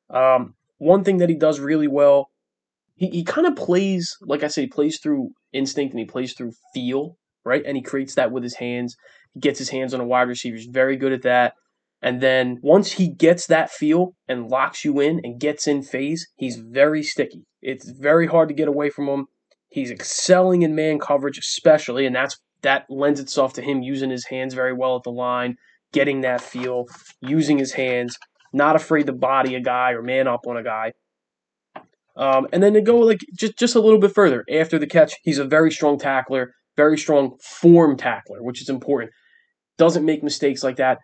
Um, 0.10 0.56
one 0.78 1.04
thing 1.04 1.18
that 1.18 1.30
he 1.30 1.36
does 1.36 1.60
really 1.60 1.88
well, 1.88 2.30
he, 2.96 3.10
he 3.10 3.24
kind 3.24 3.48
of 3.48 3.56
plays, 3.56 4.18
like 4.22 4.44
I 4.44 4.48
say, 4.48 4.62
he 4.62 4.68
plays 4.68 5.00
through 5.00 5.32
instinct 5.54 5.94
and 5.94 6.00
he 6.00 6.06
plays 6.06 6.34
through 6.34 6.54
feel, 6.74 7.18
right? 7.44 7.63
And 7.65 7.78
he 7.78 7.84
creates 7.84 8.15
that 8.15 8.32
with 8.32 8.44
his 8.44 8.56
hands. 8.56 8.96
He 9.34 9.39
gets 9.39 9.60
his 9.60 9.70
hands 9.70 9.94
on 9.94 10.02
a 10.02 10.06
wide 10.06 10.28
receiver. 10.28 10.58
He's 10.58 10.68
very 10.68 10.98
good 10.98 11.12
at 11.13 11.24
that. 11.24 11.54
And 12.02 12.22
then 12.22 12.60
once 12.62 12.94
he 12.94 13.10
gets 13.10 13.48
that 13.48 13.72
feel 13.72 14.15
and 14.28 14.50
locks 14.50 14.86
you 14.86 15.00
in 15.00 15.22
and 15.24 15.39
gets 15.39 15.65
in 15.68 15.82
phase, 15.82 16.28
he's 16.36 16.58
very 16.58 17.02
sticky. 17.02 17.46
It's 17.62 17.89
very 17.89 18.28
hard 18.28 18.50
to 18.50 18.54
get 18.54 18.68
away 18.68 18.89
from 18.89 19.08
him. 19.08 19.28
He's 19.70 19.91
excelling 19.91 20.62
in 20.62 20.76
man 20.76 21.00
coverage, 21.00 21.38
especially, 21.38 22.06
and 22.06 22.15
that's 22.15 22.38
that 22.62 22.86
lends 22.89 23.20
itself 23.20 23.54
to 23.54 23.62
him 23.62 23.82
using 23.82 24.10
his 24.10 24.26
hands 24.26 24.54
very 24.54 24.74
well 24.74 24.96
at 24.96 25.04
the 25.04 25.12
line, 25.12 25.58
getting 25.94 26.22
that 26.22 26.41
feel, 26.41 26.86
using 27.22 27.58
his 27.58 27.74
hands, 27.74 28.18
not 28.56 28.76
afraid 28.76 29.06
to 29.06 29.13
body 29.13 29.54
a 29.56 29.60
guy 29.60 29.91
or 29.91 30.02
man 30.02 30.28
up 30.28 30.48
on 30.48 30.56
a 30.58 30.63
guy. 30.63 30.94
Um, 32.18 32.48
and 32.54 32.63
then 32.63 32.74
to 32.74 32.82
go 32.82 33.00
like 33.00 33.20
just 33.38 33.60
just 33.60 33.76
a 33.76 33.82
little 33.82 34.00
bit 34.00 34.15
further 34.15 34.46
after 34.52 34.80
the 34.80 34.88
catch, 34.88 35.13
he's 35.24 35.38
a 35.38 35.44
very 35.44 35.70
strong 35.70 36.00
tackler, 36.00 36.54
very 36.78 36.98
strong 36.98 37.38
form 37.44 37.98
tackler, 37.98 38.41
which 38.41 38.62
is 38.62 38.70
important. 38.70 39.12
Doesn't 39.78 40.06
make 40.06 40.24
mistakes 40.24 40.63
like 40.63 40.78
that. 40.78 41.00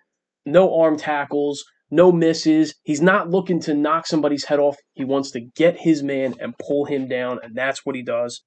No 0.45 0.79
arm 0.79 0.97
tackles, 0.97 1.63
no 1.91 2.13
misses. 2.13 2.73
He's 2.83 3.01
not 3.01 3.29
looking 3.29 3.59
to 3.61 3.73
knock 3.73 4.07
somebody's 4.07 4.45
head 4.45 4.59
off. 4.59 4.77
He 4.93 5.03
wants 5.03 5.31
to 5.31 5.41
get 5.41 5.81
his 5.81 6.01
man 6.01 6.35
and 6.39 6.55
pull 6.65 6.85
him 6.85 7.09
down, 7.09 7.39
and 7.43 7.53
that's 7.53 7.85
what 7.85 7.97
he 7.97 8.01
does. 8.01 8.41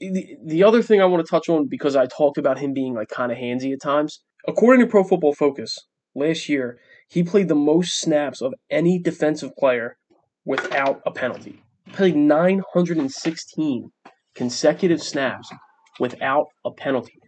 The, 0.00 0.36
the 0.44 0.64
other 0.64 0.82
thing 0.82 1.00
I 1.00 1.04
want 1.04 1.24
to 1.24 1.30
touch 1.30 1.48
on 1.48 1.68
because 1.68 1.94
I 1.94 2.06
talked 2.06 2.38
about 2.38 2.58
him 2.58 2.72
being 2.72 2.94
like 2.94 3.08
kind 3.08 3.30
of 3.30 3.38
handsy 3.38 3.72
at 3.72 3.80
times. 3.80 4.20
According 4.48 4.80
to 4.80 4.90
Pro 4.90 5.04
Football 5.04 5.34
Focus, 5.34 5.78
last 6.16 6.48
year 6.48 6.80
he 7.10 7.24
played 7.24 7.48
the 7.48 7.56
most 7.56 8.00
snaps 8.00 8.40
of 8.40 8.54
any 8.70 8.98
defensive 8.98 9.54
player 9.56 9.96
without 10.44 11.02
a 11.04 11.10
penalty. 11.10 11.62
He 11.84 11.92
played 11.92 12.16
916 12.16 13.90
consecutive 14.34 15.02
snaps 15.02 15.52
without 15.98 16.46
a 16.64 16.70
penalty. 16.70 17.18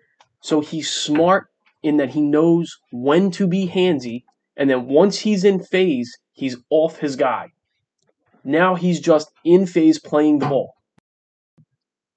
So 0.40 0.60
he's 0.60 0.88
smart 0.88 1.48
in 1.82 1.96
that 1.96 2.10
he 2.10 2.20
knows 2.20 2.78
when 2.92 3.32
to 3.32 3.48
be 3.48 3.66
handsy, 3.66 4.22
and 4.56 4.70
then 4.70 4.86
once 4.86 5.18
he's 5.18 5.42
in 5.42 5.60
phase, 5.62 6.16
he's 6.32 6.56
off 6.70 6.98
his 6.98 7.16
guy. 7.16 7.48
Now 8.44 8.76
he's 8.76 9.00
just 9.00 9.30
in 9.44 9.66
phase 9.66 9.98
playing 9.98 10.38
the 10.38 10.46
ball. 10.46 10.74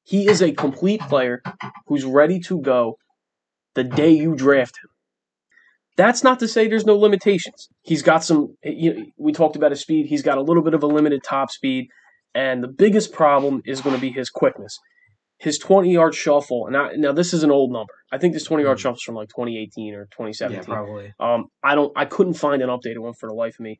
He 0.03 0.27
is 0.29 0.41
a 0.41 0.51
complete 0.51 1.01
player 1.01 1.41
who's 1.87 2.05
ready 2.05 2.39
to 2.41 2.61
go 2.61 2.97
the 3.73 3.83
day 3.83 4.11
you 4.11 4.35
draft 4.35 4.77
him. 4.77 4.89
That's 5.97 6.23
not 6.23 6.39
to 6.39 6.47
say 6.47 6.67
there's 6.67 6.85
no 6.85 6.97
limitations. 6.97 7.69
He's 7.81 8.01
got 8.01 8.23
some. 8.23 8.55
You 8.63 8.93
know, 8.93 9.05
we 9.17 9.31
talked 9.31 9.55
about 9.55 9.71
his 9.71 9.81
speed. 9.81 10.07
He's 10.07 10.21
got 10.23 10.37
a 10.37 10.41
little 10.41 10.63
bit 10.63 10.73
of 10.73 10.83
a 10.83 10.87
limited 10.87 11.23
top 11.23 11.51
speed, 11.51 11.87
and 12.33 12.63
the 12.63 12.67
biggest 12.67 13.13
problem 13.13 13.61
is 13.65 13.81
going 13.81 13.95
to 13.95 14.01
be 14.01 14.11
his 14.11 14.29
quickness. 14.29 14.77
His 15.37 15.57
20 15.57 15.91
yard 15.91 16.15
shuffle. 16.15 16.67
And 16.67 16.77
I, 16.77 16.93
now 16.95 17.11
this 17.11 17.33
is 17.33 17.43
an 17.43 17.51
old 17.51 17.71
number. 17.71 17.93
I 18.11 18.17
think 18.17 18.33
this 18.33 18.43
20 18.43 18.63
yard 18.63 18.79
shuffle 18.79 18.95
is 18.95 19.03
from 19.03 19.15
like 19.15 19.29
2018 19.29 19.93
or 19.93 20.05
2017. 20.05 20.57
Yeah, 20.57 20.65
probably. 20.65 21.13
Um, 21.19 21.45
I 21.63 21.75
don't. 21.75 21.91
I 21.95 22.05
couldn't 22.05 22.35
find 22.35 22.61
an 22.61 22.69
updated 22.69 22.99
one 22.99 23.13
for 23.13 23.27
the 23.27 23.35
life 23.35 23.55
of 23.55 23.61
me. 23.61 23.79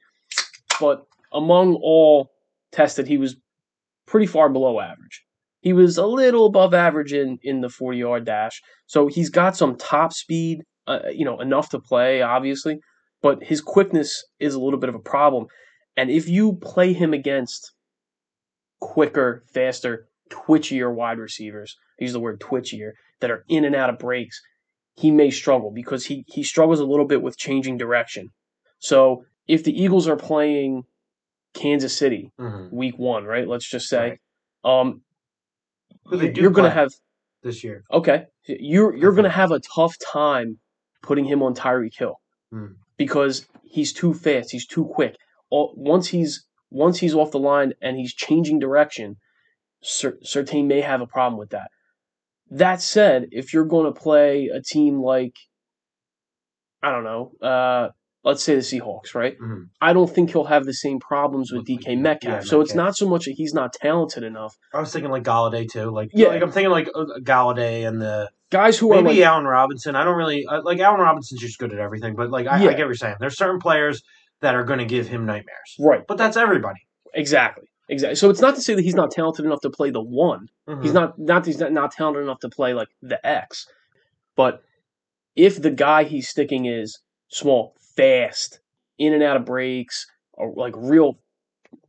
But 0.80 1.06
among 1.34 1.76
all 1.76 2.32
tested, 2.72 3.08
he 3.08 3.18
was 3.18 3.36
pretty 4.06 4.28
far 4.28 4.50
below 4.50 4.80
average. 4.80 5.24
He 5.62 5.74
was 5.74 5.98
a 5.98 6.06
little 6.06 6.46
above 6.46 6.74
average 6.74 7.12
in 7.12 7.40
in 7.42 7.62
the 7.62 7.70
40 7.70 7.98
yard 7.98 8.26
dash. 8.26 8.62
So 8.86 9.08
he's 9.08 9.30
got 9.30 9.58
some 9.58 9.76
top 9.78 10.14
speed. 10.14 10.62
Uh, 10.88 11.00
you 11.12 11.26
know, 11.26 11.40
enough 11.40 11.70
to 11.70 11.80
play, 11.80 12.22
obviously, 12.22 12.78
but 13.22 13.44
his 13.44 13.60
quickness 13.60 14.24
is 14.40 14.54
a 14.54 14.60
little 14.60 14.80
bit 14.80 14.90
of 14.90 14.96
a 14.96 15.00
problem. 15.00 15.48
And 15.98 16.12
if 16.12 16.28
you 16.30 16.54
play 16.62 16.94
him 16.94 17.14
against 17.14 17.72
quicker, 18.80 19.44
faster, 19.54 20.08
twitchier 20.30 20.94
wide 20.94 21.18
receivers, 21.18 21.76
I 22.00 22.04
use 22.04 22.14
the 22.14 22.20
word 22.20 22.40
twitchier, 22.40 22.92
that 23.22 23.32
are 23.32 23.44
in 23.48 23.66
and 23.66 23.76
out 23.76 23.90
of 23.90 23.98
breaks, 23.98 24.40
he 24.96 25.10
may 25.10 25.32
struggle 25.32 25.72
because 25.72 26.06
he, 26.06 26.24
he 26.28 26.44
struggles 26.44 26.80
a 26.80 26.86
little 26.86 27.06
bit 27.06 27.22
with 27.22 27.38
changing 27.38 27.78
direction. 27.78 28.30
So 28.80 29.24
if 29.48 29.64
the 29.64 29.72
Eagles 29.72 30.08
are 30.08 30.18
playing 30.18 30.84
Kansas 31.54 31.98
City 31.98 32.32
Mhm. 32.40 32.72
week 32.72 32.98
one, 32.98 33.24
right? 33.24 33.48
Let's 33.48 33.68
just 33.70 33.88
say, 33.88 34.20
um, 34.64 35.02
they 36.12 36.30
do 36.30 36.42
you're 36.42 36.52
going 36.52 36.70
to 36.70 36.76
have 36.76 36.92
this 37.42 37.64
year. 37.64 37.84
Okay, 37.92 38.26
you're 38.48 38.96
you're 38.96 39.14
going 39.14 39.24
to 39.24 39.30
have 39.30 39.52
a 39.52 39.60
tough 39.60 39.96
time 39.98 40.60
putting 41.06 41.26
him 41.26 41.42
on 41.44 41.54
Tyreek 41.56 41.96
Hill 41.98 42.16
Hmm. 42.52 42.74
because 42.98 43.46
he's 43.64 43.92
too 43.94 44.14
fast, 44.14 44.52
he's 44.52 44.68
too 44.68 44.86
quick. 44.86 45.16
All, 45.50 45.74
once 45.78 46.08
he's 46.08 46.46
once 46.72 46.98
he's 47.00 47.16
off 47.16 47.32
the 47.32 47.40
line 47.40 47.74
and 47.82 47.96
he's 47.98 48.14
changing 48.14 48.60
direction, 48.60 49.18
Cer- 49.82 50.18
Surtain 50.26 50.66
may 50.66 50.82
have 50.82 51.02
a 51.02 51.08
problem 51.08 51.38
with 51.40 51.52
that. 51.52 51.70
That 52.50 52.82
said, 52.82 53.28
if 53.32 53.54
you're 53.54 53.66
going 53.76 53.86
to 53.92 54.00
play 54.08 54.48
a 54.48 54.62
team 54.62 55.02
like 55.02 55.36
I 56.84 56.92
don't 56.92 57.04
know, 57.04 57.32
uh, 57.42 57.90
let's 58.24 58.44
say 58.44 58.56
the 58.56 58.62
Seahawks, 58.62 59.16
right? 59.16 59.36
Mhm. 59.40 59.70
I 59.82 59.94
don't 59.94 60.10
think 60.14 60.32
he'll 60.32 60.44
have 60.46 60.66
the 60.66 60.74
same 60.74 61.00
problems 61.00 61.52
with 61.52 61.66
DK 61.66 61.92
yeah, 61.94 61.96
Metcalf. 61.96 62.46
so 62.46 62.62
it's 62.62 62.76
not 62.76 62.96
so 62.96 63.08
much 63.10 63.26
that 63.26 63.32
he's 63.34 63.54
not 63.54 63.74
talented 63.74 64.24
enough. 64.24 64.56
I 64.74 64.80
was 64.80 64.92
thinking 64.94 65.12
like 65.12 65.24
Golladay 65.24 65.70
too. 65.70 65.90
Like 65.90 66.10
Yeah. 66.14 66.28
like 66.30 66.42
I'm 66.44 66.52
thinking 66.52 66.72
like 66.72 66.90
uh, 66.94 67.06
Golladay 67.22 67.88
and 67.88 68.02
the 68.02 68.30
Guys 68.56 68.78
who 68.78 68.92
are 68.94 69.02
maybe 69.02 69.20
like 69.20 69.28
Allen 69.28 69.46
Robinson. 69.46 69.96
I 69.96 70.04
don't 70.06 70.16
really 70.18 70.46
uh, 70.50 70.62
like 70.64 70.80
Allen 70.80 71.02
Robinson's 71.02 71.42
just 71.42 71.60
good 71.60 71.74
at 71.74 71.80
everything, 71.80 72.16
but 72.16 72.30
like 72.30 72.48
I, 72.48 72.64
Yeah. 72.64 72.70
I 72.70 72.74
get 72.74 72.80
what 72.80 72.88
you're 72.88 72.94
saying. 72.96 73.16
There's 73.20 73.38
certain 73.38 73.60
players 73.60 74.02
that 74.42 74.56
are 74.56 74.64
going 74.64 74.80
to 74.80 74.86
give 74.86 75.08
him 75.08 75.26
nightmares, 75.26 75.76
right, 75.80 76.04
but 76.08 76.18
that's 76.18 76.38
everybody. 76.38 76.80
Exactly. 77.14 77.66
Exactly. 77.90 78.16
So 78.16 78.30
it's 78.30 78.42
not 78.42 78.56
to 78.56 78.62
say 78.62 78.74
that 78.76 78.82
he's 78.84 78.96
not 78.96 79.12
talented 79.12 79.46
enough 79.46 79.62
to 79.62 79.70
play 79.70 79.90
the 79.92 80.02
one. 80.02 80.48
He's 80.82 80.92
Mhm. 80.92 80.94
not 80.94 81.20
not 81.20 81.46
he's 81.46 81.60
not, 81.60 81.72
not 81.72 81.92
talented 81.92 82.24
enough 82.24 82.40
to 82.40 82.50
play 82.50 82.74
like 82.74 82.88
the 83.02 83.20
X. 83.26 83.68
But 84.36 84.62
if 85.36 85.62
the 85.62 85.72
guy 85.72 86.04
he's 86.04 86.28
sticking 86.30 86.66
is 86.66 87.00
small, 87.30 87.76
fast, 87.96 88.60
in 88.98 89.14
and 89.14 89.22
out 89.24 89.38
of 89.38 89.46
breaks, 89.46 90.06
or 90.34 90.54
like 90.56 90.74
real 90.78 91.20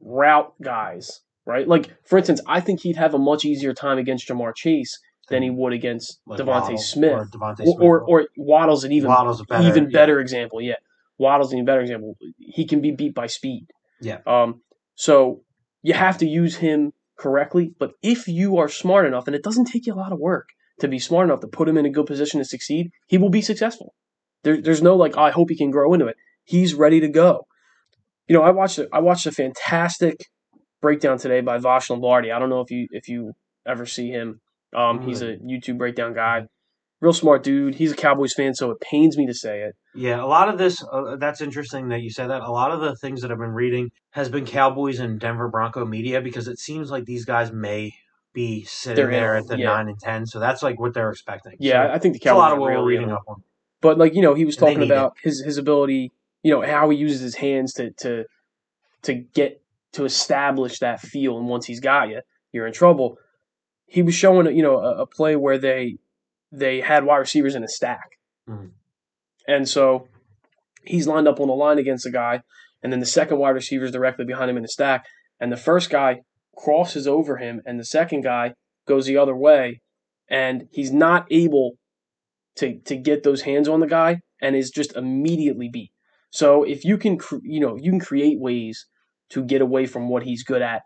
route 0.01 0.53
guys, 0.63 1.21
right? 1.47 1.67
Like 1.67 1.95
for 2.07 2.19
instance, 2.19 2.41
I 2.47 2.61
think 2.61 2.81
he'd 2.81 2.97
have 2.97 3.15
a 3.15 3.19
much 3.19 3.45
easier 3.45 3.73
time 3.75 3.99
against 3.99 4.29
Ja'Marr 4.29 4.55
Chase 4.55 4.99
than 5.29 5.43
he 5.43 5.51
would 5.51 5.73
against 5.73 6.21
Like 6.27 6.39
Smith. 6.79 7.13
or 7.13 7.27
DeVonta 7.27 7.61
Or, 7.61 7.65
Smith 7.65 7.77
or 7.81 8.01
or 8.03 8.29
Waddle's 8.37 8.85
an 8.85 8.93
even 8.93 9.09
Waddle's 9.09 9.41
a 9.41 9.45
better, 9.45 9.67
even 9.69 9.85
yeah. 9.85 9.99
better 9.99 10.21
example. 10.21 10.61
Yeah, 10.61 10.77
Waddle's 11.19 11.53
an 11.53 11.59
even 11.59 11.67
better 11.67 11.81
example. 11.81 12.17
He 12.39 12.67
can 12.67 12.81
be 12.81 12.93
beat 12.93 13.15
by 13.15 13.27
speed. 13.27 13.67
Yeah. 14.01 14.19
Um. 14.27 14.63
So 14.95 15.43
you 15.83 15.95
have 15.95 16.19
to 16.19 16.27
use 16.27 16.57
him 16.57 16.93
correctly, 17.19 17.75
but 17.79 17.93
if 18.03 18.29
you 18.29 18.59
are 18.59 18.69
smart 18.69 19.07
enough, 19.07 19.27
and 19.27 19.35
it 19.35 19.43
doesn't 19.43 19.67
take 19.67 19.87
you 19.87 19.95
a 19.95 19.97
lot 19.97 20.13
of 20.13 20.19
work 20.19 20.49
to 20.81 20.89
be 20.89 20.99
smart 20.99 21.27
enough 21.27 21.41
to 21.41 21.49
put 21.49 21.69
him 21.69 21.79
in 21.79 21.87
a 21.87 21.91
good 21.91 22.07
position 22.07 22.39
to 22.39 22.45
succeed, 22.45 22.91
he 23.07 23.19
will 23.19 23.31
be 23.31 23.41
successful. 23.41 23.95
There, 24.43 24.61
there's 24.61 24.83
no 24.83 24.95
like, 24.95 25.17
oh, 25.17 25.23
I 25.23 25.31
hope 25.31 25.51
he 25.51 25.57
can 25.57 25.71
grow 25.71 25.93
into 25.95 26.07
it. 26.07 26.17
He's 26.45 26.75
ready 26.75 27.01
to 27.01 27.09
go. 27.09 27.47
You 28.29 28.35
know, 28.35 28.43
I 28.43 28.51
watched 28.51 28.79
a, 28.79 28.89
I 28.93 29.01
watched 29.01 29.27
a 29.27 29.33
fantastic 29.33 30.27
breakdown 30.81 31.19
today 31.19 31.41
by 31.41 31.59
Voch 31.59 31.89
Lombardi. 31.91 32.31
I 32.31 32.39
don't 32.39 32.51
know 32.51 32.61
if 32.61 32.71
you 32.71 32.87
if 32.91 33.09
you 33.09 33.33
ever 33.67 33.87
see 33.87 34.11
him. 34.11 34.41
Um, 34.75 35.03
he's 35.07 35.23
a 35.23 35.37
YouTube 35.37 35.79
breakdown 35.79 36.15
guy. 36.15 36.47
Real 37.01 37.13
smart 37.13 37.43
dude. 37.43 37.75
He's 37.75 37.93
a 37.93 37.97
Cowboys 37.97 38.33
fan, 38.33 38.55
so 38.55 38.71
it 38.71 38.81
pains 38.81 39.19
me 39.19 39.27
to 39.27 39.35
say 39.35 39.61
it. 39.61 39.75
Yeah, 39.95 40.23
a 40.23 40.27
lot 40.27 40.49
of 40.49 40.57
this. 40.59 40.83
Uh, 40.91 41.17
that's 41.17 41.41
interesting 41.43 41.89
that 41.91 42.01
you 42.01 42.11
said 42.11 42.29
that. 42.29 42.43
A 42.43 42.51
lot 42.51 42.71
of 42.71 42.81
the 42.81 42.97
things 42.97 43.21
that 43.21 43.31
I've 43.31 43.39
been 43.39 43.51
reading 43.53 43.91
has 44.13 44.29
been 44.31 44.47
Cowboys 44.47 44.99
and 44.99 45.21
Denver 45.21 45.49
Bronco 45.49 45.85
media 45.85 46.23
because 46.23 46.49
it 46.49 46.59
seems 46.59 46.91
like 46.91 47.05
these 47.05 47.27
guys 47.27 47.53
may 47.53 47.93
be 48.33 48.65
sitting 48.65 48.97
They're 48.97 49.11
there 49.11 49.37
on- 49.37 49.43
at 49.43 49.49
the 49.49 49.59
yeah. 49.59 49.67
nine 49.67 49.89
and 49.89 49.99
ten. 49.99 50.27
So 50.27 50.41
that's 50.41 50.63
like 50.63 50.81
what 50.81 50.95
they're 50.95 51.11
expecting. 51.11 51.57
Yeah, 51.59 51.87
so 51.87 51.93
I 51.93 51.99
think 51.99 52.15
the 52.15 52.19
it's 52.19 52.27
a 52.27 52.35
lot 52.35 52.53
of 52.53 52.59
are 52.59 52.61
what 52.63 52.73
we're 52.73 52.85
reading 52.85 53.13
up 53.13 53.25
on. 53.29 53.43
But 53.83 53.99
like 53.99 54.15
you 54.15 54.23
know, 54.23 54.35
he 54.35 54.47
was 54.47 54.57
talking 54.57 54.83
about 54.83 55.17
his 55.23 55.43
his 55.43 55.59
ability, 55.59 56.13
you 56.43 56.51
know, 56.51 56.63
how 56.63 56.89
he 56.89 56.97
uses 56.97 57.21
his 57.21 57.35
hands 57.35 57.75
to 57.75 57.91
to 57.99 58.25
to 59.03 59.15
get 59.15 59.63
to 59.93 60.05
establish 60.05 60.79
that 60.79 61.01
feel, 61.01 61.39
and 61.39 61.47
once 61.47 61.67
he's 61.67 61.81
got 61.81 62.09
you, 62.09 62.21
you're 62.53 62.67
in 62.67 62.73
trouble. 62.73 63.19
He 63.87 64.03
was 64.03 64.15
showing, 64.15 64.55
you 64.57 64.63
know, 64.63 64.79
a, 64.79 65.03
a 65.03 65.07
play 65.07 65.37
where 65.37 65.59
they 65.59 65.97
they 66.53 66.81
had 66.81 67.05
wide 67.05 67.19
receivers 67.19 67.55
in 67.55 67.65
a 67.65 67.69
stack, 67.69 68.11
Mhm. 68.49 68.71
and 69.49 69.69
so 69.69 70.09
he's 70.85 71.07
lined 71.09 71.27
up 71.29 71.41
on 71.41 71.49
the 71.49 71.55
line 71.55 71.79
against 71.79 72.07
a 72.07 72.11
guy, 72.11 72.43
and 72.83 72.93
then 72.93 73.01
the 73.01 73.07
second 73.07 73.39
wide 73.39 73.51
receiver 73.51 73.85
is 73.85 73.91
directly 73.93 74.25
behind 74.25 74.51
him 74.51 74.57
in 74.57 74.63
the 74.63 74.69
stack, 74.69 75.05
and 75.41 75.51
the 75.53 75.57
first 75.57 75.91
guy 75.91 76.21
crosses 76.57 77.07
over 77.07 77.37
him, 77.39 77.61
and 77.67 77.79
the 77.81 77.85
second 77.85 78.23
guy 78.23 78.55
goes 78.87 79.07
the 79.07 79.17
other 79.17 79.35
way, 79.37 79.81
and 80.29 80.69
he's 80.73 80.93
not 80.93 81.27
able 81.31 81.73
to 82.57 82.79
to 82.81 82.97
get 82.97 83.23
those 83.23 83.43
hands 83.43 83.69
on 83.69 83.81
the 83.81 83.87
guy 83.87 84.21
and 84.41 84.55
is 84.57 84.71
just 84.71 84.95
immediately 84.97 85.69
beat. 85.73 85.91
So 86.31 86.63
if 86.65 86.85
you 86.85 86.97
can, 86.99 87.19
cr- 87.19 87.37
you 87.43 87.61
know, 87.61 87.77
you 87.77 87.91
can 87.91 88.01
create 88.01 88.39
ways 88.41 88.87
to 89.31 89.43
get 89.45 89.61
away 89.63 89.87
from 89.87 90.09
what 90.09 90.23
he's 90.25 90.45
good 90.45 90.63
at. 90.63 90.83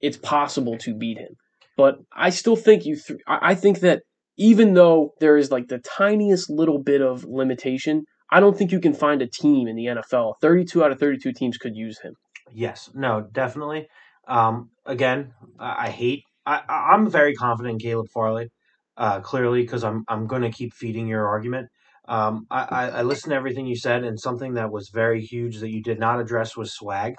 It's 0.00 0.16
possible 0.18 0.76
to 0.78 0.94
beat 0.94 1.18
him, 1.18 1.34
but 1.76 1.96
I 2.14 2.30
still 2.30 2.56
think 2.56 2.84
you. 2.84 2.96
Th- 2.96 3.20
I 3.26 3.54
think 3.54 3.80
that 3.80 4.02
even 4.36 4.74
though 4.74 5.14
there 5.20 5.36
is 5.36 5.50
like 5.50 5.68
the 5.68 5.78
tiniest 5.78 6.50
little 6.50 6.82
bit 6.82 7.00
of 7.00 7.24
limitation, 7.24 8.04
I 8.30 8.40
don't 8.40 8.56
think 8.56 8.72
you 8.72 8.80
can 8.80 8.94
find 8.94 9.22
a 9.22 9.28
team 9.28 9.68
in 9.68 9.76
the 9.76 9.86
NFL. 9.86 10.34
Thirty-two 10.40 10.82
out 10.84 10.92
of 10.92 10.98
thirty-two 10.98 11.32
teams 11.32 11.56
could 11.56 11.76
use 11.76 12.00
him. 12.00 12.14
Yes, 12.52 12.90
no, 12.94 13.26
definitely. 13.32 13.88
Um, 14.28 14.70
again, 14.86 15.32
I, 15.58 15.90
hate. 15.90 16.22
I, 16.46 16.62
I'm 16.68 17.10
very 17.10 17.34
confident 17.34 17.72
in 17.74 17.78
Caleb 17.78 18.06
Farley, 18.12 18.48
uh, 18.96 19.20
clearly 19.20 19.62
because 19.62 19.84
I'm 19.84 20.04
I'm 20.08 20.26
going 20.26 20.42
to 20.42 20.50
keep 20.50 20.72
feeding 20.74 21.06
your 21.08 21.26
argument. 21.26 21.68
Um, 22.06 22.46
I, 22.50 22.62
I, 22.62 22.88
I 22.88 23.02
listened 23.02 23.30
to 23.30 23.36
everything 23.36 23.66
you 23.66 23.76
said, 23.76 24.04
and 24.04 24.20
something 24.20 24.54
that 24.54 24.70
was 24.70 24.90
very 24.92 25.22
huge 25.22 25.60
that 25.60 25.70
you 25.70 25.82
did 25.82 25.98
not 25.98 26.20
address 26.20 26.56
was 26.56 26.72
swag. 26.74 27.14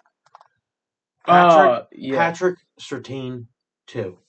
Patrick, 1.26 1.72
Uh, 1.72 1.84
yeah. 1.92 2.18
Patrick 2.18 2.60
Surtain 2.80 3.48
two, 3.88 4.20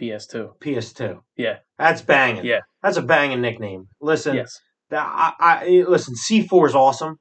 PS2. 0.00 0.58
PS2. 0.60 1.20
Yeah. 1.36 1.56
That's 1.78 2.02
banging. 2.02 2.44
Yeah. 2.44 2.60
That's 2.82 2.96
a 2.96 3.02
banging 3.02 3.40
nickname. 3.40 3.88
Listen, 4.00 4.36
Yes. 4.36 4.58
I, 4.90 5.32
I 5.38 5.84
listen. 5.88 6.14
C 6.16 6.46
four 6.46 6.66
is 6.66 6.74
awesome. 6.74 7.16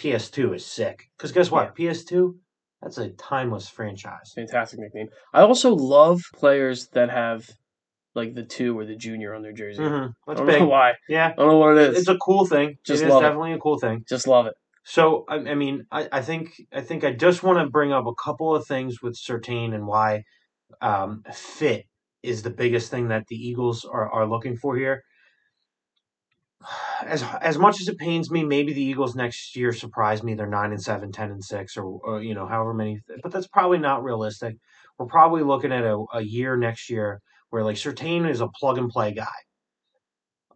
PS2 0.00 0.56
is 0.56 0.66
sick. 0.66 1.04
Because 1.16 1.32
guess 1.32 1.50
what? 1.50 1.74
PS2, 1.76 2.34
that's 2.82 2.98
a 2.98 3.10
timeless 3.10 3.68
franchise. 3.68 4.32
Fantastic 4.34 4.80
nickname. 4.80 5.08
I 5.32 5.40
also 5.42 5.74
love 5.74 6.20
players 6.34 6.88
that 6.88 7.10
have 7.10 7.48
like 8.14 8.34
the 8.34 8.42
two 8.42 8.78
or 8.78 8.84
the 8.84 8.96
junior 8.96 9.34
on 9.34 9.42
their 9.42 9.52
jersey. 9.52 9.82
hmm 9.82 9.88
I 9.94 10.10
That's 10.26 10.40
don't 10.40 10.46
big. 10.46 10.60
know 10.60 10.66
why. 10.68 10.94
Yeah, 11.08 11.28
I 11.28 11.34
don't 11.36 11.48
know 11.48 11.58
what 11.58 11.76
it 11.78 11.90
is. 11.90 11.98
it's 12.00 12.08
a 12.08 12.16
cool 12.18 12.46
thing. 12.46 12.76
Just 12.84 13.02
it 13.02 13.06
is 13.06 13.10
love 13.12 13.22
it. 13.22 13.26
definitely 13.26 13.52
a 13.52 13.58
cool 13.58 13.78
thing. 13.78 14.04
Just 14.08 14.26
love 14.26 14.46
it. 14.46 14.54
So 14.84 15.24
I, 15.28 15.36
I 15.36 15.54
mean, 15.54 15.84
I, 15.90 16.08
I 16.12 16.22
think 16.22 16.50
I 16.72 16.80
think 16.80 17.04
I 17.04 17.12
just 17.12 17.42
want 17.42 17.58
to 17.58 17.68
bring 17.70 17.92
up 17.92 18.06
a 18.06 18.14
couple 18.14 18.54
of 18.54 18.66
things 18.66 19.02
with 19.02 19.16
Surtain 19.16 19.74
and 19.74 19.86
why 19.86 20.22
um, 20.80 21.22
fit 21.32 21.84
is 22.22 22.42
the 22.42 22.50
biggest 22.50 22.90
thing 22.90 23.08
that 23.08 23.26
the 23.28 23.36
Eagles 23.36 23.84
are, 23.84 24.10
are 24.10 24.26
looking 24.26 24.56
for 24.56 24.76
here. 24.76 25.02
As 27.02 27.22
as 27.40 27.58
much 27.58 27.80
as 27.80 27.88
it 27.88 27.98
pains 27.98 28.30
me, 28.30 28.42
maybe 28.42 28.72
the 28.72 28.82
Eagles 28.82 29.14
next 29.14 29.54
year 29.54 29.72
surprise 29.72 30.22
me. 30.22 30.34
They're 30.34 30.46
nine 30.46 30.72
and 30.72 30.82
seven, 30.82 31.12
10 31.12 31.30
and 31.30 31.44
six, 31.44 31.76
or, 31.76 31.84
or 31.84 32.22
you 32.22 32.34
know, 32.34 32.46
however 32.46 32.74
many. 32.74 33.00
But 33.22 33.30
that's 33.30 33.46
probably 33.46 33.78
not 33.78 34.02
realistic. 34.02 34.56
We're 34.98 35.06
probably 35.06 35.42
looking 35.42 35.72
at 35.72 35.84
a, 35.84 36.02
a 36.14 36.22
year 36.22 36.56
next 36.56 36.90
year 36.90 37.20
where 37.50 37.62
like 37.62 37.76
Surtain 37.76 38.28
is 38.28 38.40
a 38.40 38.48
plug 38.48 38.78
and 38.78 38.90
play 38.90 39.12
guy. 39.12 39.26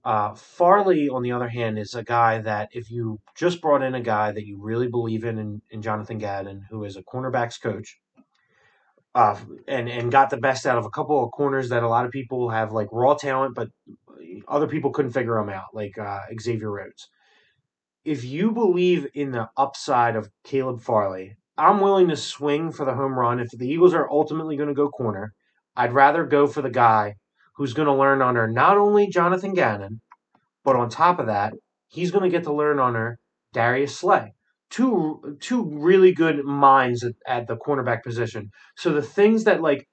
Uh, 0.03 0.35
Farley, 0.35 1.11
on 1.11 1.23
the 1.23 1.33
other 1.33 1.49
hand, 1.49 1.79
is 1.79 1.95
a 1.95 2.03
guy 2.03 2.39
that 2.39 2.71
if 2.73 2.91
you 2.91 3.21
just 3.37 3.61
brought 3.61 3.83
in 3.83 3.95
a 3.95 4.01
guy 4.01 4.33
that 4.33 4.47
you 4.47 4.59
really 4.61 4.89
believe 4.89 5.25
in, 5.25 5.39
in, 5.39 5.63
in 5.71 5.83
Jonathan 5.83 6.17
Gannon, 6.17 6.65
who 6.71 6.85
is 6.85 6.97
a 6.97 7.03
cornerbacks 7.03 7.61
coach, 7.61 7.99
uh, 9.15 9.37
and 9.67 9.89
and 9.89 10.13
got 10.13 10.31
the 10.31 10.37
best 10.37 10.67
out 10.67 10.79
of 10.79 10.87
a 10.87 10.91
couple 10.91 11.23
of 11.23 11.33
corners 11.33 11.69
that 11.71 11.83
a 11.83 11.89
lot 11.89 12.05
of 12.05 12.13
people 12.13 12.51
have 12.51 12.73
like 12.73 12.89
raw 12.93 13.15
talent, 13.15 13.55
but 13.55 13.69
other 14.47 14.67
people 14.67 14.91
couldn't 14.91 15.13
figure 15.13 15.35
them 15.35 15.49
out, 15.49 15.75
like 15.75 15.99
uh, 15.99 16.21
Xavier 16.41 16.71
Rhodes. 16.71 17.09
If 18.05 18.25
you 18.25 18.53
believe 18.53 19.07
in 19.15 19.33
the 19.33 19.49
upside 19.57 20.17
of 20.17 20.31
Caleb 20.45 20.81
Farley, 20.81 21.37
I'm 21.59 21.81
willing 21.81 22.09
to 22.09 22.17
swing 22.17 22.73
for 22.73 22.87
the 22.87 22.95
home 22.95 23.19
run. 23.19 23.41
If 23.41 23.51
the 23.51 23.69
Eagles 23.69 23.95
are 23.95 24.11
ultimately 24.11 24.57
going 24.57 24.69
to 24.69 24.75
go 24.75 24.89
corner, 24.89 25.35
I'd 25.77 25.93
rather 25.93 26.25
go 26.25 26.47
for 26.47 26.63
the 26.63 26.71
guy 26.71 27.17
who's 27.57 27.75
going 27.75 27.87
to 27.87 27.95
learn 27.95 28.23
under 28.23 28.47
not 28.47 28.79
only 28.79 29.09
Jonathan 29.09 29.53
Gannon, 29.53 30.01
but 30.65 30.77
on 30.77 30.89
top 30.89 31.19
of 31.19 31.27
that, 31.27 31.53
he's 31.89 32.11
going 32.11 32.25
to 32.25 32.31
get 32.31 32.45
to 32.45 32.53
learn 32.53 32.79
under 32.79 33.19
Darius 33.53 33.99
Slay. 33.99 34.33
Two 34.71 35.37
two 35.41 35.65
really 35.65 36.13
good 36.13 36.45
minds 36.45 37.05
at, 37.05 37.15
at 37.27 37.47
the 37.47 37.57
cornerback 37.57 38.03
position. 38.03 38.51
So 38.77 38.93
the 38.93 39.03
things 39.03 39.45
that 39.45 39.61
like 39.61 39.87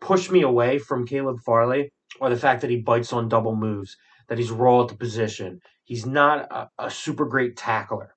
push 0.00 0.30
me 0.30 0.42
away 0.42 0.78
from 0.78 1.06
Caleb 1.06 1.38
Farley 1.44 1.90
are 2.20 2.30
the 2.30 2.36
fact 2.36 2.62
that 2.62 2.70
he 2.70 2.80
bites 2.80 3.12
on 3.12 3.28
double 3.28 3.54
moves, 3.54 3.96
that 4.28 4.38
he's 4.38 4.50
raw 4.50 4.82
at 4.82 4.88
the 4.88 4.96
position. 4.96 5.60
He's 5.84 6.06
not 6.06 6.50
a, 6.50 6.68
a 6.78 6.90
super 6.90 7.26
great 7.26 7.56
tackler. 7.56 8.14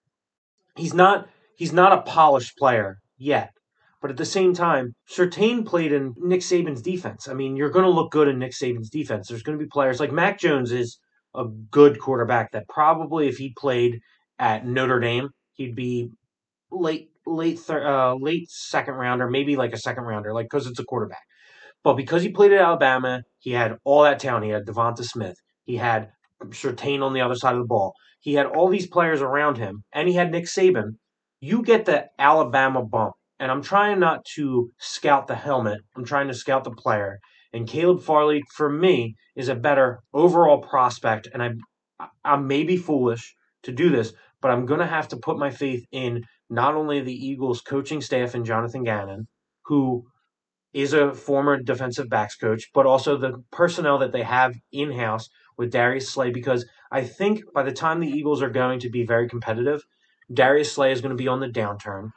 He's 0.76 0.94
not 0.94 1.28
he's 1.58 1.74
not 1.74 1.94
a 1.94 2.02
polished 2.02 2.58
player 2.58 3.00
yet. 3.18 3.52
But 4.02 4.10
at 4.10 4.18
the 4.18 4.26
same 4.26 4.56
time, 4.56 4.96
Surtain 5.08 5.64
played 5.64 5.94
in 5.94 6.16
Nick 6.18 6.42
Saban's 6.42 6.82
defense. 6.82 7.28
I 7.28 7.36
mean, 7.36 7.56
you're 7.56 7.70
going 7.70 7.86
to 7.86 7.92
look 7.92 8.12
good 8.12 8.28
in 8.28 8.40
Nick 8.40 8.54
Saban's 8.54 8.90
defense. 8.90 9.28
There's 9.28 9.44
going 9.44 9.60
to 9.60 9.64
be 9.64 9.70
players 9.70 10.00
like 10.00 10.12
Mac 10.12 10.40
Jones 10.40 10.72
is 10.72 10.98
a 11.36 11.46
good 11.46 12.00
quarterback 12.00 12.52
that 12.54 12.68
probably, 12.68 13.28
if 13.28 13.38
he 13.38 13.54
played 13.56 14.00
at 14.40 14.66
Notre 14.66 15.00
Dame, 15.00 15.30
he'd 15.62 15.76
be 15.76 16.10
late, 16.72 17.10
late, 17.26 17.60
thir- 17.60 17.88
uh, 17.88 18.16
late 18.16 18.50
second 18.50 18.96
rounder, 18.96 19.30
maybe 19.30 19.56
like 19.56 19.74
a 19.74 19.78
second 19.78 20.04
rounder, 20.04 20.34
like 20.34 20.46
because 20.46 20.68
it's 20.68 20.80
a 20.80 20.86
quarterback. 20.86 21.24
But 21.84 21.96
because 21.96 22.24
he 22.24 22.30
played 22.30 22.54
at 22.54 22.62
Alabama, 22.62 23.24
he 23.40 23.52
had 23.52 23.78
all 23.84 24.04
that 24.04 24.20
talent. 24.20 24.46
He 24.46 24.52
had 24.52 24.66
Devonta 24.66 25.04
Smith. 25.04 25.36
He 25.66 25.78
had 25.78 26.10
Surtain 26.50 27.02
on 27.02 27.14
the 27.14 27.22
other 27.22 27.36
side 27.36 27.54
of 27.54 27.60
the 27.60 27.68
ball. 27.68 27.94
He 28.20 28.36
had 28.36 28.46
all 28.46 28.70
these 28.70 28.88
players 28.88 29.22
around 29.22 29.58
him, 29.58 29.84
and 29.94 30.08
he 30.08 30.14
had 30.14 30.32
Nick 30.32 30.46
Saban. 30.46 30.98
You 31.40 31.64
get 31.64 31.86
the 31.86 32.06
Alabama 32.20 32.84
bump 32.84 33.16
and 33.42 33.52
I'm 33.52 33.64
trying 33.64 34.00
not 34.00 34.24
to 34.36 34.72
scout 34.78 35.26
the 35.26 35.36
helmet. 35.36 35.82
I'm 35.98 36.06
trying 36.06 36.28
to 36.28 36.34
scout 36.36 36.64
the 36.64 36.72
player. 36.72 37.20
And 37.52 37.68
Caleb 37.68 38.04
Farley, 38.04 38.44
for 38.56 38.70
me, 38.70 39.16
is 39.36 39.50
a 39.50 39.56
better 39.56 40.04
overall 40.14 40.60
prospect. 40.60 41.28
And 41.34 41.42
I, 41.42 42.08
I 42.24 42.36
may 42.36 42.64
be 42.64 42.78
foolish 42.78 43.36
to 43.64 43.72
do 43.72 43.90
this, 43.90 44.14
but 44.42 44.52
I'm 44.52 44.66
going 44.66 44.80
to 44.80 44.86
have 44.86 45.08
to 45.10 45.18
put 45.18 45.38
my 45.38 45.50
faith 45.50 45.86
in 45.92 46.24
not 46.50 46.76
only 46.76 47.02
the 47.02 47.14
Eagles 47.14 47.62
coaching 47.62 48.02
staff 48.02 48.34
and 48.34 48.46
Jonathan 48.46 48.84
Gannon, 48.84 49.28
who 49.66 50.06
is 50.74 50.94
a 50.94 51.14
former 51.14 51.62
defensive 51.62 52.10
backs 52.10 52.36
coach, 52.36 52.70
but 52.74 52.86
also 52.86 53.18
the 53.18 53.44
personnel 53.52 54.00
that 54.00 54.12
they 54.12 54.24
have 54.24 54.56
in 54.72 54.92
house 54.92 55.30
with 55.58 55.72
Darius 55.72 56.10
Slay. 56.10 56.32
Because 56.32 56.66
I 56.92 57.04
think 57.04 57.42
by 57.54 57.64
the 57.64 57.72
time 57.72 58.00
the 58.00 58.10
Eagles 58.10 58.42
are 58.42 58.50
going 58.50 58.80
to 58.80 58.90
be 58.90 59.06
very 59.06 59.28
competitive, 59.28 59.84
Darius 60.34 60.72
Slay 60.72 60.92
is 60.92 61.02
going 61.02 61.16
to 61.16 61.22
be 61.22 61.28
on 61.28 61.42
the 61.42 61.48
downturn. 61.50 62.12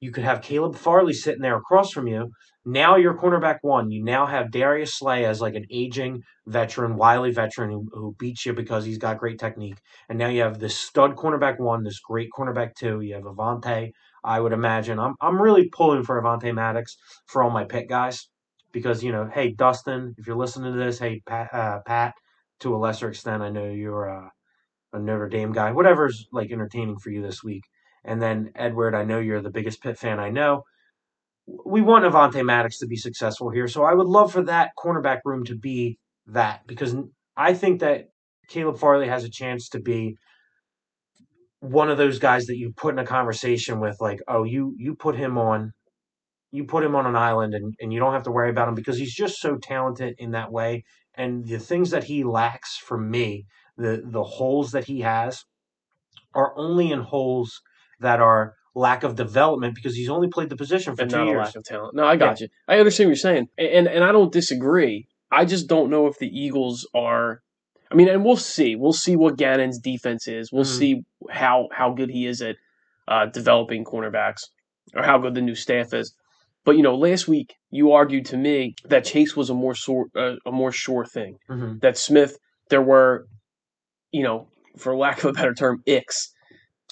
You 0.00 0.12
could 0.12 0.24
have 0.24 0.42
Caleb 0.42 0.76
Farley 0.76 1.12
sitting 1.12 1.42
there 1.42 1.56
across 1.56 1.90
from 1.90 2.06
you. 2.06 2.30
Now 2.64 2.96
you're 2.96 3.18
cornerback 3.18 3.58
one. 3.62 3.90
You 3.90 4.04
now 4.04 4.26
have 4.26 4.50
Darius 4.50 4.94
Slay 4.94 5.24
as 5.24 5.40
like 5.40 5.54
an 5.54 5.64
aging 5.70 6.22
veteran, 6.46 6.96
wily 6.96 7.32
veteran 7.32 7.70
who, 7.70 7.88
who 7.92 8.14
beats 8.18 8.46
you 8.46 8.52
because 8.52 8.84
he's 8.84 8.98
got 8.98 9.18
great 9.18 9.38
technique. 9.38 9.78
And 10.08 10.18
now 10.18 10.28
you 10.28 10.42
have 10.42 10.58
this 10.58 10.78
stud 10.78 11.16
cornerback 11.16 11.58
one, 11.58 11.82
this 11.82 11.98
great 12.00 12.28
cornerback 12.36 12.74
two. 12.74 13.00
You 13.00 13.14
have 13.14 13.24
Avonte, 13.24 13.92
I 14.22 14.40
would 14.40 14.52
imagine. 14.52 14.98
I'm 14.98 15.14
I'm 15.20 15.40
really 15.40 15.68
pulling 15.70 16.04
for 16.04 16.20
Avonte 16.20 16.54
Maddox 16.54 16.96
for 17.26 17.42
all 17.42 17.50
my 17.50 17.64
pit 17.64 17.88
guys 17.88 18.28
because 18.72 19.02
you 19.02 19.12
know, 19.12 19.28
hey 19.32 19.52
Dustin, 19.52 20.14
if 20.18 20.26
you're 20.26 20.36
listening 20.36 20.72
to 20.72 20.78
this, 20.78 20.98
hey 20.98 21.22
Pat, 21.26 21.52
uh, 21.52 21.80
Pat, 21.86 22.14
to 22.60 22.74
a 22.74 22.78
lesser 22.78 23.08
extent, 23.08 23.42
I 23.42 23.50
know 23.50 23.64
you're 23.64 24.06
a, 24.06 24.30
a 24.92 24.98
Notre 24.98 25.28
Dame 25.28 25.52
guy. 25.52 25.72
Whatever's 25.72 26.26
like 26.32 26.50
entertaining 26.52 26.98
for 26.98 27.10
you 27.10 27.22
this 27.22 27.42
week. 27.42 27.64
And 28.08 28.22
then 28.22 28.52
Edward, 28.54 28.94
I 28.94 29.04
know 29.04 29.18
you're 29.18 29.42
the 29.42 29.50
biggest 29.50 29.82
Pitt 29.82 29.98
fan 29.98 30.18
I 30.18 30.30
know. 30.30 30.62
We 31.46 31.82
want 31.82 32.06
Avonte 32.06 32.42
Maddox 32.44 32.78
to 32.78 32.86
be 32.86 32.96
successful 32.96 33.50
here, 33.50 33.68
so 33.68 33.84
I 33.84 33.92
would 33.92 34.06
love 34.06 34.32
for 34.32 34.42
that 34.44 34.70
cornerback 34.82 35.20
room 35.26 35.44
to 35.44 35.56
be 35.56 35.98
that 36.26 36.66
because 36.66 36.96
I 37.36 37.52
think 37.52 37.80
that 37.80 38.08
Caleb 38.48 38.78
Farley 38.78 39.08
has 39.08 39.24
a 39.24 39.30
chance 39.30 39.68
to 39.70 39.80
be 39.80 40.16
one 41.60 41.90
of 41.90 41.98
those 41.98 42.18
guys 42.18 42.46
that 42.46 42.56
you 42.56 42.72
put 42.74 42.94
in 42.94 42.98
a 42.98 43.04
conversation 43.04 43.78
with, 43.78 43.96
like, 44.00 44.20
oh, 44.26 44.44
you 44.44 44.74
you 44.78 44.94
put 44.94 45.14
him 45.14 45.36
on, 45.36 45.72
you 46.50 46.64
put 46.64 46.84
him 46.84 46.96
on 46.96 47.06
an 47.06 47.16
island, 47.16 47.52
and 47.54 47.74
and 47.78 47.92
you 47.92 48.00
don't 48.00 48.14
have 48.14 48.24
to 48.24 48.30
worry 48.30 48.48
about 48.50 48.68
him 48.68 48.74
because 48.74 48.96
he's 48.96 49.14
just 49.14 49.36
so 49.38 49.56
talented 49.58 50.14
in 50.18 50.30
that 50.30 50.50
way. 50.50 50.84
And 51.14 51.46
the 51.46 51.58
things 51.58 51.90
that 51.90 52.04
he 52.04 52.24
lacks 52.24 52.78
for 52.78 52.98
me, 52.98 53.44
the 53.76 54.02
the 54.02 54.24
holes 54.24 54.72
that 54.72 54.84
he 54.84 55.00
has, 55.00 55.44
are 56.34 56.54
only 56.56 56.90
in 56.90 57.00
holes 57.00 57.60
that 58.00 58.20
are 58.20 58.54
lack 58.74 59.02
of 59.02 59.16
development 59.16 59.74
because 59.74 59.94
he's 59.96 60.08
only 60.08 60.28
played 60.28 60.48
the 60.50 60.56
position 60.56 60.94
for 60.94 61.02
and 61.02 61.10
two 61.10 61.24
years. 61.24 61.38
lack 61.46 61.56
of 61.56 61.64
talent. 61.64 61.94
No, 61.94 62.04
I 62.06 62.16
got 62.16 62.40
you. 62.40 62.48
I 62.68 62.78
understand 62.78 63.08
what 63.08 63.10
you're 63.10 63.16
saying, 63.16 63.48
and, 63.58 63.88
and 63.88 64.04
I 64.04 64.12
don't 64.12 64.32
disagree. 64.32 65.06
I 65.30 65.44
just 65.44 65.66
don't 65.68 65.90
know 65.90 66.06
if 66.06 66.18
the 66.18 66.28
Eagles 66.28 66.86
are. 66.94 67.40
I 67.90 67.94
mean, 67.94 68.08
and 68.08 68.24
we'll 68.24 68.36
see. 68.36 68.76
We'll 68.76 68.92
see 68.92 69.16
what 69.16 69.36
Gannon's 69.36 69.78
defense 69.78 70.28
is. 70.28 70.52
We'll 70.52 70.64
Mhm. 70.64 70.78
see 70.78 71.02
how 71.30 71.68
how 71.72 71.92
good 71.92 72.10
he 72.10 72.26
is 72.26 72.40
at 72.42 72.56
uh, 73.08 73.26
developing 73.26 73.84
cornerbacks, 73.84 74.42
or 74.94 75.02
how 75.02 75.18
good 75.18 75.34
the 75.34 75.40
new 75.40 75.54
staff 75.54 75.92
is. 75.94 76.14
But 76.64 76.76
you 76.76 76.82
know, 76.82 76.94
last 76.94 77.26
week 77.26 77.54
you 77.70 77.92
argued 77.92 78.26
to 78.26 78.36
me 78.36 78.74
that 78.84 79.04
Chase 79.06 79.34
was 79.34 79.48
a 79.48 79.54
more 79.54 79.74
sure 79.74 80.06
uh, 80.14 80.34
a 80.46 80.52
more 80.52 80.70
sure 80.70 81.04
thing. 81.06 81.38
Mhm. 81.50 81.80
That 81.80 81.96
Smith, 81.96 82.36
there 82.68 82.82
were, 82.82 83.26
you 84.12 84.22
know, 84.22 84.48
for 84.76 84.94
lack 84.94 85.18
of 85.24 85.30
a 85.30 85.32
better 85.32 85.54
term, 85.54 85.82
icks 85.86 86.28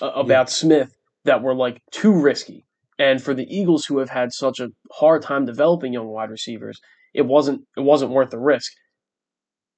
uh, 0.00 0.06
about 0.14 0.48
Smith 0.50 0.95
that 1.26 1.42
were 1.42 1.54
like 1.54 1.80
too 1.90 2.12
risky. 2.12 2.64
And 2.98 3.22
for 3.22 3.34
the 3.34 3.46
Eagles, 3.54 3.84
who 3.84 3.98
have 3.98 4.08
had 4.08 4.32
such 4.32 4.58
a 4.58 4.68
hard 4.90 5.20
time 5.22 5.44
developing 5.44 5.92
young 5.92 6.06
wide 6.08 6.30
receivers, 6.30 6.80
it 7.14 7.26
wasn't 7.26 7.62
it 7.76 7.82
wasn't 7.82 8.12
worth 8.12 8.30
the 8.30 8.38
risk. 8.38 8.72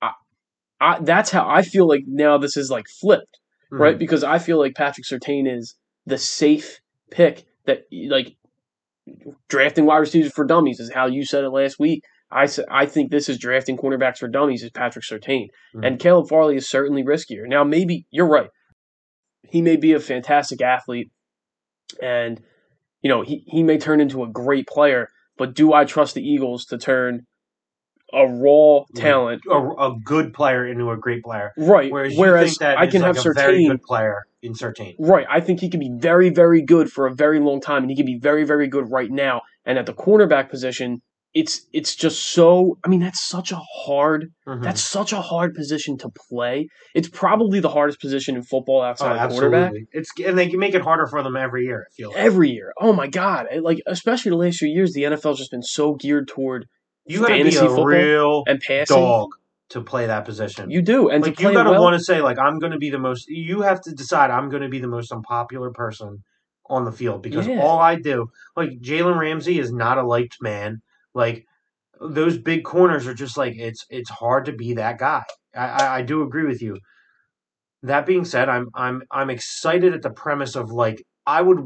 I, 0.01 0.11
I, 0.81 0.99
that's 1.01 1.31
how 1.31 1.49
I 1.49 1.63
feel 1.63 1.89
like 1.89 2.05
now 2.07 2.39
this 2.39 2.57
is 2.57 2.71
like 2.71 2.87
flipped, 3.01 3.39
Mhm. 3.73 3.81
right? 3.81 3.99
Because 3.99 4.23
I 4.23 4.39
feel 4.39 4.59
like 4.59 4.75
Patrick 4.77 5.07
Surtain 5.07 5.53
is 5.53 5.75
the 6.07 6.19
safe 6.19 6.79
pick 7.11 7.45
that 7.67 7.83
like 7.91 8.37
drafting 9.49 9.87
wide 9.87 9.99
receivers 9.99 10.33
for 10.33 10.45
dummies 10.45 10.81
is 10.81 10.93
how 10.93 11.07
you 11.07 11.25
said 11.25 11.45
it 11.45 11.51
last 11.51 11.79
week. 11.79 12.03
I 12.31 12.47
I 12.71 12.87
think 12.87 13.11
this 13.11 13.29
is 13.29 13.39
drafting 13.39 13.77
cornerbacks 13.79 14.19
for 14.19 14.29
dummies 14.29 14.63
is 14.63 14.71
Patrick 14.71 15.05
Surtain, 15.05 15.49
Mhm. 15.75 15.87
and 15.87 15.99
Caleb 15.99 16.29
Farley 16.29 16.57
is 16.57 16.69
certainly 16.69 17.03
riskier. 17.03 17.49
Now 17.49 17.65
maybe 17.65 18.07
you're 18.11 18.29
right. 18.29 18.51
He 19.49 19.63
may 19.63 19.77
be 19.77 19.93
a 19.95 20.01
fantastic 20.01 20.61
athlete, 20.61 21.11
and 22.03 22.41
you 23.03 23.09
know 23.09 23.23
he 23.23 23.45
he 23.47 23.63
may 23.63 23.79
turn 23.79 24.01
into 24.01 24.23
a 24.23 24.29
great 24.29 24.67
player. 24.67 25.09
But 25.37 25.55
do 25.55 25.73
I 25.73 25.85
trust 25.85 26.15
the 26.15 26.23
Eagles 26.23 26.65
to 26.67 26.79
turn 26.79 27.27
a 28.13 28.27
raw 28.27 28.85
talent, 28.95 29.43
a, 29.51 29.57
a 29.57 29.97
good 30.03 30.33
player 30.33 30.67
into 30.67 30.91
a 30.91 30.97
great 30.97 31.23
player. 31.23 31.53
right? 31.57 31.93
Whereas 31.93 32.15
you 32.15 32.21
Whereas 32.21 32.51
think 32.51 32.61
that 32.61 32.79
I 32.79 32.87
can 32.87 33.03
like 33.03 33.17
have 33.17 33.27
a 33.27 33.33
very 33.35 33.67
good 33.67 33.83
player 33.83 34.27
in 34.43 34.55
Surtain. 34.55 34.95
right? 34.99 35.27
I 35.29 35.41
think 35.41 35.61
he 35.61 35.69
can 35.69 35.81
be 35.81 35.91
very, 35.95 36.31
very 36.31 36.63
good 36.63 36.91
for 36.91 37.07
a 37.07 37.15
very 37.15 37.39
long 37.39 37.61
time, 37.61 37.83
and 37.83 37.91
he 37.91 37.97
can 37.97 38.07
be 38.07 38.19
very, 38.19 38.45
very 38.45 38.69
good 38.69 38.91
right 38.91 39.11
now. 39.11 39.43
And 39.65 39.79
at 39.79 39.87
the 39.87 39.93
cornerback 39.93 40.49
position, 40.49 41.03
it's 41.35 41.67
it's 41.73 41.95
just 41.95 42.33
so. 42.33 42.79
I 42.85 42.89
mean, 42.89 43.01
that's 43.01 43.27
such 43.29 43.53
a 43.53 43.61
hard. 43.85 44.33
Mhm. 44.47 44.63
That's 44.63 44.83
such 44.83 45.13
a 45.13 45.21
hard 45.21 45.55
position 45.55 45.99
to 45.99 46.11
play. 46.29 46.69
It's 46.95 47.09
probably 47.09 47.61
the 47.61 47.69
hardest 47.69 48.01
position 48.01 48.35
in 48.37 48.43
football 48.43 48.81
oh, 48.81 48.85
outside 48.85 49.17
of 49.17 49.31
quarterback. 49.31 49.73
It's 49.93 50.11
and 50.25 50.39
they 50.39 50.49
make 50.57 50.75
it 50.75 50.83
harder 50.83 51.07
for 51.07 51.23
them 51.23 51.37
every 51.37 51.65
year. 51.65 51.87
I 51.89 51.93
feel 51.95 52.09
like. 52.11 52.19
Every 52.19 52.51
year, 52.51 52.73
oh 52.81 52.93
my 52.93 53.07
god! 53.07 53.47
Like 53.61 53.81
especially 53.87 54.31
the 54.31 54.37
last 54.37 54.59
few 54.59 54.69
years, 54.69 54.95
the 54.95 55.03
NFL's 55.03 55.39
just 55.39 55.51
been 55.51 55.63
so 55.63 55.95
geared 55.95 56.29
toward 56.29 56.67
you 57.09 57.21
got 57.21 57.29
to 57.29 57.45
be 57.45 57.57
a 57.57 57.85
real 57.85 58.45
and 58.47 58.61
passing. 58.61 58.97
dog 58.97 59.31
to 59.71 59.83
play 59.83 60.07
that 60.07 60.25
position. 60.25 60.71
You 60.71 60.83
do, 60.83 61.09
and 61.09 61.23
like 61.23 61.37
to 61.37 61.43
you 61.43 61.53
got 61.53 61.65
to 61.65 61.71
well, 61.71 61.83
want 61.83 61.99
to 61.99 62.05
say 62.05 62.21
like 62.21 62.39
I'm 62.39 62.59
going 62.59 62.73
to 62.73 62.79
be 62.79 62.91
the 62.91 62.99
most. 62.99 63.27
You 63.29 63.63
have 63.63 63.81
to 63.83 63.93
decide 63.93 64.31
I'm 64.31 64.49
going 64.49 64.63
to 64.63 64.69
be 64.69 64.79
the 64.79 64.89
most 64.89 65.13
unpopular 65.13 65.71
person 65.71 66.23
on 66.67 66.85
the 66.85 66.93
field 66.93 67.23
because 67.23 67.47
Yeah. 67.47 67.63
all 67.63 67.79
I 67.79 67.97
do, 67.97 68.29
like 68.57 68.71
Jalen 68.81 69.19
Ramsey, 69.19 69.59
is 69.59 69.73
not 69.73 69.99
a 69.99 70.03
liked 70.03 70.37
man. 70.41 70.81
Like 71.15 71.45
those 72.01 72.39
big 72.39 72.65
corners 72.65 73.07
are 73.07 73.15
just 73.15 73.37
like 73.37 73.55
it's 73.57 73.85
it's 73.91 74.11
hard 74.11 74.45
to 74.47 74.53
be 74.53 74.75
that 74.75 74.99
guy. 74.99 75.25
I, 75.55 75.99
I, 75.99 76.03
do 76.03 76.23
agree 76.23 76.45
with 76.45 76.63
you. 76.63 76.79
That 77.83 78.07
being 78.07 78.25
said, 78.25 78.49
I'm 78.49 78.69
I'm 78.75 79.03
I'm 79.11 79.31
excited 79.31 79.95
at 79.95 80.03
the 80.03 80.11
premise 80.11 80.55
of 80.57 80.71
like 80.71 81.03
I 81.27 81.43
would 81.43 81.59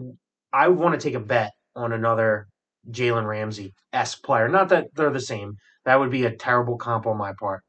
I 0.52 0.68
would 0.68 0.78
want 0.78 0.98
to 0.98 1.06
take 1.06 1.14
a 1.14 1.20
bet 1.20 1.52
on 1.76 1.92
another 1.92 2.46
Jalen 2.90 3.26
Ramsey 3.26 3.74
s 3.92 4.14
player. 4.14 4.48
Not 4.48 4.68
that 4.70 4.88
they're 4.94 5.10
the 5.10 5.20
same. 5.20 5.54
That 5.84 5.98
would 5.98 6.10
be 6.10 6.24
a 6.24 6.36
terrible 6.36 6.76
comp 6.76 7.06
on 7.06 7.18
my 7.18 7.32
part. 7.38 7.62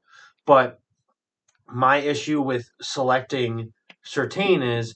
But 0.46 0.78
my 1.68 1.98
issue 1.98 2.42
with 2.42 2.68
selecting 2.82 3.74
Surtain 4.06 4.78
is 4.78 4.96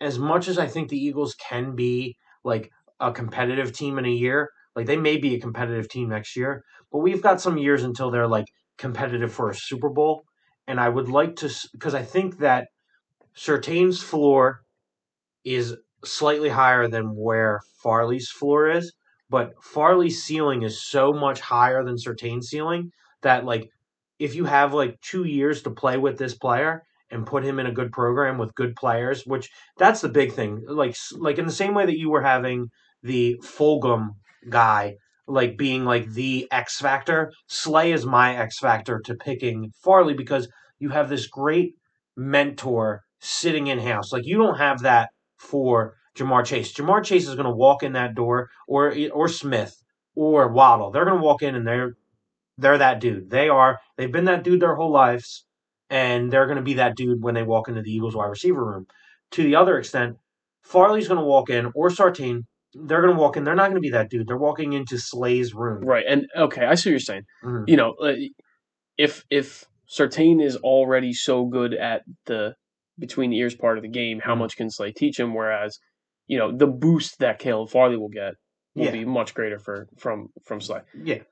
as 0.00 0.18
much 0.18 0.48
as 0.48 0.58
I 0.58 0.66
think 0.66 0.88
the 0.88 0.98
Eagles 0.98 1.34
can 1.34 1.74
be 1.74 2.16
like 2.44 2.70
a 3.00 3.12
competitive 3.12 3.72
team 3.72 3.98
in 3.98 4.04
a 4.04 4.10
year, 4.10 4.50
like 4.76 4.86
they 4.86 4.96
may 4.96 5.16
be 5.16 5.34
a 5.34 5.40
competitive 5.40 5.88
team 5.88 6.08
next 6.08 6.36
year, 6.36 6.62
but 6.92 6.98
we've 6.98 7.22
got 7.22 7.40
some 7.40 7.58
years 7.58 7.82
until 7.82 8.10
they're 8.10 8.28
like 8.28 8.46
competitive 8.78 9.32
for 9.32 9.50
a 9.50 9.54
Super 9.54 9.90
Bowl. 9.90 10.24
And 10.66 10.78
I 10.78 10.88
would 10.88 11.08
like 11.08 11.36
to, 11.36 11.50
because 11.72 11.94
I 11.94 12.02
think 12.02 12.38
that 12.38 12.68
Surtain's 13.34 14.02
floor 14.02 14.60
is 15.44 15.76
slightly 16.04 16.48
higher 16.48 16.88
than 16.88 17.14
where 17.16 17.60
Farley's 17.82 18.30
floor 18.30 18.70
is, 18.70 18.92
but 19.28 19.52
Farley's 19.62 20.22
ceiling 20.22 20.62
is 20.62 20.84
so 20.84 21.12
much 21.12 21.40
higher 21.40 21.84
than 21.84 21.96
Surtain's 21.96 22.48
ceiling 22.48 22.90
that 23.22 23.44
like 23.44 23.68
if 24.18 24.34
you 24.34 24.44
have 24.44 24.74
like 24.74 25.00
two 25.00 25.24
years 25.24 25.62
to 25.62 25.70
play 25.70 25.96
with 25.96 26.18
this 26.18 26.34
player 26.34 26.82
and 27.10 27.26
put 27.26 27.44
him 27.44 27.58
in 27.58 27.66
a 27.66 27.72
good 27.72 27.90
program 27.90 28.38
with 28.38 28.54
good 28.54 28.76
players, 28.76 29.24
which 29.26 29.50
that's 29.78 30.00
the 30.00 30.08
big 30.08 30.32
thing. 30.32 30.62
Like 30.66 30.96
like 31.12 31.38
in 31.38 31.46
the 31.46 31.52
same 31.52 31.74
way 31.74 31.86
that 31.86 31.98
you 31.98 32.10
were 32.10 32.22
having 32.22 32.68
the 33.02 33.36
Fulgham 33.42 34.10
guy 34.48 34.96
like 35.26 35.56
being 35.56 35.84
like 35.84 36.10
the 36.10 36.48
X 36.50 36.80
factor, 36.80 37.32
Slay 37.46 37.92
is 37.92 38.04
my 38.04 38.36
X 38.36 38.58
factor 38.58 39.00
to 39.04 39.14
picking 39.14 39.72
Farley 39.82 40.14
because 40.14 40.48
you 40.78 40.88
have 40.90 41.08
this 41.08 41.26
great 41.26 41.74
mentor 42.16 43.02
sitting 43.20 43.68
in 43.68 43.78
house. 43.78 44.12
Like 44.12 44.26
you 44.26 44.38
don't 44.38 44.58
have 44.58 44.80
that 44.80 45.10
for 45.38 45.94
Ja'Marr 46.16 46.44
Chase. 46.44 46.72
Ja'Marr 46.72 47.04
Chase 47.04 47.28
is 47.28 47.34
going 47.34 47.46
to 47.46 47.52
walk 47.52 47.82
in 47.82 47.92
that 47.92 48.14
door, 48.14 48.50
or 48.66 48.94
or 49.12 49.28
Smith 49.28 49.76
or 50.14 50.48
Waddle. 50.48 50.90
They're 50.90 51.04
going 51.04 51.18
to 51.18 51.24
walk 51.24 51.42
in 51.42 51.54
and 51.54 51.66
they're 51.66 51.94
they're 52.58 52.78
that 52.78 53.00
dude. 53.00 53.30
They 53.30 53.48
are. 53.48 53.78
They've 53.96 54.12
been 54.12 54.26
that 54.26 54.44
dude 54.44 54.60
their 54.60 54.74
whole 54.74 54.90
lives, 54.90 55.46
and 55.88 56.30
they're 56.30 56.46
going 56.46 56.56
to 56.56 56.62
be 56.62 56.74
that 56.74 56.96
dude 56.96 57.22
when 57.22 57.34
they 57.34 57.42
walk 57.42 57.68
into 57.68 57.82
the 57.82 57.90
Eagles 57.90 58.14
wide 58.14 58.26
receiver 58.26 58.64
room. 58.64 58.86
To 59.32 59.42
the 59.42 59.56
other 59.56 59.78
extent, 59.78 60.16
Farley's 60.62 61.08
going 61.08 61.20
to 61.20 61.24
walk 61.24 61.48
in, 61.48 61.72
or 61.74 61.88
Surtain. 61.88 62.42
They're 62.74 63.02
going 63.02 63.14
to 63.14 63.20
walk 63.20 63.36
in. 63.36 63.44
They're 63.44 63.54
not 63.54 63.70
going 63.70 63.76
to 63.76 63.80
be 63.80 63.90
that 63.90 64.10
dude. 64.10 64.26
They're 64.28 64.36
walking 64.36 64.72
into 64.72 64.96
Slay's 64.98 65.54
room. 65.54 65.84
right? 65.84 66.04
And 66.08 66.26
okay, 66.36 66.64
I 66.66 66.74
see 66.74 66.90
what 66.90 66.92
you're 66.92 67.00
saying. 67.00 67.22
Mhm. 67.44 67.64
You 67.66 67.76
know, 67.76 67.94
if 68.96 69.24
if 69.30 69.64
Surtain 69.88 70.42
is 70.42 70.56
already 70.58 71.12
so 71.12 71.46
good 71.46 71.74
at 71.74 72.02
the 72.26 72.54
between 72.98 73.30
the 73.30 73.38
ears 73.38 73.54
part 73.54 73.76
of 73.78 73.82
the 73.82 73.88
game, 73.88 74.20
how 74.22 74.34
Mhm. 74.34 74.38
much 74.38 74.56
can 74.56 74.70
Slay 74.70 74.92
teach 74.92 75.18
him? 75.18 75.34
Whereas, 75.34 75.78
you 76.26 76.38
know, 76.38 76.56
the 76.56 76.66
boost 76.66 77.18
that 77.20 77.38
Caleb 77.38 77.70
Farley 77.70 77.96
will 77.96 78.08
get 78.10 78.34
will 78.76 78.84
Yeah. 78.86 78.90
be 78.92 79.04
much 79.04 79.34
greater 79.34 79.58
for 79.58 79.88
from 79.98 80.28
from 80.46 80.60
Slay. 80.60 80.80
Yeah, 81.02 81.22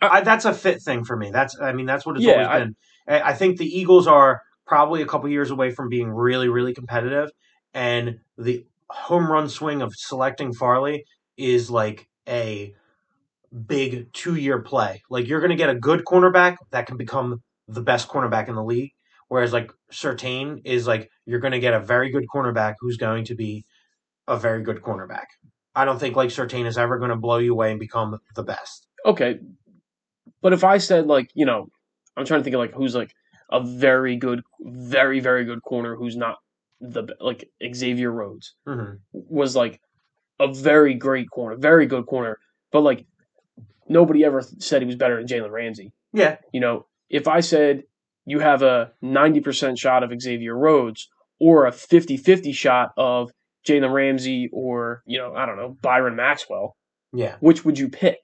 I- 0.00 0.18
I, 0.18 0.20
that's 0.22 0.44
a 0.44 0.52
fit 0.52 0.82
thing 0.82 1.04
for 1.04 1.16
me. 1.16 1.30
That's 1.30 1.58
I 1.60 1.72
mean 1.72 1.86
that's 1.86 2.04
what 2.04 2.16
it's 2.16 2.24
Yeah, 2.26 2.32
always 2.32 2.48
been. 2.48 2.74
I, 3.08 3.30
I 3.30 3.34
think 3.34 3.58
the 3.58 3.66
Eagles 3.66 4.06
are 4.06 4.42
probably 4.66 5.00
a 5.02 5.06
couple 5.06 5.28
years 5.30 5.50
away 5.50 5.70
from 5.70 5.88
being 5.88 6.10
really 6.10 6.48
really 6.48 6.74
competitive, 6.74 7.30
and 7.72 8.18
the 8.36 8.66
home 8.92 9.30
run 9.30 9.48
swing 9.48 9.82
of 9.82 9.94
selecting 9.96 10.52
Farley 10.52 11.04
is 11.36 11.70
like 11.70 12.06
a 12.28 12.74
big 13.66 14.12
two 14.12 14.36
year 14.36 14.60
play. 14.60 15.02
Like 15.10 15.26
you're 15.26 15.40
going 15.40 15.50
to 15.50 15.56
get 15.56 15.70
a 15.70 15.74
good 15.74 16.04
cornerback 16.04 16.56
that 16.70 16.86
can 16.86 16.96
become 16.96 17.42
the 17.68 17.82
best 17.82 18.08
cornerback 18.08 18.48
in 18.48 18.54
the 18.54 18.62
league, 18.62 18.92
whereas 19.28 19.52
like 19.52 19.70
Surtain 19.90 20.60
is 20.64 20.86
like 20.86 21.08
you're 21.26 21.40
going 21.40 21.52
to 21.52 21.58
get 21.58 21.74
a 21.74 21.80
very 21.80 22.10
good 22.10 22.24
cornerback 22.32 22.74
who's 22.80 22.96
going 22.96 23.24
to 23.24 23.34
be 23.34 23.64
a 24.28 24.36
very 24.36 24.62
good 24.62 24.82
cornerback. 24.82 25.26
I 25.74 25.84
don't 25.84 25.98
think 25.98 26.16
like 26.16 26.28
Surtain 26.30 26.66
is 26.66 26.76
ever 26.76 26.98
going 26.98 27.10
to 27.10 27.16
blow 27.16 27.38
you 27.38 27.52
away 27.52 27.70
and 27.70 27.80
become 27.80 28.18
the 28.36 28.42
best. 28.42 28.86
Okay, 29.06 29.40
but 30.42 30.52
if 30.52 30.64
I 30.64 30.78
said 30.78 31.06
like 31.06 31.30
you 31.34 31.46
know, 31.46 31.66
I'm 32.16 32.26
trying 32.26 32.40
to 32.40 32.44
think 32.44 32.54
of 32.54 32.60
like 32.60 32.74
who's 32.74 32.94
like 32.94 33.12
a 33.50 33.62
very 33.62 34.16
good, 34.16 34.42
very 34.60 35.20
very 35.20 35.44
good 35.44 35.62
corner 35.62 35.96
who's 35.96 36.16
not 36.16 36.36
the 36.82 37.04
like 37.20 37.48
Xavier 37.74 38.10
Rhodes 38.10 38.54
hmm 38.66 38.94
was 39.12 39.54
like 39.56 39.80
a 40.40 40.52
very 40.52 40.94
great 40.94 41.30
corner, 41.30 41.56
very 41.56 41.86
good 41.86 42.06
corner, 42.06 42.38
but 42.72 42.80
like 42.80 43.06
nobody 43.88 44.24
ever 44.24 44.42
said 44.58 44.82
he 44.82 44.86
was 44.86 44.96
better 44.96 45.16
than 45.16 45.26
Jalen 45.26 45.50
Ramsey. 45.50 45.92
Yeah, 46.12 46.36
You 46.52 46.60
know, 46.60 46.86
if 47.08 47.28
I 47.28 47.40
said 47.40 47.84
you 48.26 48.38
have 48.40 48.62
a 48.62 48.92
90% 49.02 49.78
shot 49.78 50.02
of 50.02 50.12
Xavier 50.20 50.56
Rhodes 50.56 51.08
or 51.40 51.66
a 51.66 51.70
50-50 51.72 52.54
shot 52.54 52.90
of 52.96 53.30
Jalen 53.66 53.92
Ramsey 53.92 54.48
or, 54.52 55.02
you 55.06 55.18
know, 55.18 55.34
I 55.34 55.46
don't 55.46 55.56
know, 55.56 55.76
Byron 55.80 56.16
Maxwell, 56.16 56.76
yeah, 57.12 57.36
which 57.40 57.64
would 57.64 57.78
you 57.78 57.88
pick? 57.88 58.18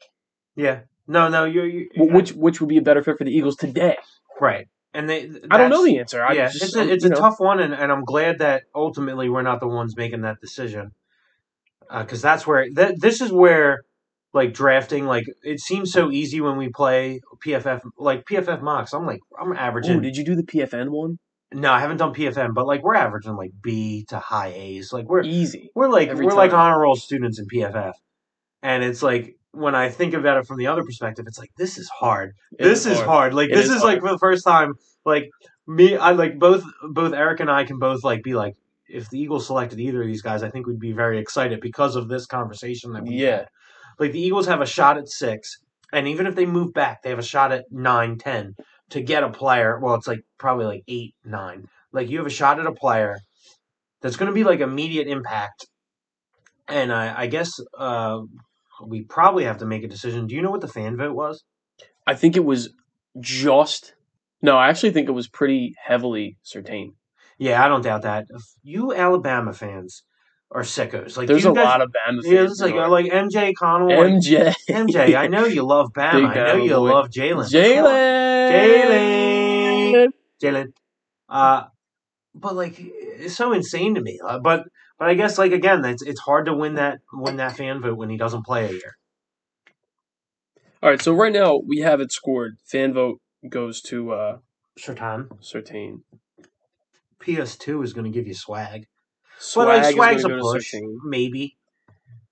yeah. 0.56 0.80
No, 1.10 1.28
no, 1.28 1.44
you, 1.46 1.62
you 1.62 1.88
Wh- 1.96 2.12
Which 2.14 2.32
which 2.32 2.60
would 2.60 2.68
be 2.68 2.76
a 2.76 2.82
better 2.82 3.02
fit 3.02 3.16
for 3.16 3.24
the 3.24 3.30
Eagles 3.34 3.56
today? 3.56 3.96
right? 4.40 4.66
And 4.94 5.08
they. 5.08 5.30
I 5.50 5.58
don't 5.58 5.70
know 5.70 5.84
the 5.84 5.98
answer. 5.98 6.24
I 6.24 6.32
yeah, 6.32 6.48
just, 6.48 6.64
it's 6.64 6.76
a, 6.76 6.92
it's 6.92 7.04
a 7.04 7.10
know, 7.10 7.16
tough 7.16 7.40
one, 7.40 7.60
and, 7.60 7.74
and 7.74 7.92
I'm 7.92 8.04
glad 8.04 8.38
that 8.38 8.64
ultimately 8.74 9.28
we're 9.28 9.42
not 9.42 9.60
the 9.60 9.68
ones 9.68 9.96
making 9.96 10.22
that 10.22 10.40
decision, 10.40 10.92
uh, 11.90 12.02
because 12.02 12.22
that's 12.22 12.46
where 12.46 12.66
that 12.74 13.00
this 13.00 13.20
is 13.20 13.30
where 13.30 13.82
like 14.32 14.54
drafting 14.54 15.06
like 15.06 15.24
it 15.42 15.60
seems 15.60 15.92
so 15.92 16.10
easy 16.10 16.40
when 16.40 16.56
we 16.56 16.68
play 16.68 17.20
PFF 17.44 17.82
like 17.98 18.24
PFF 18.24 18.62
mocks. 18.62 18.94
I'm 18.94 19.06
like 19.06 19.20
I'm 19.38 19.52
averaging. 19.52 19.98
Ooh, 19.98 20.00
did 20.00 20.16
you 20.16 20.24
do 20.24 20.34
the 20.34 20.42
PFN 20.42 20.88
one? 20.88 21.18
no, 21.52 21.72
I 21.72 21.80
haven't 21.80 21.96
done 21.96 22.12
PFM, 22.12 22.54
but 22.54 22.66
like 22.66 22.82
we're 22.82 22.94
averaging 22.94 23.36
like 23.36 23.52
B 23.62 24.04
to 24.08 24.18
high 24.18 24.52
A's. 24.54 24.92
Like 24.92 25.08
we're 25.08 25.22
Easy. 25.22 25.70
we're 25.74 25.88
like 25.88 26.08
Every 26.08 26.26
we're 26.26 26.34
like 26.34 26.52
honor 26.52 26.80
roll 26.80 26.96
students 26.96 27.38
in 27.38 27.46
PFF, 27.46 27.94
and 28.62 28.84
it's 28.84 29.02
like 29.02 29.37
when 29.52 29.74
I 29.74 29.88
think 29.88 30.14
about 30.14 30.38
it 30.38 30.46
from 30.46 30.58
the 30.58 30.66
other 30.66 30.84
perspective, 30.84 31.24
it's 31.26 31.38
like 31.38 31.50
this 31.56 31.78
is 31.78 31.88
hard. 31.88 32.32
It 32.58 32.64
this 32.64 32.86
is 32.86 32.98
hard. 33.00 33.34
Like 33.34 33.50
It 33.50 33.56
this 33.56 33.66
is 33.68 33.76
is, 33.76 33.82
like 33.82 34.00
for 34.00 34.10
the 34.10 34.18
first 34.18 34.44
time. 34.44 34.74
Like 35.04 35.30
me, 35.66 35.96
I 35.96 36.12
like 36.12 36.38
both 36.38 36.64
both 36.90 37.12
Eric 37.14 37.40
and 37.40 37.50
I 37.50 37.64
can 37.64 37.78
both 37.78 38.04
like 38.04 38.22
be 38.22 38.34
like, 38.34 38.54
if 38.88 39.08
the 39.10 39.18
Eagles 39.18 39.46
selected 39.46 39.80
either 39.80 40.02
of 40.02 40.06
these 40.06 40.22
guys, 40.22 40.42
I 40.42 40.50
think 40.50 40.66
we'd 40.66 40.78
be 40.78 40.92
very 40.92 41.18
excited 41.18 41.60
because 41.60 41.96
of 41.96 42.08
this 42.08 42.26
conversation 42.26 42.92
that 42.92 43.04
we 43.04 43.14
Yeah. 43.16 43.36
had. 43.36 43.46
Like 43.98 44.12
the 44.12 44.20
Eagles 44.20 44.46
have 44.46 44.60
a 44.60 44.66
shot 44.66 44.98
at 44.98 45.08
six, 45.08 45.56
and 45.92 46.06
even 46.06 46.26
if 46.26 46.34
they 46.34 46.46
move 46.46 46.72
back, 46.72 47.02
they 47.02 47.10
have 47.10 47.18
a 47.18 47.22
shot 47.22 47.52
at 47.52 47.64
nine, 47.70 48.18
ten 48.18 48.54
to 48.90 49.00
get 49.00 49.22
a 49.24 49.30
player. 49.30 49.78
Well, 49.80 49.94
it's 49.94 50.06
like 50.06 50.20
probably 50.38 50.66
like 50.66 50.82
eight, 50.88 51.14
nine. 51.24 51.66
Like 51.92 52.08
you 52.08 52.18
have 52.18 52.26
a 52.26 52.30
shot 52.30 52.60
at 52.60 52.66
a 52.66 52.72
player 52.72 53.16
that's 54.02 54.16
going 54.16 54.30
to 54.30 54.34
be 54.34 54.44
like 54.44 54.60
immediate 54.60 55.08
impact. 55.08 55.66
And 56.68 56.92
I, 56.92 57.22
I 57.22 57.26
guess 57.28 57.50
uh, 57.78 58.20
we 58.84 59.02
probably 59.02 59.44
have 59.44 59.58
to 59.58 59.66
make 59.66 59.84
a 59.84 59.88
decision. 59.88 60.26
Do 60.26 60.34
you 60.34 60.42
know 60.42 60.50
what 60.50 60.60
the 60.60 60.68
fan 60.68 60.96
vote 60.96 61.14
was? 61.14 61.44
I 62.06 62.14
think 62.14 62.36
it 62.36 62.44
was 62.44 62.70
just 63.20 63.94
no, 64.40 64.56
I 64.56 64.68
actually 64.68 64.92
think 64.92 65.08
it 65.08 65.12
was 65.12 65.28
pretty 65.28 65.74
heavily 65.84 66.36
Surtain. 66.44 66.92
Yeah, 67.38 67.64
I 67.64 67.68
don't 67.68 67.82
doubt 67.82 68.02
that. 68.02 68.26
If 68.30 68.42
you 68.62 68.94
Alabama 68.94 69.52
fans 69.52 70.02
are 70.50 70.62
sickos. 70.62 71.16
Like 71.16 71.28
There's 71.28 71.44
a 71.44 71.52
guys, 71.52 71.64
lot 71.64 71.82
of 71.82 71.90
Bama 71.90 72.20
Yeah, 72.22 72.40
fans. 72.40 72.52
it's 72.52 72.60
like 72.60 72.74
like 72.74 73.06
MJ 73.06 73.52
Connell. 73.58 73.88
MJ. 73.90 74.54
MJ, 74.70 75.16
I 75.16 75.26
know 75.28 75.44
you 75.44 75.64
love 75.64 75.92
Bama. 75.92 76.28
I 76.28 76.34
know 76.34 76.64
you 76.64 76.74
boy. 76.74 76.92
love 76.92 77.10
Jalen. 77.10 77.50
Jalen. 77.50 78.50
Jalen. 78.50 80.08
Jalen. 80.42 80.72
Uh, 81.28 81.64
but 82.34 82.54
like 82.54 82.76
it's 82.78 83.36
so 83.36 83.52
insane 83.52 83.94
to 83.96 84.00
me. 84.00 84.18
Uh, 84.24 84.38
but 84.38 84.64
but 84.98 85.08
I 85.08 85.14
guess 85.14 85.38
like 85.38 85.52
again, 85.52 85.84
it's 85.84 86.02
it's 86.02 86.20
hard 86.20 86.46
to 86.46 86.54
win 86.54 86.74
that 86.74 87.00
win 87.12 87.36
that 87.36 87.56
fan 87.56 87.80
vote 87.80 87.96
when 87.96 88.10
he 88.10 88.16
doesn't 88.16 88.44
play 88.44 88.66
a 88.66 88.70
year. 88.70 88.96
All 90.82 90.90
right, 90.90 91.02
so 91.02 91.12
right 91.12 91.32
now 91.32 91.60
we 91.66 91.78
have 91.78 92.00
it 92.00 92.12
scored. 92.12 92.56
Fan 92.64 92.92
vote 92.92 93.20
goes 93.48 93.80
to 93.82 94.12
uh, 94.12 94.38
Surtain. 94.78 95.28
Surtain. 95.40 96.02
PS2 97.20 97.84
is 97.84 97.92
going 97.92 98.04
to 98.04 98.16
give 98.16 98.28
you 98.28 98.34
swag. 98.34 98.86
Swag 99.38 99.66
but 99.66 99.82
like 99.82 99.94
swag's 99.94 100.24
a 100.24 100.28
gonna 100.28 100.40
go 100.40 100.52
to 100.52 100.58
push, 100.58 100.74
maybe. 101.04 101.56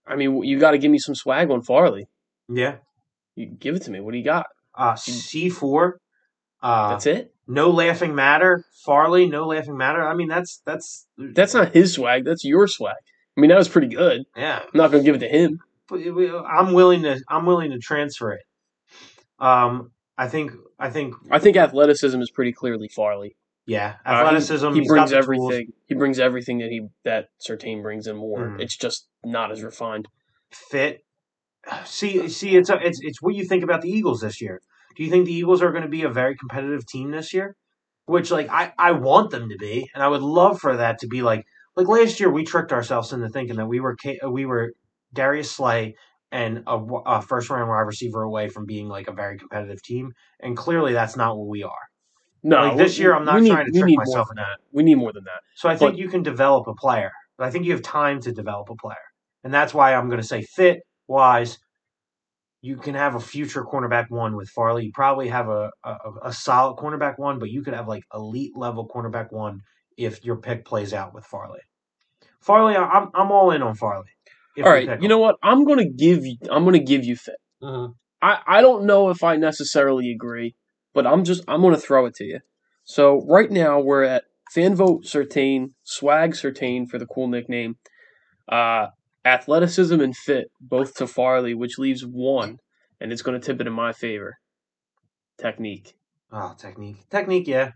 I 0.06 0.14
mean, 0.14 0.44
you 0.44 0.58
got 0.58 0.72
to 0.72 0.78
give 0.78 0.90
me 0.90 0.98
some 0.98 1.14
swag 1.14 1.50
on 1.50 1.62
Farley. 1.62 2.06
Yeah. 2.48 2.76
You 3.34 3.46
give 3.46 3.74
it 3.74 3.82
to 3.82 3.90
me. 3.90 4.00
What 4.00 4.12
do 4.12 4.18
you 4.18 4.24
got? 4.24 4.46
Uh, 4.74 4.92
C4. 4.92 5.92
Uh, 6.62 6.90
That's 6.90 7.06
it. 7.06 7.34
No 7.48 7.70
laughing 7.70 8.14
matter. 8.14 8.64
Farley, 8.84 9.26
no 9.26 9.46
laughing 9.46 9.76
matter. 9.76 10.06
I 10.06 10.14
mean, 10.14 10.28
that's 10.28 10.62
that's 10.66 11.06
That's 11.16 11.54
not 11.54 11.72
his 11.74 11.92
swag. 11.94 12.24
That's 12.24 12.44
your 12.44 12.66
swag. 12.66 12.96
I 13.36 13.40
mean, 13.40 13.50
that 13.50 13.58
was 13.58 13.68
pretty 13.68 13.88
good. 13.88 14.24
yeah. 14.36 14.60
I'm 14.64 14.70
not 14.74 14.90
gonna 14.90 15.02
give 15.04 15.14
it 15.14 15.18
to 15.20 15.28
him. 15.28 15.60
But 15.88 16.00
I'm 16.48 16.72
willing 16.72 17.02
to. 17.02 17.20
I'm 17.28 17.46
willing 17.46 17.70
to 17.70 17.78
transfer 17.78 18.32
it. 18.32 18.42
Um, 19.38 19.92
I 20.18 20.28
think. 20.28 20.52
I 20.78 20.90
think. 20.90 21.14
I 21.30 21.38
think 21.38 21.56
athleticism 21.56 22.20
is 22.20 22.30
pretty 22.30 22.52
clearly 22.52 22.88
Farley. 22.88 23.36
Yeah, 23.68 23.96
Uh, 24.04 24.10
he- 24.14 24.20
athleticism. 24.26 24.72
he, 24.74 24.86
brings 24.86 25.12
everything. 25.12 25.72
He 25.86 25.94
brings 25.94 26.18
everything 26.20 26.58
that 26.58 26.70
he 26.70 26.88
that 27.04 27.28
Surtain 27.46 27.82
brings 27.82 28.06
and 28.06 28.18
more. 28.18 28.48
Mhm. 28.50 28.60
It's 28.60 28.76
just 28.76 29.08
not 29.24 29.50
as 29.52 29.62
refined. 29.62 30.08
fit. 30.50 31.02
See, 31.84 32.28
see, 32.28 32.56
it's 32.56 32.70
it's 32.70 33.00
it's 33.02 33.20
what 33.20 33.34
you 33.34 33.44
think 33.44 33.64
about 33.64 33.82
the 33.82 33.90
Eagles 33.90 34.20
this 34.20 34.40
year. 34.40 34.60
Do 34.96 35.04
you 35.04 35.10
think 35.10 35.26
the 35.26 35.32
Eagles 35.34 35.62
are 35.62 35.70
going 35.70 35.82
to 35.82 35.88
be 35.88 36.02
a 36.02 36.08
very 36.10 36.36
competitive 36.36 36.86
team 36.86 37.10
this 37.10 37.34
year? 37.34 37.54
Which, 38.06 38.30
like, 38.30 38.48
I 38.50 38.72
I 38.78 38.92
want 38.92 39.30
them 39.30 39.48
to 39.48 39.56
be, 39.56 39.88
and 39.94 40.02
I 40.02 40.08
would 40.08 40.22
love 40.22 40.60
for 40.60 40.76
that 40.76 40.98
to 41.00 41.06
be 41.08 41.22
like 41.22 41.44
like 41.76 41.88
last 41.88 42.20
year. 42.20 42.30
We 42.30 42.44
tricked 42.44 42.72
ourselves 42.72 43.12
into 43.12 43.28
thinking 43.28 43.56
that 43.56 43.66
we 43.66 43.80
were 43.80 43.96
we 44.30 44.46
were 44.46 44.72
Darius 45.12 45.50
Slay 45.50 45.94
and 46.32 46.62
a 46.66 47.22
first 47.22 47.50
round 47.50 47.68
wide 47.68 47.80
receiver 47.80 48.22
away 48.22 48.48
from 48.48 48.64
being 48.64 48.88
like 48.88 49.08
a 49.08 49.12
very 49.12 49.38
competitive 49.38 49.82
team, 49.82 50.12
and 50.40 50.56
clearly 50.56 50.92
that's 50.92 51.16
not 51.16 51.36
what 51.36 51.48
we 51.48 51.62
are. 51.64 51.84
No, 52.42 52.68
Like, 52.68 52.76
this 52.76 52.96
we- 52.96 53.02
year, 53.04 53.14
I'm 53.14 53.24
not 53.24 53.36
we 53.36 53.40
need- 53.42 53.50
trying 53.50 53.66
to 53.72 53.78
trick 53.78 53.96
myself 53.96 54.28
into 54.30 54.42
that. 54.42 54.58
We 54.72 54.84
need 54.84 54.96
more 54.96 55.12
than 55.12 55.24
that. 55.24 55.40
So 55.56 55.68
I 55.68 55.76
think 55.76 55.96
you 55.96 56.08
can 56.08 56.22
develop 56.22 56.68
a 56.68 56.74
player. 56.74 57.10
I 57.40 57.50
think 57.50 57.64
you 57.64 57.72
have 57.72 57.82
time 57.82 58.20
to 58.20 58.32
develop 58.32 58.70
a 58.70 58.76
player. 58.76 58.96
And 59.42 59.52
that's 59.52 59.74
why 59.74 59.94
I'm 59.94 60.08
going 60.08 60.20
to 60.20 60.26
say 60.26 60.42
fit 60.42 60.80
wise. 61.08 61.58
You 62.66 62.76
can 62.76 62.94
have 62.94 63.14
a 63.14 63.20
future 63.20 63.64
cornerback 63.64 64.06
one 64.10 64.34
with 64.36 64.48
Farley. 64.48 64.86
You 64.86 64.90
probably 64.92 65.28
have 65.28 65.48
a, 65.48 65.70
a, 65.84 65.96
a 66.24 66.32
solid 66.32 66.76
cornerback 66.78 67.16
one, 67.16 67.38
but 67.38 67.48
you 67.50 67.62
could 67.62 67.74
have 67.74 67.86
like 67.86 68.02
elite 68.12 68.56
level 68.56 68.88
cornerback 68.88 69.30
one 69.30 69.60
if 69.96 70.24
your 70.24 70.36
pick 70.36 70.64
plays 70.64 70.92
out 70.92 71.14
with 71.14 71.24
Farley. 71.24 71.60
Farley, 72.40 72.76
I'm 72.76 73.08
I'm 73.14 73.30
all 73.30 73.52
in 73.52 73.62
on 73.62 73.74
Farley. 73.76 74.10
if 74.56 74.64
All 74.66 74.72
we 74.72 74.78
right, 74.78 74.88
pick 74.88 75.02
you 75.02 75.08
know 75.08 75.18
what? 75.18 75.36
I'm 75.42 75.64
gonna 75.64 75.88
give 75.88 76.26
you. 76.26 76.36
I'm 76.50 76.64
gonna 76.64 76.78
give 76.80 77.04
you 77.04 77.16
fit. 77.16 77.36
him. 77.60 77.68
Mhm. 77.68 77.94
I, 78.22 78.38
I 78.46 78.60
don't 78.62 78.86
know 78.86 79.10
if 79.10 79.22
I 79.22 79.36
necessarily 79.36 80.10
agree, 80.10 80.54
but 80.94 81.06
I'm 81.06 81.24
just 81.24 81.44
I'm 81.46 81.62
gonna 81.62 81.76
throw 81.78 82.06
it 82.06 82.14
to 82.16 82.24
you. 82.24 82.40
So 82.84 83.24
right 83.28 83.50
now 83.50 83.78
we're 83.80 84.04
at 84.04 84.24
fan 84.50 84.74
vote 84.74 85.04
Surtain, 85.04 85.72
swag 85.84 86.32
Surtain 86.32 86.88
for 86.88 86.98
the 86.98 87.06
cool 87.06 87.28
nickname, 87.28 87.76
uh, 88.50 88.88
athleticism 89.26 90.00
and 90.00 90.16
fit 90.16 90.48
both 90.60 90.94
to 90.96 91.06
Farley, 91.06 91.54
which 91.54 91.78
leaves 91.78 92.06
one, 92.06 92.58
and 93.00 93.12
it's 93.12 93.22
gonna 93.22 93.40
tip 93.40 93.60
it 93.60 93.66
in 93.66 93.72
my 93.72 93.92
favor. 93.92 94.38
Technique. 95.38 95.94
Oh, 96.32 96.54
technique, 96.58 97.08
technique, 97.10 97.46
yeah, 97.46 97.72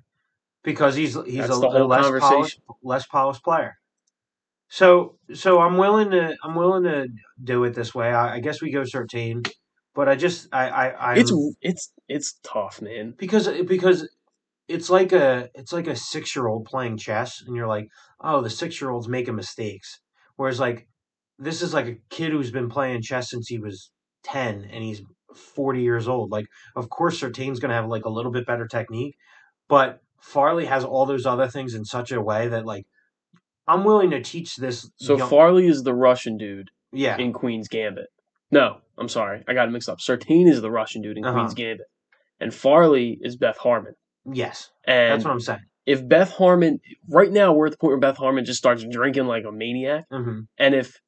because 0.63 0.95
he's 0.95 1.15
he's 1.27 1.37
That's 1.39 1.51
a, 1.51 1.55
a 1.57 1.85
less 1.87 2.11
polished, 2.19 2.61
less 2.83 3.07
polished 3.07 3.45
player. 3.45 3.75
So 4.69 5.19
so 5.35 5.61
I'm 5.61 5.77
willing 5.77 6.11
to 6.13 6.37
I'm 6.45 6.55
willing 6.55 6.85
to 6.85 7.09
do 7.43 7.65
it 7.65 7.75
this 7.75 7.95
way. 7.95 8.13
I, 8.13 8.37
I 8.37 8.41
guess 8.41 8.63
we 8.63 8.71
go 8.71 8.85
thirteen, 8.85 9.43
but 9.95 10.09
I 10.09 10.15
just 10.17 10.49
I 10.53 10.69
I 10.69 11.13
I 11.13 11.15
It's 11.17 11.33
it's 11.61 11.93
it's 12.09 12.35
tough, 12.45 12.81
man. 12.81 13.15
because 13.19 13.49
because 13.67 14.09
it's 14.69 14.91
like 14.91 15.13
a 15.13 15.49
it's 15.55 15.73
like 15.73 15.89
a 15.89 15.97
six 15.97 16.37
year 16.37 16.47
old 16.47 16.65
playing 16.67 16.99
chess, 16.99 17.43
and 17.47 17.57
you're 17.57 17.67
like, 17.67 17.89
oh, 18.21 18.41
the 18.41 18.51
six 18.51 18.81
year 18.81 18.91
old's 18.91 19.09
making 19.09 19.35
mistakes, 19.35 20.01
whereas 20.37 20.61
like 20.61 20.87
this 21.41 21.63
is 21.63 21.75
like 21.75 21.87
a 21.87 21.97
kid 22.11 22.31
who's 22.33 22.51
been 22.51 22.69
playing 22.69 23.03
chess 23.03 23.31
since 23.31 23.49
he 23.49 23.59
was 23.59 23.91
ten, 24.23 24.69
and 24.73 24.85
he's 24.85 25.03
forty 25.35 25.83
years 25.83 26.07
old. 26.07 26.31
Like, 26.31 26.47
of 26.77 26.89
course, 26.91 27.21
Surtain's 27.21 27.59
gonna 27.59 27.75
have 27.75 27.87
like 27.89 28.05
a 28.05 28.11
little 28.11 28.31
bit 28.33 28.47
better 28.47 28.67
technique, 28.69 29.17
but 29.69 30.01
Farley 30.21 30.67
has 30.67 30.85
all 30.85 31.07
those 31.07 31.27
other 31.27 31.49
things 31.49 31.75
in 31.75 31.85
such 31.85 32.13
a 32.13 32.21
way 32.21 32.49
that 32.49 32.67
like 32.67 32.85
I'm 33.67 33.85
willing 33.85 34.11
to 34.11 34.21
teach 34.23 34.57
this. 34.57 34.91
So 34.97 35.17
young- 35.17 35.29
Farley 35.29 35.67
is 35.67 35.83
the 35.83 35.95
Russian 35.95 36.37
dude 36.37 36.71
yeah, 36.93 37.17
in 37.17 37.33
Queen's 37.33 37.69
Gambit. 37.69 38.09
No, 38.51 38.79
I'm 38.99 39.09
sorry, 39.09 39.43
I 39.49 39.55
got 39.55 39.69
it 39.69 39.71
mixed 39.71 39.89
up. 39.89 39.99
Surtain 40.01 40.49
is 40.49 40.61
the 40.61 40.71
Russian 40.71 41.03
dude 41.03 41.17
in 41.19 41.25
Uh-huh. 41.25 41.39
Queen's 41.39 41.55
Gambit, 41.55 41.87
and 42.41 42.53
Farley 42.53 43.19
is 43.23 43.37
Beth 43.37 43.57
Harmon. 43.59 43.95
yes, 44.31 44.71
And 44.85 45.13
that's 45.13 45.25
what 45.25 45.31
I'm 45.33 45.41
saying. 45.41 45.61
if 45.87 46.07
Beth 46.07 46.33
Harmon, 46.33 46.81
right 47.09 47.31
now 47.31 47.53
we're 47.53 47.67
at 47.67 47.73
the 47.73 47.79
point 47.79 47.93
where 47.93 47.99
Beth 48.01 48.17
Harmon 48.17 48.45
just 48.45 48.59
starts 48.59 48.85
drinking 48.91 49.27
like 49.27 49.45
a 49.45 49.53
maniac, 49.53 50.05
hmm 50.11 50.41
and 50.59 50.75
if 50.75 50.99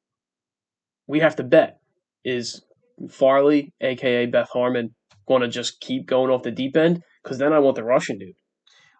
we 1.07 1.19
have 1.19 1.35
to 1.37 1.43
bet, 1.43 1.79
is 2.23 2.63
Farley, 3.09 3.73
aka 3.81 4.25
Beth 4.25 4.49
Harmon, 4.51 4.95
going 5.27 5.41
to 5.41 5.47
just 5.47 5.79
keep 5.79 6.05
going 6.07 6.31
off 6.31 6.43
the 6.43 6.51
deep 6.51 6.77
end? 6.77 7.01
Because 7.23 7.37
then 7.37 7.53
I 7.53 7.59
want 7.59 7.75
the 7.75 7.83
Russian 7.83 8.17
dude. 8.17 8.35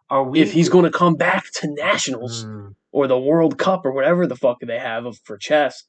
Are 0.09 0.23
we? 0.23 0.41
If 0.41 0.53
he's 0.53 0.69
going 0.69 0.85
to 0.85 0.97
come 0.97 1.15
back 1.15 1.45
to 1.61 1.73
nationals 1.73 2.45
Mm, 2.45 2.75
or 2.91 3.07
the 3.07 3.19
World 3.19 3.57
Cup 3.57 3.85
or 3.85 3.91
whatever 3.93 4.27
the 4.27 4.35
fuck 4.35 4.57
they 4.61 4.79
have 4.79 5.05
of, 5.05 5.17
for 5.23 5.37
chess, 5.37 5.83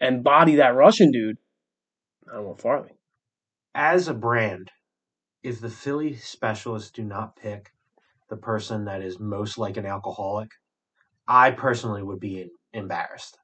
and 0.00 0.24
body 0.24 0.56
that 0.56 0.74
Russian 0.74 1.10
dude, 1.10 1.36
I 2.32 2.40
want 2.40 2.60
Farley. 2.60 2.90
as 3.74 4.08
a 4.08 4.14
brand, 4.14 4.70
if 5.42 5.60
the 5.60 5.70
Philly 5.70 6.16
specialists 6.16 6.90
do 6.90 7.02
not 7.02 7.36
pick 7.36 7.70
the 8.28 8.36
person 8.36 8.84
that 8.84 9.02
is 9.02 9.18
most 9.18 9.58
like 9.58 9.76
an 9.76 9.86
alcoholic, 9.86 10.50
I 11.26 11.50
personally 11.50 12.02
would 12.02 12.20
be 12.20 12.50
embarrassed. 12.72 13.38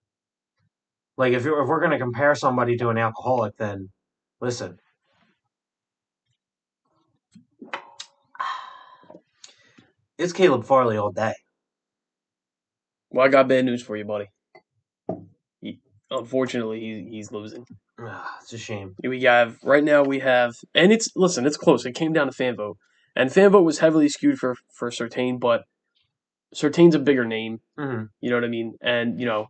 Like 1.17 1.33
if 1.33 1.45
you're, 1.45 1.63
if 1.63 1.69
we're 1.69 1.81
going 1.81 1.93
to 1.93 1.99
compare 1.99 2.35
somebody 2.35 2.77
to 2.79 2.89
an 2.89 2.99
alcoholic, 2.99 3.57
then 3.57 3.91
listen. 4.41 4.79
It's 10.19 10.33
Caleb 10.33 10.65
Farley 10.65 10.97
all 10.97 11.11
day. 11.11 11.35
Well, 13.11 13.27
I 13.27 13.29
got 13.29 13.49
bad 13.49 13.65
news 13.65 13.83
for 13.83 13.97
you, 13.97 14.05
buddy. 14.05 14.27
He, 15.61 15.81
unfortunately, 16.11 16.81
he, 16.81 17.09
he's 17.11 17.33
losing. 17.33 17.67
Ah, 18.01 18.39
it's 18.43 18.53
a 18.53 18.59
shame. 18.59 18.95
We 19.03 19.23
have 19.23 19.57
right 19.63 19.83
now. 19.83 20.03
We 20.03 20.19
have, 20.21 20.55
and 20.75 20.93
it's 20.93 21.09
listen. 21.17 21.47
It's 21.47 21.57
close. 21.57 21.87
It 21.87 21.95
came 21.95 22.13
down 22.13 22.27
to 22.27 22.33
fan 22.33 22.57
vote, 22.57 22.77
and 23.15 23.33
fan 23.33 23.51
vote 23.51 23.63
was 23.63 23.79
heavily 23.79 24.09
skewed 24.09 24.39
for 24.39 24.55
for 24.73 24.91
Surtain, 24.91 25.41
but 25.41 25.65
Surtain's 26.55 26.95
a 26.95 26.99
bigger 26.99 27.25
name. 27.25 27.61
hmm 27.79 28.05
You 28.21 28.31
know 28.31 28.37
what 28.37 28.45
I 28.45 28.49
mean? 28.49 28.75
And 28.81 29.21
you 29.21 29.27
know, 29.27 29.49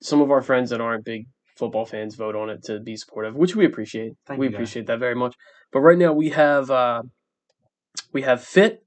some 0.00 0.20
of 0.20 0.30
our 0.30 0.42
friends 0.42 0.70
that 0.70 0.80
aren't 0.80 1.04
big 1.04 1.26
football 1.56 1.84
fans 1.84 2.14
vote 2.14 2.36
on 2.36 2.50
it 2.50 2.62
to 2.64 2.80
be 2.80 2.96
supportive, 2.96 3.34
which 3.34 3.56
we 3.56 3.64
appreciate. 3.66 4.12
Thank 4.26 4.38
we 4.40 4.46
appreciate 4.46 4.86
that 4.86 4.98
very 5.00 5.14
much. 5.14 5.34
But 5.72 5.80
right 5.80 5.98
now 5.98 6.12
we 6.12 6.30
have 6.30 6.70
uh, 6.70 7.02
we 8.12 8.22
have 8.22 8.42
fit 8.44 8.84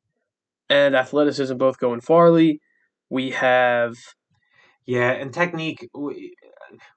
and 0.69 0.95
athleticism 0.95 1.57
both 1.57 1.77
going 1.79 2.01
Farley. 2.01 2.59
We 3.09 3.31
have 3.31 3.95
Yeah, 4.85 5.11
and 5.11 5.33
technique. 5.33 5.87
w- 5.93 6.29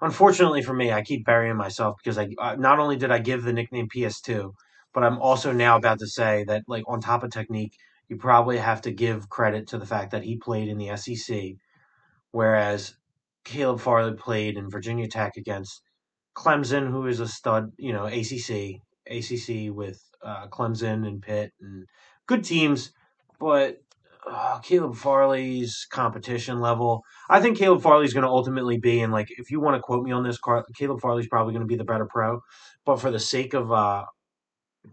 Unfortunately 0.00 0.62
for 0.62 0.72
me, 0.74 0.92
I 0.92 1.02
keep 1.02 1.24
burying 1.26 1.56
myself 1.56 1.96
because 2.02 2.18
I 2.18 2.28
uh, 2.38 2.56
not 2.56 2.78
only 2.78 2.96
did 2.96 3.10
I 3.10 3.18
give 3.18 3.42
the 3.42 3.52
nickname 3.52 3.88
PS2, 3.88 4.52
but 4.92 5.02
I'm 5.04 5.18
also 5.18 5.52
now 5.52 5.76
about 5.76 5.98
to 6.00 6.06
say 6.06 6.44
that 6.44 6.62
like 6.68 6.84
on 6.86 7.00
top 7.00 7.24
of 7.24 7.30
technique, 7.30 7.74
you 8.08 8.16
probably 8.16 8.58
have 8.58 8.82
to 8.82 8.92
give 8.92 9.28
credit 9.28 9.66
to 9.68 9.78
the 9.78 9.86
fact 9.86 10.12
that 10.12 10.22
he 10.24 10.36
played 10.36 10.68
in 10.68 10.78
the 10.78 10.96
SEC, 10.96 11.56
whereas 12.30 12.94
Caleb 13.44 13.80
Farley 13.80 14.14
played 14.14 14.56
in 14.56 14.70
Virginia 14.70 15.08
Tech 15.08 15.36
against 15.36 15.82
Clemson, 16.36 16.90
who 16.90 17.06
is 17.06 17.20
a 17.20 17.28
stud, 17.28 17.70
you 17.78 17.92
know, 17.92 18.06
ACC, 18.06 18.80
ACC 19.06 19.74
with 19.74 20.00
uh, 20.22 20.46
Clemson 20.48 21.06
and 21.06 21.22
Pitt 21.22 21.52
and 21.60 21.86
good 22.26 22.44
teams, 22.44 22.90
but 23.38 23.78
uh, 24.26 24.58
Caleb 24.60 24.96
Farley's 24.96 25.86
competition 25.90 26.60
level. 26.60 27.02
I 27.28 27.40
think 27.40 27.58
Caleb 27.58 27.82
Farley's 27.82 28.14
going 28.14 28.24
to 28.24 28.30
ultimately 28.30 28.78
be, 28.78 29.00
and 29.00 29.12
like, 29.12 29.28
if 29.30 29.50
you 29.50 29.60
want 29.60 29.76
to 29.76 29.80
quote 29.82 30.04
me 30.04 30.12
on 30.12 30.24
this, 30.24 30.38
Caleb 30.76 31.00
Farley's 31.00 31.28
probably 31.28 31.52
going 31.52 31.62
to 31.62 31.68
be 31.68 31.76
the 31.76 31.84
better 31.84 32.06
pro. 32.06 32.40
But 32.86 33.00
for 33.00 33.10
the 33.10 33.20
sake 33.20 33.54
of 33.54 33.70
uh, 33.70 34.04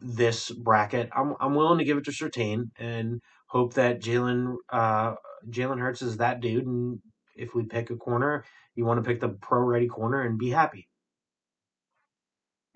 this 0.01 0.51
bracket, 0.51 1.09
I'm 1.15 1.35
I'm 1.39 1.55
willing 1.55 1.79
to 1.79 1.85
give 1.85 1.97
it 1.97 2.05
to 2.05 2.11
Surtain 2.11 2.71
and 2.77 3.21
hope 3.47 3.73
that 3.75 4.01
Jalen 4.01 4.55
uh, 4.69 5.15
Jalen 5.49 5.79
Hurts 5.79 6.01
is 6.01 6.17
that 6.17 6.41
dude. 6.41 6.65
And 6.65 6.99
if 7.41 7.55
we 7.55 7.63
pick 7.63 7.89
a 7.89 7.95
corner, 7.95 8.45
you 8.75 8.85
want 8.85 9.03
to 9.03 9.07
pick 9.07 9.19
the 9.19 9.29
pro 9.29 9.61
ready 9.61 9.87
corner 9.87 10.21
and 10.21 10.37
be 10.37 10.51
happy. 10.51 10.87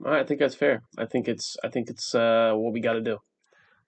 I 0.04 0.24
think 0.24 0.40
that's 0.40 0.56
fair. 0.56 0.82
I 0.98 1.06
think 1.06 1.28
it's 1.28 1.56
I 1.64 1.70
think 1.70 1.90
it's 1.90 2.14
uh, 2.14 2.52
what 2.54 2.74
we 2.74 2.82
got 2.82 2.94
to 2.94 3.02
do. 3.02 3.18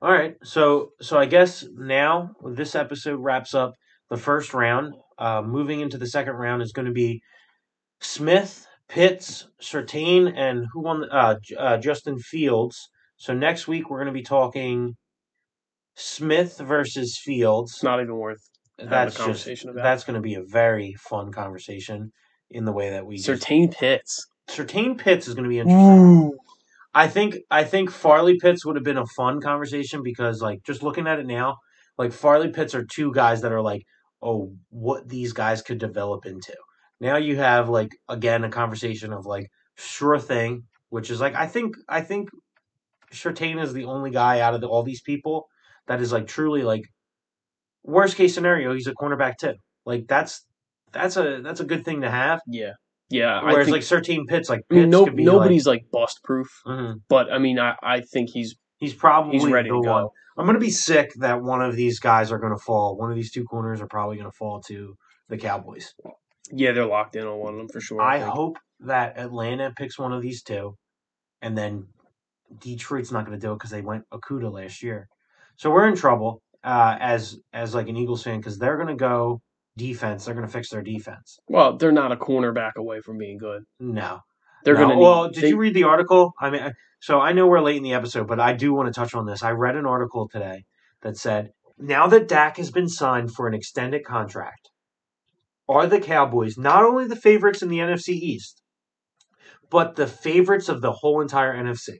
All 0.02 0.12
right, 0.12 0.36
so 0.44 0.92
so 1.02 1.18
I 1.18 1.26
guess 1.26 1.66
now 1.76 2.32
this 2.46 2.76
episode 2.76 3.20
wraps 3.20 3.54
up 3.54 3.74
the 4.10 4.18
first 4.18 4.54
round. 4.54 4.94
Uh, 5.18 5.42
moving 5.42 5.80
into 5.82 5.98
the 5.98 6.08
second 6.08 6.36
round 6.36 6.62
is 6.62 6.72
going 6.72 6.86
to 6.86 6.94
be 6.94 7.22
Smith 8.00 8.68
Pitts, 8.88 9.48
Surtain, 9.62 10.32
and 10.34 10.68
who 10.72 10.82
won? 10.82 11.10
Uh, 11.12 11.36
uh, 11.58 11.78
Justin 11.78 12.20
Fields. 12.20 12.90
So 13.18 13.34
next 13.34 13.68
week 13.68 13.90
we're 13.90 13.98
going 13.98 14.14
to 14.14 14.20
be 14.20 14.24
talking 14.24 14.96
Smith 15.96 16.60
versus 16.60 17.20
Fields. 17.22 17.82
Not 17.84 18.00
even 18.00 18.16
worth 18.16 18.48
that's 18.78 19.16
just 19.16 19.18
conversation 19.18 19.70
about. 19.70 19.84
that's 19.84 20.04
going 20.04 20.16
to 20.16 20.22
be 20.22 20.36
a 20.36 20.44
very 20.44 20.94
fun 20.94 21.32
conversation 21.32 22.12
in 22.50 22.66
the 22.66 22.72
way 22.72 22.92
that 22.92 23.06
we 23.06 23.18
just, 23.18 23.44
Surtain 23.44 23.74
Pitts. 23.74 24.28
Surtain 24.50 24.98
Pitts 24.98 25.28
is 25.28 25.34
going 25.34 25.44
to 25.44 25.50
be 25.50 25.60
interesting. 25.60 26.00
Ooh. 26.00 26.38
I 26.94 27.08
think 27.08 27.38
I 27.52 27.64
think 27.64 27.92
Farley 27.92 28.40
Pitts 28.40 28.66
would 28.66 28.76
have 28.76 28.86
been 28.86 28.98
a 28.98 29.06
fun 29.06 29.42
conversation 29.42 30.02
because 30.04 30.42
like 30.42 30.64
just 30.64 30.82
looking 30.82 31.08
at 31.08 31.20
it 31.20 31.28
now, 31.28 31.58
like 31.98 32.12
Farley 32.12 32.50
Pitts 32.50 32.74
are 32.74 32.86
two 32.86 33.14
guys 33.14 33.42
that 33.42 33.52
are 33.52 33.62
like, 33.62 33.84
oh, 34.22 34.54
what 34.70 35.08
these 35.08 35.34
guys 35.34 35.62
could 35.62 35.78
develop 35.78 36.26
into. 36.26 36.56
Now 37.00 37.18
you 37.18 37.36
have 37.38 37.70
like 37.70 37.92
again 38.10 38.44
a 38.44 38.50
conversation 38.50 39.14
of 39.14 39.26
like 39.26 39.48
sure 39.76 40.18
thing, 40.18 40.64
which 40.90 41.12
is 41.12 41.22
like 41.22 41.36
I 41.36 41.46
think 41.46 41.76
I 41.88 42.02
think 42.02 42.30
Surtain 43.14 43.62
is 43.62 43.74
the 43.74 43.86
only 43.86 44.10
guy 44.10 44.40
out 44.40 44.56
of 44.56 44.62
the, 44.62 44.68
all 44.68 44.84
these 44.84 45.02
people 45.02 45.48
that 45.88 46.02
is 46.02 46.12
like 46.12 46.28
truly 46.28 46.64
like 46.64 46.86
worst 47.88 48.16
case 48.18 48.36
scenario, 48.36 48.74
he's 48.74 48.86
a 48.88 48.94
cornerback 48.94 49.38
too. 49.38 49.56
Like 49.86 50.06
that's 50.08 50.46
that's 50.92 51.18
a 51.18 51.42
that's 51.42 51.60
a 51.60 51.66
good 51.66 51.84
thing 51.84 52.02
to 52.02 52.10
have. 52.12 52.42
Yeah. 52.48 52.74
Yeah. 53.10 53.40
I 53.40 53.54
Whereas 53.54 53.70
like 53.70 53.82
Surtain 53.82 54.28
Pitts, 54.28 54.50
like 54.50 54.62
I 54.70 54.76
Pitts 54.76 54.90
no, 54.90 55.06
nobody's 55.06 55.66
like, 55.66 55.86
bust 55.92 56.20
proof, 56.24 56.48
like, 56.66 56.78
Mhm. 56.78 56.96
but 57.10 57.32
I 57.32 57.40
mean, 57.40 57.58
I, 57.60 57.76
I 57.82 58.02
think 58.02 58.30
he's 58.30 58.56
he's 58.78 58.94
probably 58.94 59.40
he's 59.40 59.48
ready 59.50 59.70
to 59.70 59.82
go. 59.82 59.92
one. 59.92 60.08
I'm 60.38 60.46
gonna 60.46 60.60
be 60.60 60.70
sick 60.70 61.12
that 61.18 61.42
one 61.42 61.62
of 61.64 61.76
these 61.76 62.00
guys 62.00 62.32
are 62.32 62.38
gonna 62.38 62.58
fall. 62.60 62.96
One 62.98 63.10
of 63.10 63.16
these 63.16 63.32
two 63.32 63.44
corners 63.46 63.82
are 63.82 63.88
probably 63.88 64.18
gonna 64.18 64.32
fall 64.32 64.62
to 64.68 64.96
the 65.30 65.38
Cowboys. 65.38 65.94
Yeah, 66.52 66.72
they're 66.74 66.86
locked 66.86 67.16
in 67.16 67.26
on 67.26 67.40
one 67.40 67.54
of 67.54 67.58
them 67.60 67.70
for 67.70 67.82
sure. 67.82 68.02
I 68.02 68.20
think. 68.20 68.32
hope 68.32 68.58
that 68.82 69.18
Atlanta 69.18 69.74
picks 69.76 69.98
one 69.98 70.14
of 70.14 70.22
these 70.22 70.44
two, 70.44 70.76
and 71.42 71.58
then 71.58 71.88
Detroit's 72.60 73.12
not 73.12 73.26
gonna 73.26 73.38
do 73.40 73.52
it 73.52 73.56
because 73.56 73.72
they 73.72 73.82
went 73.82 74.04
Okudah 74.14 74.52
last 74.52 74.84
year. 74.84 75.08
So 75.56 75.72
we're 75.72 75.88
in 75.88 75.96
trouble 75.96 76.42
uh, 76.64 76.98
as 77.00 77.38
as 77.54 77.74
like 77.76 77.88
an 77.88 77.98
Eagles 77.98 78.24
fan 78.24 78.40
because 78.40 78.58
they're 78.58 78.78
gonna 78.78 78.96
go 78.96 79.42
defense. 79.78 80.26
They're 80.26 80.34
gonna 80.36 80.48
fix 80.48 80.70
their 80.70 80.82
defense. 80.82 81.40
Well, 81.48 81.78
they're 81.78 81.92
not 81.92 82.12
a 82.12 82.16
cornerback 82.18 82.74
away 82.78 83.02
from 83.02 83.18
being 83.18 83.38
good. 83.38 83.64
No, 83.80 84.20
They're 84.64 84.74
No. 84.74 84.82
gonna. 84.82 84.96
Need, 84.96 85.02
Well, 85.02 85.30
did 85.30 85.44
they- 85.44 85.50
you 85.50 85.58
read 85.58 85.74
the 85.76 85.84
article? 85.84 86.34
I 86.42 86.50
mean, 86.50 86.72
so 87.00 87.20
I 87.22 87.32
know 87.32 87.48
we're 87.48 87.62
late 87.62 87.78
in 87.78 87.84
the 87.84 87.94
episode, 87.94 88.28
but 88.28 88.40
I 88.40 88.54
do 88.54 88.74
want 88.74 88.88
to 88.92 89.00
touch 89.00 89.14
on 89.14 89.26
this. 89.26 89.44
I 89.44 89.52
read 89.52 89.76
an 89.76 89.86
article 89.86 90.28
today 90.28 90.64
that 91.04 91.16
said 91.18 91.52
now 91.78 92.08
that 92.08 92.28
Dak 92.28 92.58
has 92.58 92.72
been 92.72 92.90
signed 92.90 93.32
for 93.34 93.48
an 93.48 93.54
extended 93.54 94.04
contract, 94.04 94.70
are 95.70 95.86
the 95.86 96.00
Cowboys 96.02 96.58
not 96.58 96.84
only 96.84 97.06
the 97.08 97.16
favorites 97.16 97.62
in 97.62 97.70
the 97.70 97.80
NFC 97.80 98.14
East, 98.14 98.62
but 99.70 99.96
the 99.96 100.08
favorites 100.08 100.70
of 100.70 100.82
the 100.82 100.92
whole 100.92 101.22
entire 101.22 101.54
NFC? 101.54 102.00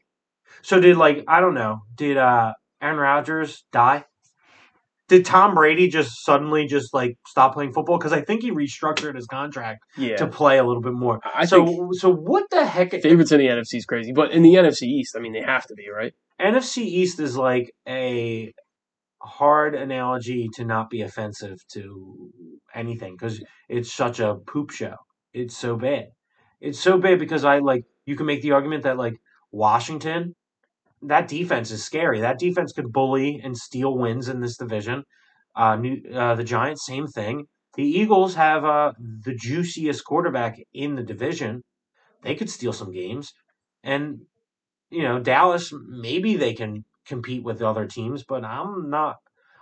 So 0.64 0.80
did 0.80 0.98
like 0.98 1.24
I 1.28 1.40
don't 1.42 1.54
know, 1.54 1.82
did 1.96 2.18
uh 2.18 2.54
Aaron 2.82 2.98
Rodgers 2.98 3.66
die? 3.72 4.06
Did 5.08 5.26
Tom 5.26 5.56
Brady 5.56 5.88
just 5.88 6.24
suddenly 6.26 6.66
just 6.68 6.94
like 6.94 7.18
stop 7.28 7.54
playing 7.54 7.74
football? 7.74 7.98
Because 7.98 8.14
I 8.14 8.22
think 8.22 8.42
he 8.42 8.52
restructured 8.52 9.16
his 9.16 9.26
contract 9.26 9.80
Yeah, 9.98 10.18
to 10.18 10.28
play 10.28 10.58
a 10.58 10.64
little 10.64 10.82
bit 10.82 10.94
more. 10.94 11.20
I 11.24 11.46
so 11.46 11.90
so 11.94 12.14
what 12.14 12.50
the 12.52 12.66
heck? 12.66 12.92
favorites 12.92 13.32
in 13.32 13.40
the 13.40 13.48
NFC 13.48 13.76
is 13.76 13.86
crazy, 13.86 14.12
but 14.12 14.32
in 14.32 14.42
the 14.42 14.56
NFC 14.56 14.84
East, 14.84 15.16
I 15.16 15.20
mean, 15.20 15.34
they 15.34 15.42
have 15.42 15.66
to 15.68 15.76
be 15.76 15.90
right. 15.90 16.14
NFC 16.42 16.80
East 16.80 17.20
is 17.20 17.38
like 17.38 17.72
a 17.88 18.54
hard 19.22 19.76
analogy 19.76 20.50
to 20.56 20.66
not 20.66 20.90
be 20.90 21.02
offensive 21.02 21.58
to 21.74 22.32
anything 22.74 23.16
because 23.16 23.42
it's 23.70 23.92
such 23.94 24.20
a 24.20 24.36
poop 24.36 24.72
show. 24.72 24.96
It's 25.34 25.58
so 25.58 25.76
bad. 25.78 26.10
It's 26.62 26.80
so 26.80 26.98
bad 26.98 27.20
because 27.20 27.44
I 27.44 27.60
like 27.60 27.84
you 28.06 28.16
can 28.16 28.26
make 28.26 28.42
the 28.42 28.52
argument 28.52 28.84
that 28.84 28.98
like 28.98 29.16
Washington, 29.52 30.36
that 31.04 31.28
defense 31.28 31.72
is 31.72 31.84
scary. 31.84 32.22
That 32.22 32.40
defense 32.40 32.74
could 32.74 32.92
bully 32.92 33.40
and 33.44 33.56
steal 33.58 33.98
wins 33.98 34.30
in 34.30 34.40
this 34.42 34.58
division. 34.58 35.04
Uh, 35.56 35.76
New, 35.76 36.02
uh, 36.14 36.36
the 36.36 36.44
Giants, 36.44 36.86
same 36.86 37.08
thing. 37.08 37.46
The 37.76 37.84
Eagles 37.84 38.36
have 38.36 38.66
uh, 38.66 38.94
the 39.24 39.36
juiciest 39.36 40.04
quarterback 40.06 40.58
in 40.74 40.96
the 40.96 41.04
division. 41.04 41.64
They 42.24 42.36
could 42.36 42.50
steal 42.50 42.74
some 42.74 42.92
games, 42.92 43.32
and 43.84 44.22
you 44.90 45.04
know 45.04 45.20
Dallas. 45.20 45.72
Maybe 45.88 46.36
they 46.36 46.54
can 46.54 46.84
compete 47.06 47.44
with 47.44 47.62
other 47.62 47.86
teams, 47.86 48.24
but 48.24 48.44
I'm 48.44 48.90
not. 48.90 49.18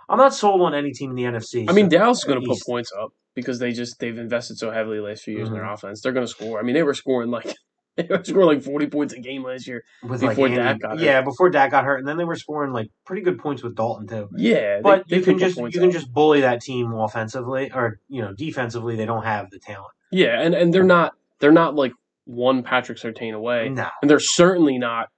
I'm 0.08 0.18
not 0.18 0.34
sold 0.34 0.62
on 0.62 0.74
any 0.74 0.92
team 0.92 1.10
in 1.10 1.16
the 1.16 1.24
NFC. 1.24 1.66
I 1.68 1.72
mean, 1.72 1.90
so- 1.90 1.98
Dallas 1.98 2.18
is 2.18 2.24
going 2.24 2.40
to 2.40 2.46
put 2.46 2.58
points 2.66 2.92
up 2.98 3.10
because 3.34 3.58
they 3.58 3.72
just 3.72 3.98
they've 3.98 4.16
invested 4.16 4.56
so 4.56 4.70
heavily 4.70 4.98
the 4.98 5.02
last 5.04 5.24
few 5.24 5.34
years 5.34 5.48
in 5.48 5.54
their 5.54 5.64
Mhm. 5.64 5.74
offense. 5.74 6.00
They're 6.00 6.12
going 6.12 6.26
to 6.26 6.30
score. 6.32 6.58
I 6.58 6.62
mean, 6.62 6.74
they 6.74 6.82
were 6.82 6.94
scoring 6.94 7.30
like 7.30 7.54
they 8.06 8.06
were 8.08 8.22
scoring 8.24 8.46
like 8.46 8.62
forty 8.62 8.86
points 8.86 9.14
a 9.14 9.18
game 9.20 9.42
last 9.44 9.66
year. 9.66 9.82
with 10.02 10.20
before 10.20 10.48
like 10.48 10.56
Dak 10.56 10.80
got 10.80 10.90
hurt. 10.92 11.00
yeah, 11.00 11.22
before 11.22 11.50
Dak 11.50 11.70
got 11.70 11.84
hurt, 11.84 11.98
and 11.98 12.06
then 12.08 12.16
they 12.16 12.24
were 12.24 12.36
scoring 12.36 12.72
like 12.72 12.88
pretty 13.04 13.22
good 13.22 13.38
points 13.38 13.62
with 13.62 13.74
Dalton 13.74 14.06
too. 14.06 14.28
Yeah, 14.36 14.80
But 14.82 15.08
they 15.08 15.16
you 15.18 15.22
can 15.22 15.38
just 15.38 15.56
you 15.56 15.70
can 15.70 15.90
just 15.90 16.12
bully 16.12 16.42
that 16.42 16.60
team 16.60 16.92
offensively, 16.92 17.70
or 17.72 17.98
you 18.08 18.22
know 18.22 18.32
defensively. 18.34 18.96
They 18.96 19.06
don't 19.06 19.24
have 19.24 19.50
the 19.50 19.58
talent. 19.58 19.92
yeah, 20.12 20.40
and 20.40 20.54
and 20.54 20.72
they're 20.74 20.82
not 20.84 21.14
they're 21.40 21.52
not 21.52 21.74
like 21.74 21.92
one 22.24 22.62
Patrick 22.62 22.98
Surtain 22.98 23.34
away, 23.34 23.68
No, 23.68 23.88
and 24.02 24.10
they're 24.10 24.18
certainly 24.20 24.78
not 24.78 25.08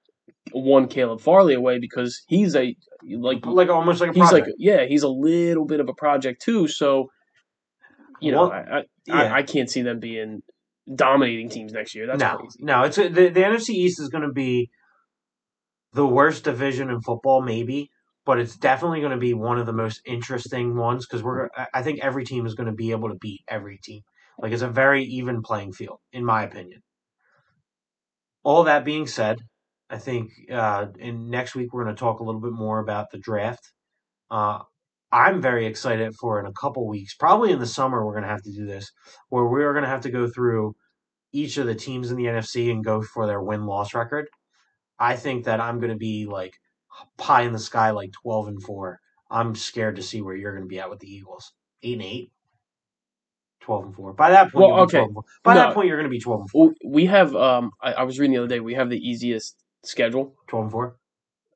one 0.52 0.88
Caleb 0.88 1.20
Farley 1.20 1.54
away 1.54 1.78
because 1.78 2.22
he's 2.28 2.54
a 2.54 2.74
like 3.02 3.44
like 3.46 3.68
almost 3.70 4.00
like 4.00 4.10
a 4.10 4.12
he's 4.14 4.28
project. 4.28 4.46
like 4.48 4.54
yeah 4.58 4.84
he's 4.86 5.02
a 5.02 5.08
little 5.08 5.64
bit 5.64 5.80
of 5.80 5.88
a 5.88 5.94
project 5.94 6.42
too. 6.42 6.68
So 6.68 7.10
you 8.20 8.32
know 8.32 8.48
Well, 8.48 8.52
I 8.52 8.78
I, 8.78 8.82
yeah. 9.06 9.14
I 9.14 9.36
I 9.38 9.42
can't 9.42 9.70
see 9.70 9.82
them 9.82 10.00
being 10.00 10.42
dominating 10.94 11.48
teams 11.50 11.72
next 11.72 11.94
year. 11.94 12.06
That's 12.06 12.20
no, 12.20 12.36
crazy. 12.36 12.58
no. 12.60 12.82
It's 12.82 12.96
the 12.96 13.08
the 13.08 13.40
NFC 13.42 13.70
East 13.70 14.00
is 14.00 14.08
going 14.08 14.24
to 14.24 14.32
be 14.32 14.70
the 15.92 16.06
worst 16.06 16.44
division 16.44 16.90
in 16.90 17.00
football, 17.00 17.42
maybe, 17.42 17.90
but 18.24 18.38
it's 18.38 18.56
definitely 18.56 19.00
going 19.00 19.12
to 19.12 19.18
be 19.18 19.34
one 19.34 19.58
of 19.58 19.66
the 19.66 19.72
most 19.72 20.00
interesting 20.06 20.76
ones 20.76 21.06
because 21.06 21.22
we're. 21.22 21.48
I- 21.56 21.68
I 21.74 21.82
think 21.82 22.00
every 22.00 22.24
team 22.24 22.46
is 22.46 22.54
going 22.54 22.66
to 22.68 22.72
be 22.74 22.90
able 22.90 23.08
to 23.08 23.16
beat 23.16 23.40
every 23.48 23.78
team. 23.82 24.02
Like 24.38 24.52
it's 24.52 24.62
a 24.62 24.68
very 24.68 25.04
even 25.04 25.42
playing 25.42 25.72
field, 25.72 25.98
in 26.12 26.24
my 26.24 26.42
opinion. 26.44 26.82
All 28.44 28.64
that 28.64 28.84
being 28.84 29.06
said, 29.06 29.38
I 29.90 29.98
think 29.98 30.30
uh, 30.50 30.86
in 30.98 31.28
next 31.30 31.54
week 31.54 31.72
we're 31.72 31.84
going 31.84 31.94
to 31.94 32.00
talk 32.00 32.20
a 32.20 32.24
little 32.24 32.40
bit 32.40 32.52
more 32.52 32.78
about 32.78 33.10
the 33.10 33.18
draft. 33.18 33.72
Uh, 34.30 34.60
I'm 35.10 35.40
very 35.40 35.66
excited 35.66 36.14
for 36.16 36.38
in 36.38 36.46
a 36.46 36.52
couple 36.52 36.86
weeks, 36.86 37.14
probably 37.14 37.52
in 37.52 37.58
the 37.58 37.66
summer, 37.66 38.04
we're 38.04 38.12
going 38.12 38.24
to 38.24 38.28
have 38.28 38.42
to 38.42 38.52
do 38.52 38.66
this, 38.66 38.90
where 39.30 39.44
we're 39.46 39.72
going 39.72 39.84
to 39.84 39.88
have 39.88 40.02
to 40.02 40.10
go 40.10 40.28
through 40.28 40.74
each 41.32 41.56
of 41.58 41.66
the 41.66 41.74
teams 41.74 42.10
in 42.10 42.16
the 42.16 42.24
NFC 42.26 42.70
and 42.70 42.84
go 42.84 43.02
for 43.02 43.26
their 43.26 43.42
win 43.42 43.64
loss 43.66 43.94
record. 43.94 44.28
I 44.98 45.16
think 45.16 45.44
that 45.44 45.60
I'm 45.60 45.78
going 45.78 45.92
to 45.92 45.96
be 45.98 46.26
like 46.26 46.54
pie 47.16 47.42
in 47.42 47.52
the 47.52 47.58
sky, 47.58 47.90
like 47.90 48.12
12 48.12 48.48
and 48.48 48.62
4. 48.62 48.98
I'm 49.30 49.54
scared 49.54 49.96
to 49.96 50.02
see 50.02 50.22
where 50.22 50.34
you're 50.34 50.52
going 50.52 50.64
to 50.64 50.68
be 50.68 50.80
at 50.80 50.90
with 50.90 51.00
the 51.00 51.12
Eagles. 51.12 51.52
8 51.82 51.94
and 51.94 52.02
8. 52.02 52.32
12 53.60 53.84
and 53.84 53.94
4. 53.94 54.12
By 54.14 54.30
that 54.30 54.52
point, 54.52 54.68
Well, 54.68 54.80
okay. 54.80 54.98
12 54.98 55.08
and 55.08 55.14
4. 55.14 55.24
By 55.44 55.54
No. 55.54 55.60
that 55.60 55.74
point, 55.74 55.88
you're 55.88 55.96
going 55.98 56.10
to 56.10 56.10
be 56.10 56.20
12 56.20 56.40
and 56.40 56.50
4. 56.50 56.72
We 56.86 57.06
have 57.06 57.34
um 57.36 57.70
I, 57.82 57.92
I 57.94 58.02
was 58.04 58.18
reading 58.18 58.34
the 58.34 58.38
other 58.42 58.48
day 58.48 58.60
we 58.60 58.74
have 58.74 58.90
the 58.90 58.98
easiest 58.98 59.56
schedule. 59.84 60.34
12 60.48 60.64
and 60.64 60.72
4. 60.72 60.96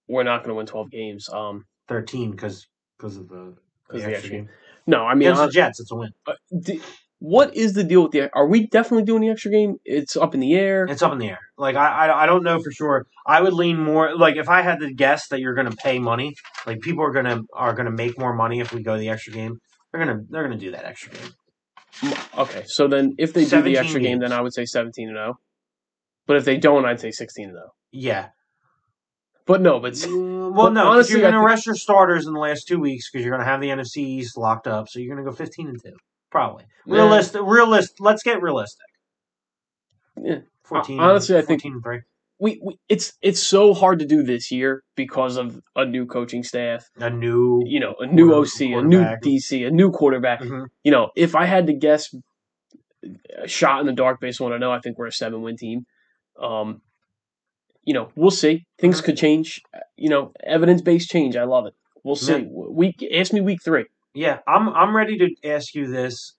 We're 0.08 0.22
not 0.24 0.38
going 0.42 0.48
to 0.50 0.54
win 0.54 0.66
twelve 0.66 0.90
games. 0.90 1.28
Um, 1.28 1.64
13 1.88 2.32
because 2.32 2.66
because 3.02 3.16
of 3.16 3.28
the, 3.28 3.54
the 3.90 3.98
the 3.98 4.04
extra 4.04 4.14
extra 4.14 4.30
game. 4.30 4.48
no, 4.86 5.04
I 5.04 5.14
mean 5.14 5.28
Against 5.28 5.42
the 5.42 5.50
Jets, 5.50 5.80
it's 5.80 5.90
a 5.90 5.96
win. 5.96 6.12
Uh, 6.26 6.34
what 7.18 7.54
is 7.56 7.74
the 7.74 7.84
deal 7.84 8.02
with 8.02 8.12
the? 8.12 8.30
Are 8.34 8.46
we 8.46 8.66
definitely 8.66 9.04
doing 9.04 9.22
the 9.22 9.30
extra 9.30 9.50
game? 9.50 9.76
It's 9.84 10.16
up 10.16 10.34
in 10.34 10.40
the 10.40 10.54
air. 10.54 10.86
It's 10.86 11.02
up 11.02 11.12
in 11.12 11.18
the 11.18 11.28
air. 11.28 11.38
Like 11.56 11.76
I, 11.76 12.08
I, 12.08 12.22
I 12.24 12.26
don't 12.26 12.42
know 12.42 12.60
for 12.60 12.72
sure. 12.72 13.06
I 13.24 13.40
would 13.40 13.52
lean 13.52 13.78
more. 13.78 14.16
Like 14.16 14.36
if 14.36 14.48
I 14.48 14.62
had 14.62 14.80
to 14.80 14.92
guess 14.92 15.28
that 15.28 15.38
you're 15.38 15.54
going 15.54 15.70
to 15.70 15.76
pay 15.76 16.00
money, 16.00 16.34
like 16.66 16.80
people 16.80 17.04
are 17.04 17.12
going 17.12 17.26
to 17.26 17.44
are 17.54 17.74
going 17.74 17.86
to 17.86 17.92
make 17.92 18.18
more 18.18 18.34
money 18.34 18.58
if 18.58 18.72
we 18.72 18.82
go 18.82 18.98
the 18.98 19.08
extra 19.08 19.32
game. 19.32 19.58
They're 19.92 20.04
gonna 20.04 20.22
they're 20.30 20.42
gonna 20.42 20.58
do 20.58 20.72
that 20.72 20.84
extra 20.84 21.12
game. 21.12 22.14
Okay, 22.36 22.64
so 22.66 22.88
then 22.88 23.14
if 23.18 23.34
they 23.34 23.44
do 23.44 23.62
the 23.62 23.76
extra 23.76 24.00
game, 24.00 24.18
then 24.18 24.32
I 24.32 24.40
would 24.40 24.54
say 24.54 24.64
seventeen 24.64 25.08
and 25.08 25.16
zero. 25.16 25.38
But 26.26 26.38
if 26.38 26.44
they 26.44 26.56
don't, 26.56 26.86
I'd 26.86 26.98
say 26.98 27.10
sixteen 27.10 27.50
and 27.50 27.54
zero. 27.54 27.72
Yeah. 27.92 28.28
But 29.46 29.60
no, 29.60 29.80
but 29.80 29.92
Mm, 29.94 30.52
well, 30.54 30.66
but 30.66 30.72
no, 30.74 30.86
honestly, 30.88 31.12
you're 31.14 31.20
going 31.22 31.32
to 31.32 31.38
think- 31.40 31.48
rest 31.48 31.66
your 31.66 31.74
starters 31.74 32.26
in 32.26 32.32
the 32.32 32.38
last 32.40 32.68
two 32.68 32.78
weeks 32.78 33.10
because 33.10 33.24
you're 33.24 33.34
going 33.34 33.44
to 33.44 33.50
have 33.50 33.60
the 33.60 33.68
NFC 33.68 33.98
East 33.98 34.36
locked 34.36 34.66
up. 34.66 34.88
So 34.88 34.98
you're 35.00 35.14
going 35.14 35.24
to 35.24 35.30
go 35.30 35.34
15 35.36 35.68
and 35.68 35.82
two, 35.82 35.96
probably. 36.30 36.64
Yeah. 36.86 36.94
Realistic. 36.94 37.42
Realist. 37.44 38.00
Let's 38.00 38.22
get 38.22 38.40
realistic. 38.42 38.86
Yeah. 40.22 40.40
14. 40.64 41.00
honestly, 41.00 41.36
I 41.36 41.42
think- 41.42 41.62
14 41.62 41.72
and 41.72 41.82
three. 41.82 42.00
we, 42.38 42.60
we 42.64 42.78
it's 42.88 43.12
it's 43.20 43.40
so 43.42 43.74
hard 43.74 43.98
to 43.98 44.06
do 44.06 44.22
this 44.22 44.50
year 44.52 44.82
because 44.96 45.36
of 45.36 45.60
a 45.76 45.84
new 45.84 46.06
coaching 46.06 46.42
staff. 46.42 46.88
a 46.98 47.10
new. 47.10 47.62
You 47.66 47.80
know, 47.80 47.94
a 47.98 48.06
new 48.06 48.32
OC, 48.34 48.60
a 48.60 48.82
new. 48.82 49.02
DC, 49.02 49.66
a 49.66 49.70
new 49.70 49.90
quarterback. 49.90 50.40
Mhm. 50.40 50.66
You 50.84 50.92
know, 50.92 51.10
if 51.16 51.34
I 51.34 51.46
had 51.46 51.66
to 51.66 51.72
guess, 51.72 52.14
a 53.42 53.48
shot 53.48 53.80
in 53.80 53.86
the 53.86 53.92
dark 53.92 54.20
based 54.20 54.40
on 54.40 54.48
what 54.48 54.54
I 54.54 54.58
know, 54.58 54.70
I 54.72 54.78
think 54.80 54.96
we're 54.98 55.06
a 55.08 55.12
seven 55.12 55.42
win 55.42 55.56
team. 55.56 55.86
Um, 56.40 56.80
you 57.84 57.94
know, 57.94 58.10
we'll 58.14 58.30
see. 58.30 58.64
Things 58.78 59.00
could 59.00 59.16
change. 59.16 59.60
You 59.96 60.08
know, 60.08 60.32
evidence 60.44 60.82
based 60.82 61.10
change. 61.10 61.36
I 61.36 61.44
love 61.44 61.66
it. 61.66 61.74
We'll 62.04 62.16
see. 62.16 62.40
Yeah. 62.40 62.48
Week 62.48 63.04
ask 63.14 63.32
me 63.32 63.40
week 63.40 63.60
three. 63.64 63.86
Yeah, 64.14 64.40
I'm 64.46 64.68
I'm 64.70 64.94
ready 64.94 65.16
to 65.18 65.48
ask 65.48 65.74
you 65.74 65.86
this 65.88 66.34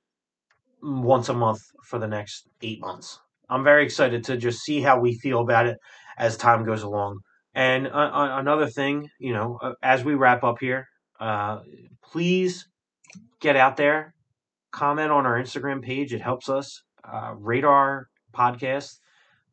once 0.82 1.30
a 1.30 1.34
month 1.34 1.62
for 1.84 2.00
the 2.00 2.08
next 2.08 2.48
eight 2.62 2.80
months. 2.82 3.20
I'm 3.50 3.64
very 3.64 3.84
excited 3.84 4.24
to 4.26 4.38
just 4.38 4.62
see 4.62 4.82
how 4.82 5.00
we 5.00 5.16
feel 5.16 5.42
about 5.42 5.68
it 5.68 5.78
as 6.18 6.38
time 6.38 6.66
goes 6.66 6.84
along. 6.84 7.20
And 7.56 7.88
uh, 7.88 7.90
uh, 7.92 8.40
another 8.40 8.68
thing, 8.68 9.10
you 9.20 9.34
know, 9.34 9.60
uh, 9.62 9.74
as 9.84 10.04
we 10.04 10.16
wrap 10.16 10.44
up 10.44 10.58
here, 10.60 10.88
uh, 11.20 11.60
please 12.04 12.68
get 13.40 13.56
out 13.56 13.78
there, 13.78 14.14
comment 14.72 15.12
on 15.12 15.26
our 15.26 15.40
Instagram 15.40 15.84
page. 15.84 16.14
It 16.14 16.22
helps 16.22 16.50
us. 16.50 16.82
Uh, 17.04 17.34
rate 17.38 17.64
our 17.66 18.08
podcast. 18.34 18.98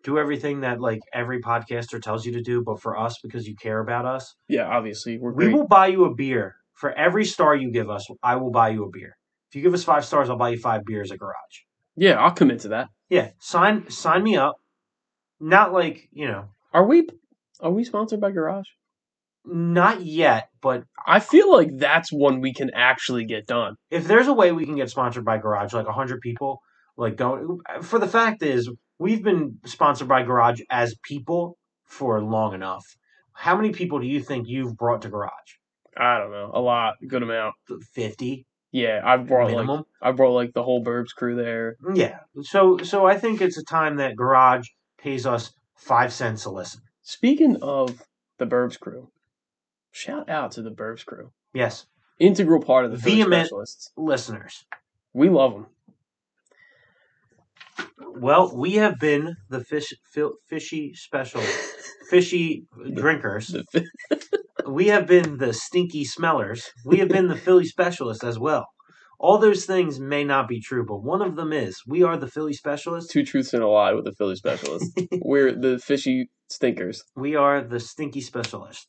Do 0.03 0.19
everything 0.19 0.61
that 0.61 0.81
like 0.81 1.01
every 1.13 1.41
podcaster 1.43 2.01
tells 2.01 2.25
you 2.25 2.33
to 2.33 2.43
do, 2.43 2.63
but 2.65 2.81
for 2.81 2.99
us 2.99 3.19
because 3.23 3.47
you 3.47 3.55
care 3.55 3.81
about 3.81 4.07
us, 4.07 4.35
Yeah, 4.49 4.65
obviously 4.67 5.19
we're 5.19 5.33
we 5.33 5.45
great. 5.47 5.55
will 5.57 5.67
buy 5.69 5.89
you 5.89 6.05
a 6.07 6.15
beer 6.15 6.57
for 6.75 6.91
every 6.93 7.25
star 7.25 7.55
you 7.55 7.71
give 7.71 7.91
us. 7.91 8.07
I 8.23 8.37
will 8.37 8.51
buy 8.51 8.71
you 8.71 8.85
a 8.85 8.91
beer. 8.91 9.17
If 9.51 9.57
you 9.57 9.63
give 9.63 9.75
us 9.75 9.85
five 9.85 10.05
stars, 10.05 10.31
I'll 10.31 10.39
buy 10.39 10.51
you 10.51 10.59
five 10.59 10.85
beers 10.87 11.11
at 11.13 11.19
Garage. 11.19 11.35
Yeah, 11.97 12.15
I'll 12.15 12.31
commit 12.31 12.61
to 12.61 12.69
that. 12.69 12.89
Yeah, 13.11 13.31
sign 13.41 13.91
sign 13.91 14.23
me 14.23 14.37
up. 14.37 14.57
Not 15.41 15.73
like 15.73 16.09
you 16.13 16.27
know, 16.29 16.47
Are 16.73 16.87
we? 16.87 17.07
Are 17.61 17.71
we 17.71 17.85
sponsored 17.85 18.21
by 18.21 18.31
Garage? 18.31 18.69
not 19.45 20.03
yet, 20.05 20.49
but 20.61 20.85
I 21.07 21.19
feel 21.19 21.51
like 21.51 21.71
that's 21.79 22.13
one 22.13 22.41
we 22.41 22.53
can 22.53 22.71
actually 22.75 23.25
get 23.25 23.47
done. 23.47 23.77
if 23.91 24.07
there's 24.07 24.29
a 24.29 24.35
way 24.35 24.53
we 24.53 24.67
can 24.67 24.77
get 24.77 24.91
sponsored 24.91 25.25
by 25.25 25.39
Garage, 25.39 25.73
like 25.73 25.87
hundred 25.87 26.21
people, 26.21 26.61
like 26.97 27.17
going 27.17 27.59
for 27.83 27.99
the 27.99 28.07
fact 28.07 28.43
is 28.43 28.71
we've 29.01 29.25
been 29.25 29.59
sponsored 29.65 30.07
by 30.07 30.23
Garage 30.23 30.61
as 30.71 30.95
people 31.03 31.57
for 31.85 32.23
long 32.23 32.55
enough. 32.55 32.85
How 33.33 33.57
many 33.57 33.71
people 33.73 33.99
do 33.99 34.07
you 34.07 34.21
think 34.21 34.47
you've 34.47 34.77
brought 34.77 35.03
to 35.03 35.09
Garage? 35.09 35.51
I 35.97 36.19
don't 36.19 36.31
know, 36.31 36.51
a 36.55 36.61
lot, 36.61 36.95
good 37.09 37.23
amount. 37.25 37.55
Fifty 37.93 38.47
Yeah, 38.71 39.01
I've 39.05 39.27
brought 39.27 39.51
like. 39.51 39.85
I 40.01 40.13
brought 40.13 40.35
like 40.35 40.53
the 40.53 40.63
whole 40.63 40.85
Burbs 40.85 41.15
crew 41.17 41.35
there. 41.35 41.77
Yeah. 41.95 42.21
So 42.43 42.79
so 42.79 43.07
I 43.07 43.19
think 43.19 43.41
it's 43.41 43.59
a 43.59 43.65
time 43.65 43.97
that 43.97 44.15
Garage 44.17 44.69
pays 44.99 45.27
us 45.27 45.53
five 45.75 46.13
cents 46.13 46.45
a 46.45 46.51
listen. 46.51 46.83
Speaking 47.03 47.57
of 47.63 48.03
the 48.39 48.47
Burbs 48.47 48.79
crew, 48.79 49.11
shout 49.91 50.29
out 50.29 50.53
to 50.53 50.63
the 50.63 50.71
Burbs 50.71 51.05
crew, 51.05 51.33
Yes, 51.53 51.87
integral 52.19 52.63
part 52.63 52.85
of 52.85 52.91
the 52.93 52.99
Vehement. 52.99 53.47
specialists. 53.47 53.91
listeners. 53.97 54.65
We 55.13 55.29
love 55.29 55.53
them. 55.55 55.67
Well, 58.01 58.57
we 58.57 58.75
have 58.75 58.99
been 58.99 59.37
the 59.49 59.65
fish, 59.65 59.93
fil, 60.13 60.33
fishy 60.49 60.95
special, 60.95 61.43
fishy 62.09 62.67
drinkers. 62.95 63.55
We 64.67 64.89
have 64.89 65.07
been 65.07 65.39
the 65.39 65.53
stinky 65.53 66.05
smellers. 66.05 66.71
We 66.85 66.99
have 66.99 67.09
been 67.09 67.29
the 67.29 67.37
Philly 67.37 67.65
specialists 67.65 68.23
as 68.23 68.39
well. 68.39 68.67
All 69.19 69.39
those 69.39 69.65
things 69.65 69.99
may 69.99 70.23
not 70.23 70.49
be 70.49 70.61
true, 70.61 70.85
but 70.87 71.03
one 71.03 71.23
of 71.23 71.37
them 71.37 71.53
is. 71.53 71.81
We 71.87 72.03
are 72.03 72.17
the 72.17 72.29
Philly 72.29 72.53
specialists. 72.53 73.13
Two 73.13 73.25
truths 73.25 73.53
and 73.53 73.63
a 73.63 73.69
lie 73.69 73.93
with 73.93 74.05
the 74.05 74.13
Philly 74.13 74.37
specialists. 74.37 74.95
We're 75.23 75.53
the 75.53 75.79
fishy 75.79 76.31
stinkers. 76.49 77.03
We 77.17 77.37
are 77.37 77.63
the 77.63 77.81
stinky 77.81 78.21
specialist. 78.21 78.87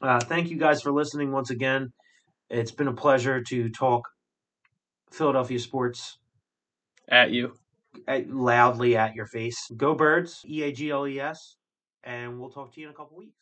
Uh, 0.00 0.20
thank 0.20 0.50
you 0.50 0.58
guys 0.58 0.82
for 0.82 0.92
listening 0.92 1.32
once 1.32 1.50
again. 1.50 1.92
It's 2.50 2.72
been 2.72 2.88
a 2.88 2.94
pleasure 2.94 3.42
to 3.42 3.70
talk 3.70 4.02
Philadelphia 5.10 5.58
sports 5.58 6.18
At 7.08 7.30
you. 7.30 7.54
At, 8.06 8.30
loudly 8.30 8.96
at 8.96 9.14
your 9.14 9.26
face. 9.26 9.70
Go 9.76 9.94
Birds, 9.94 10.42
E 10.48 10.62
A 10.62 10.72
G 10.72 10.90
L 10.90 11.06
E 11.06 11.20
S, 11.20 11.56
and 12.04 12.38
we'll 12.40 12.50
talk 12.50 12.74
to 12.74 12.80
you 12.80 12.86
in 12.86 12.92
a 12.92 12.96
couple 12.96 13.16
weeks. 13.16 13.41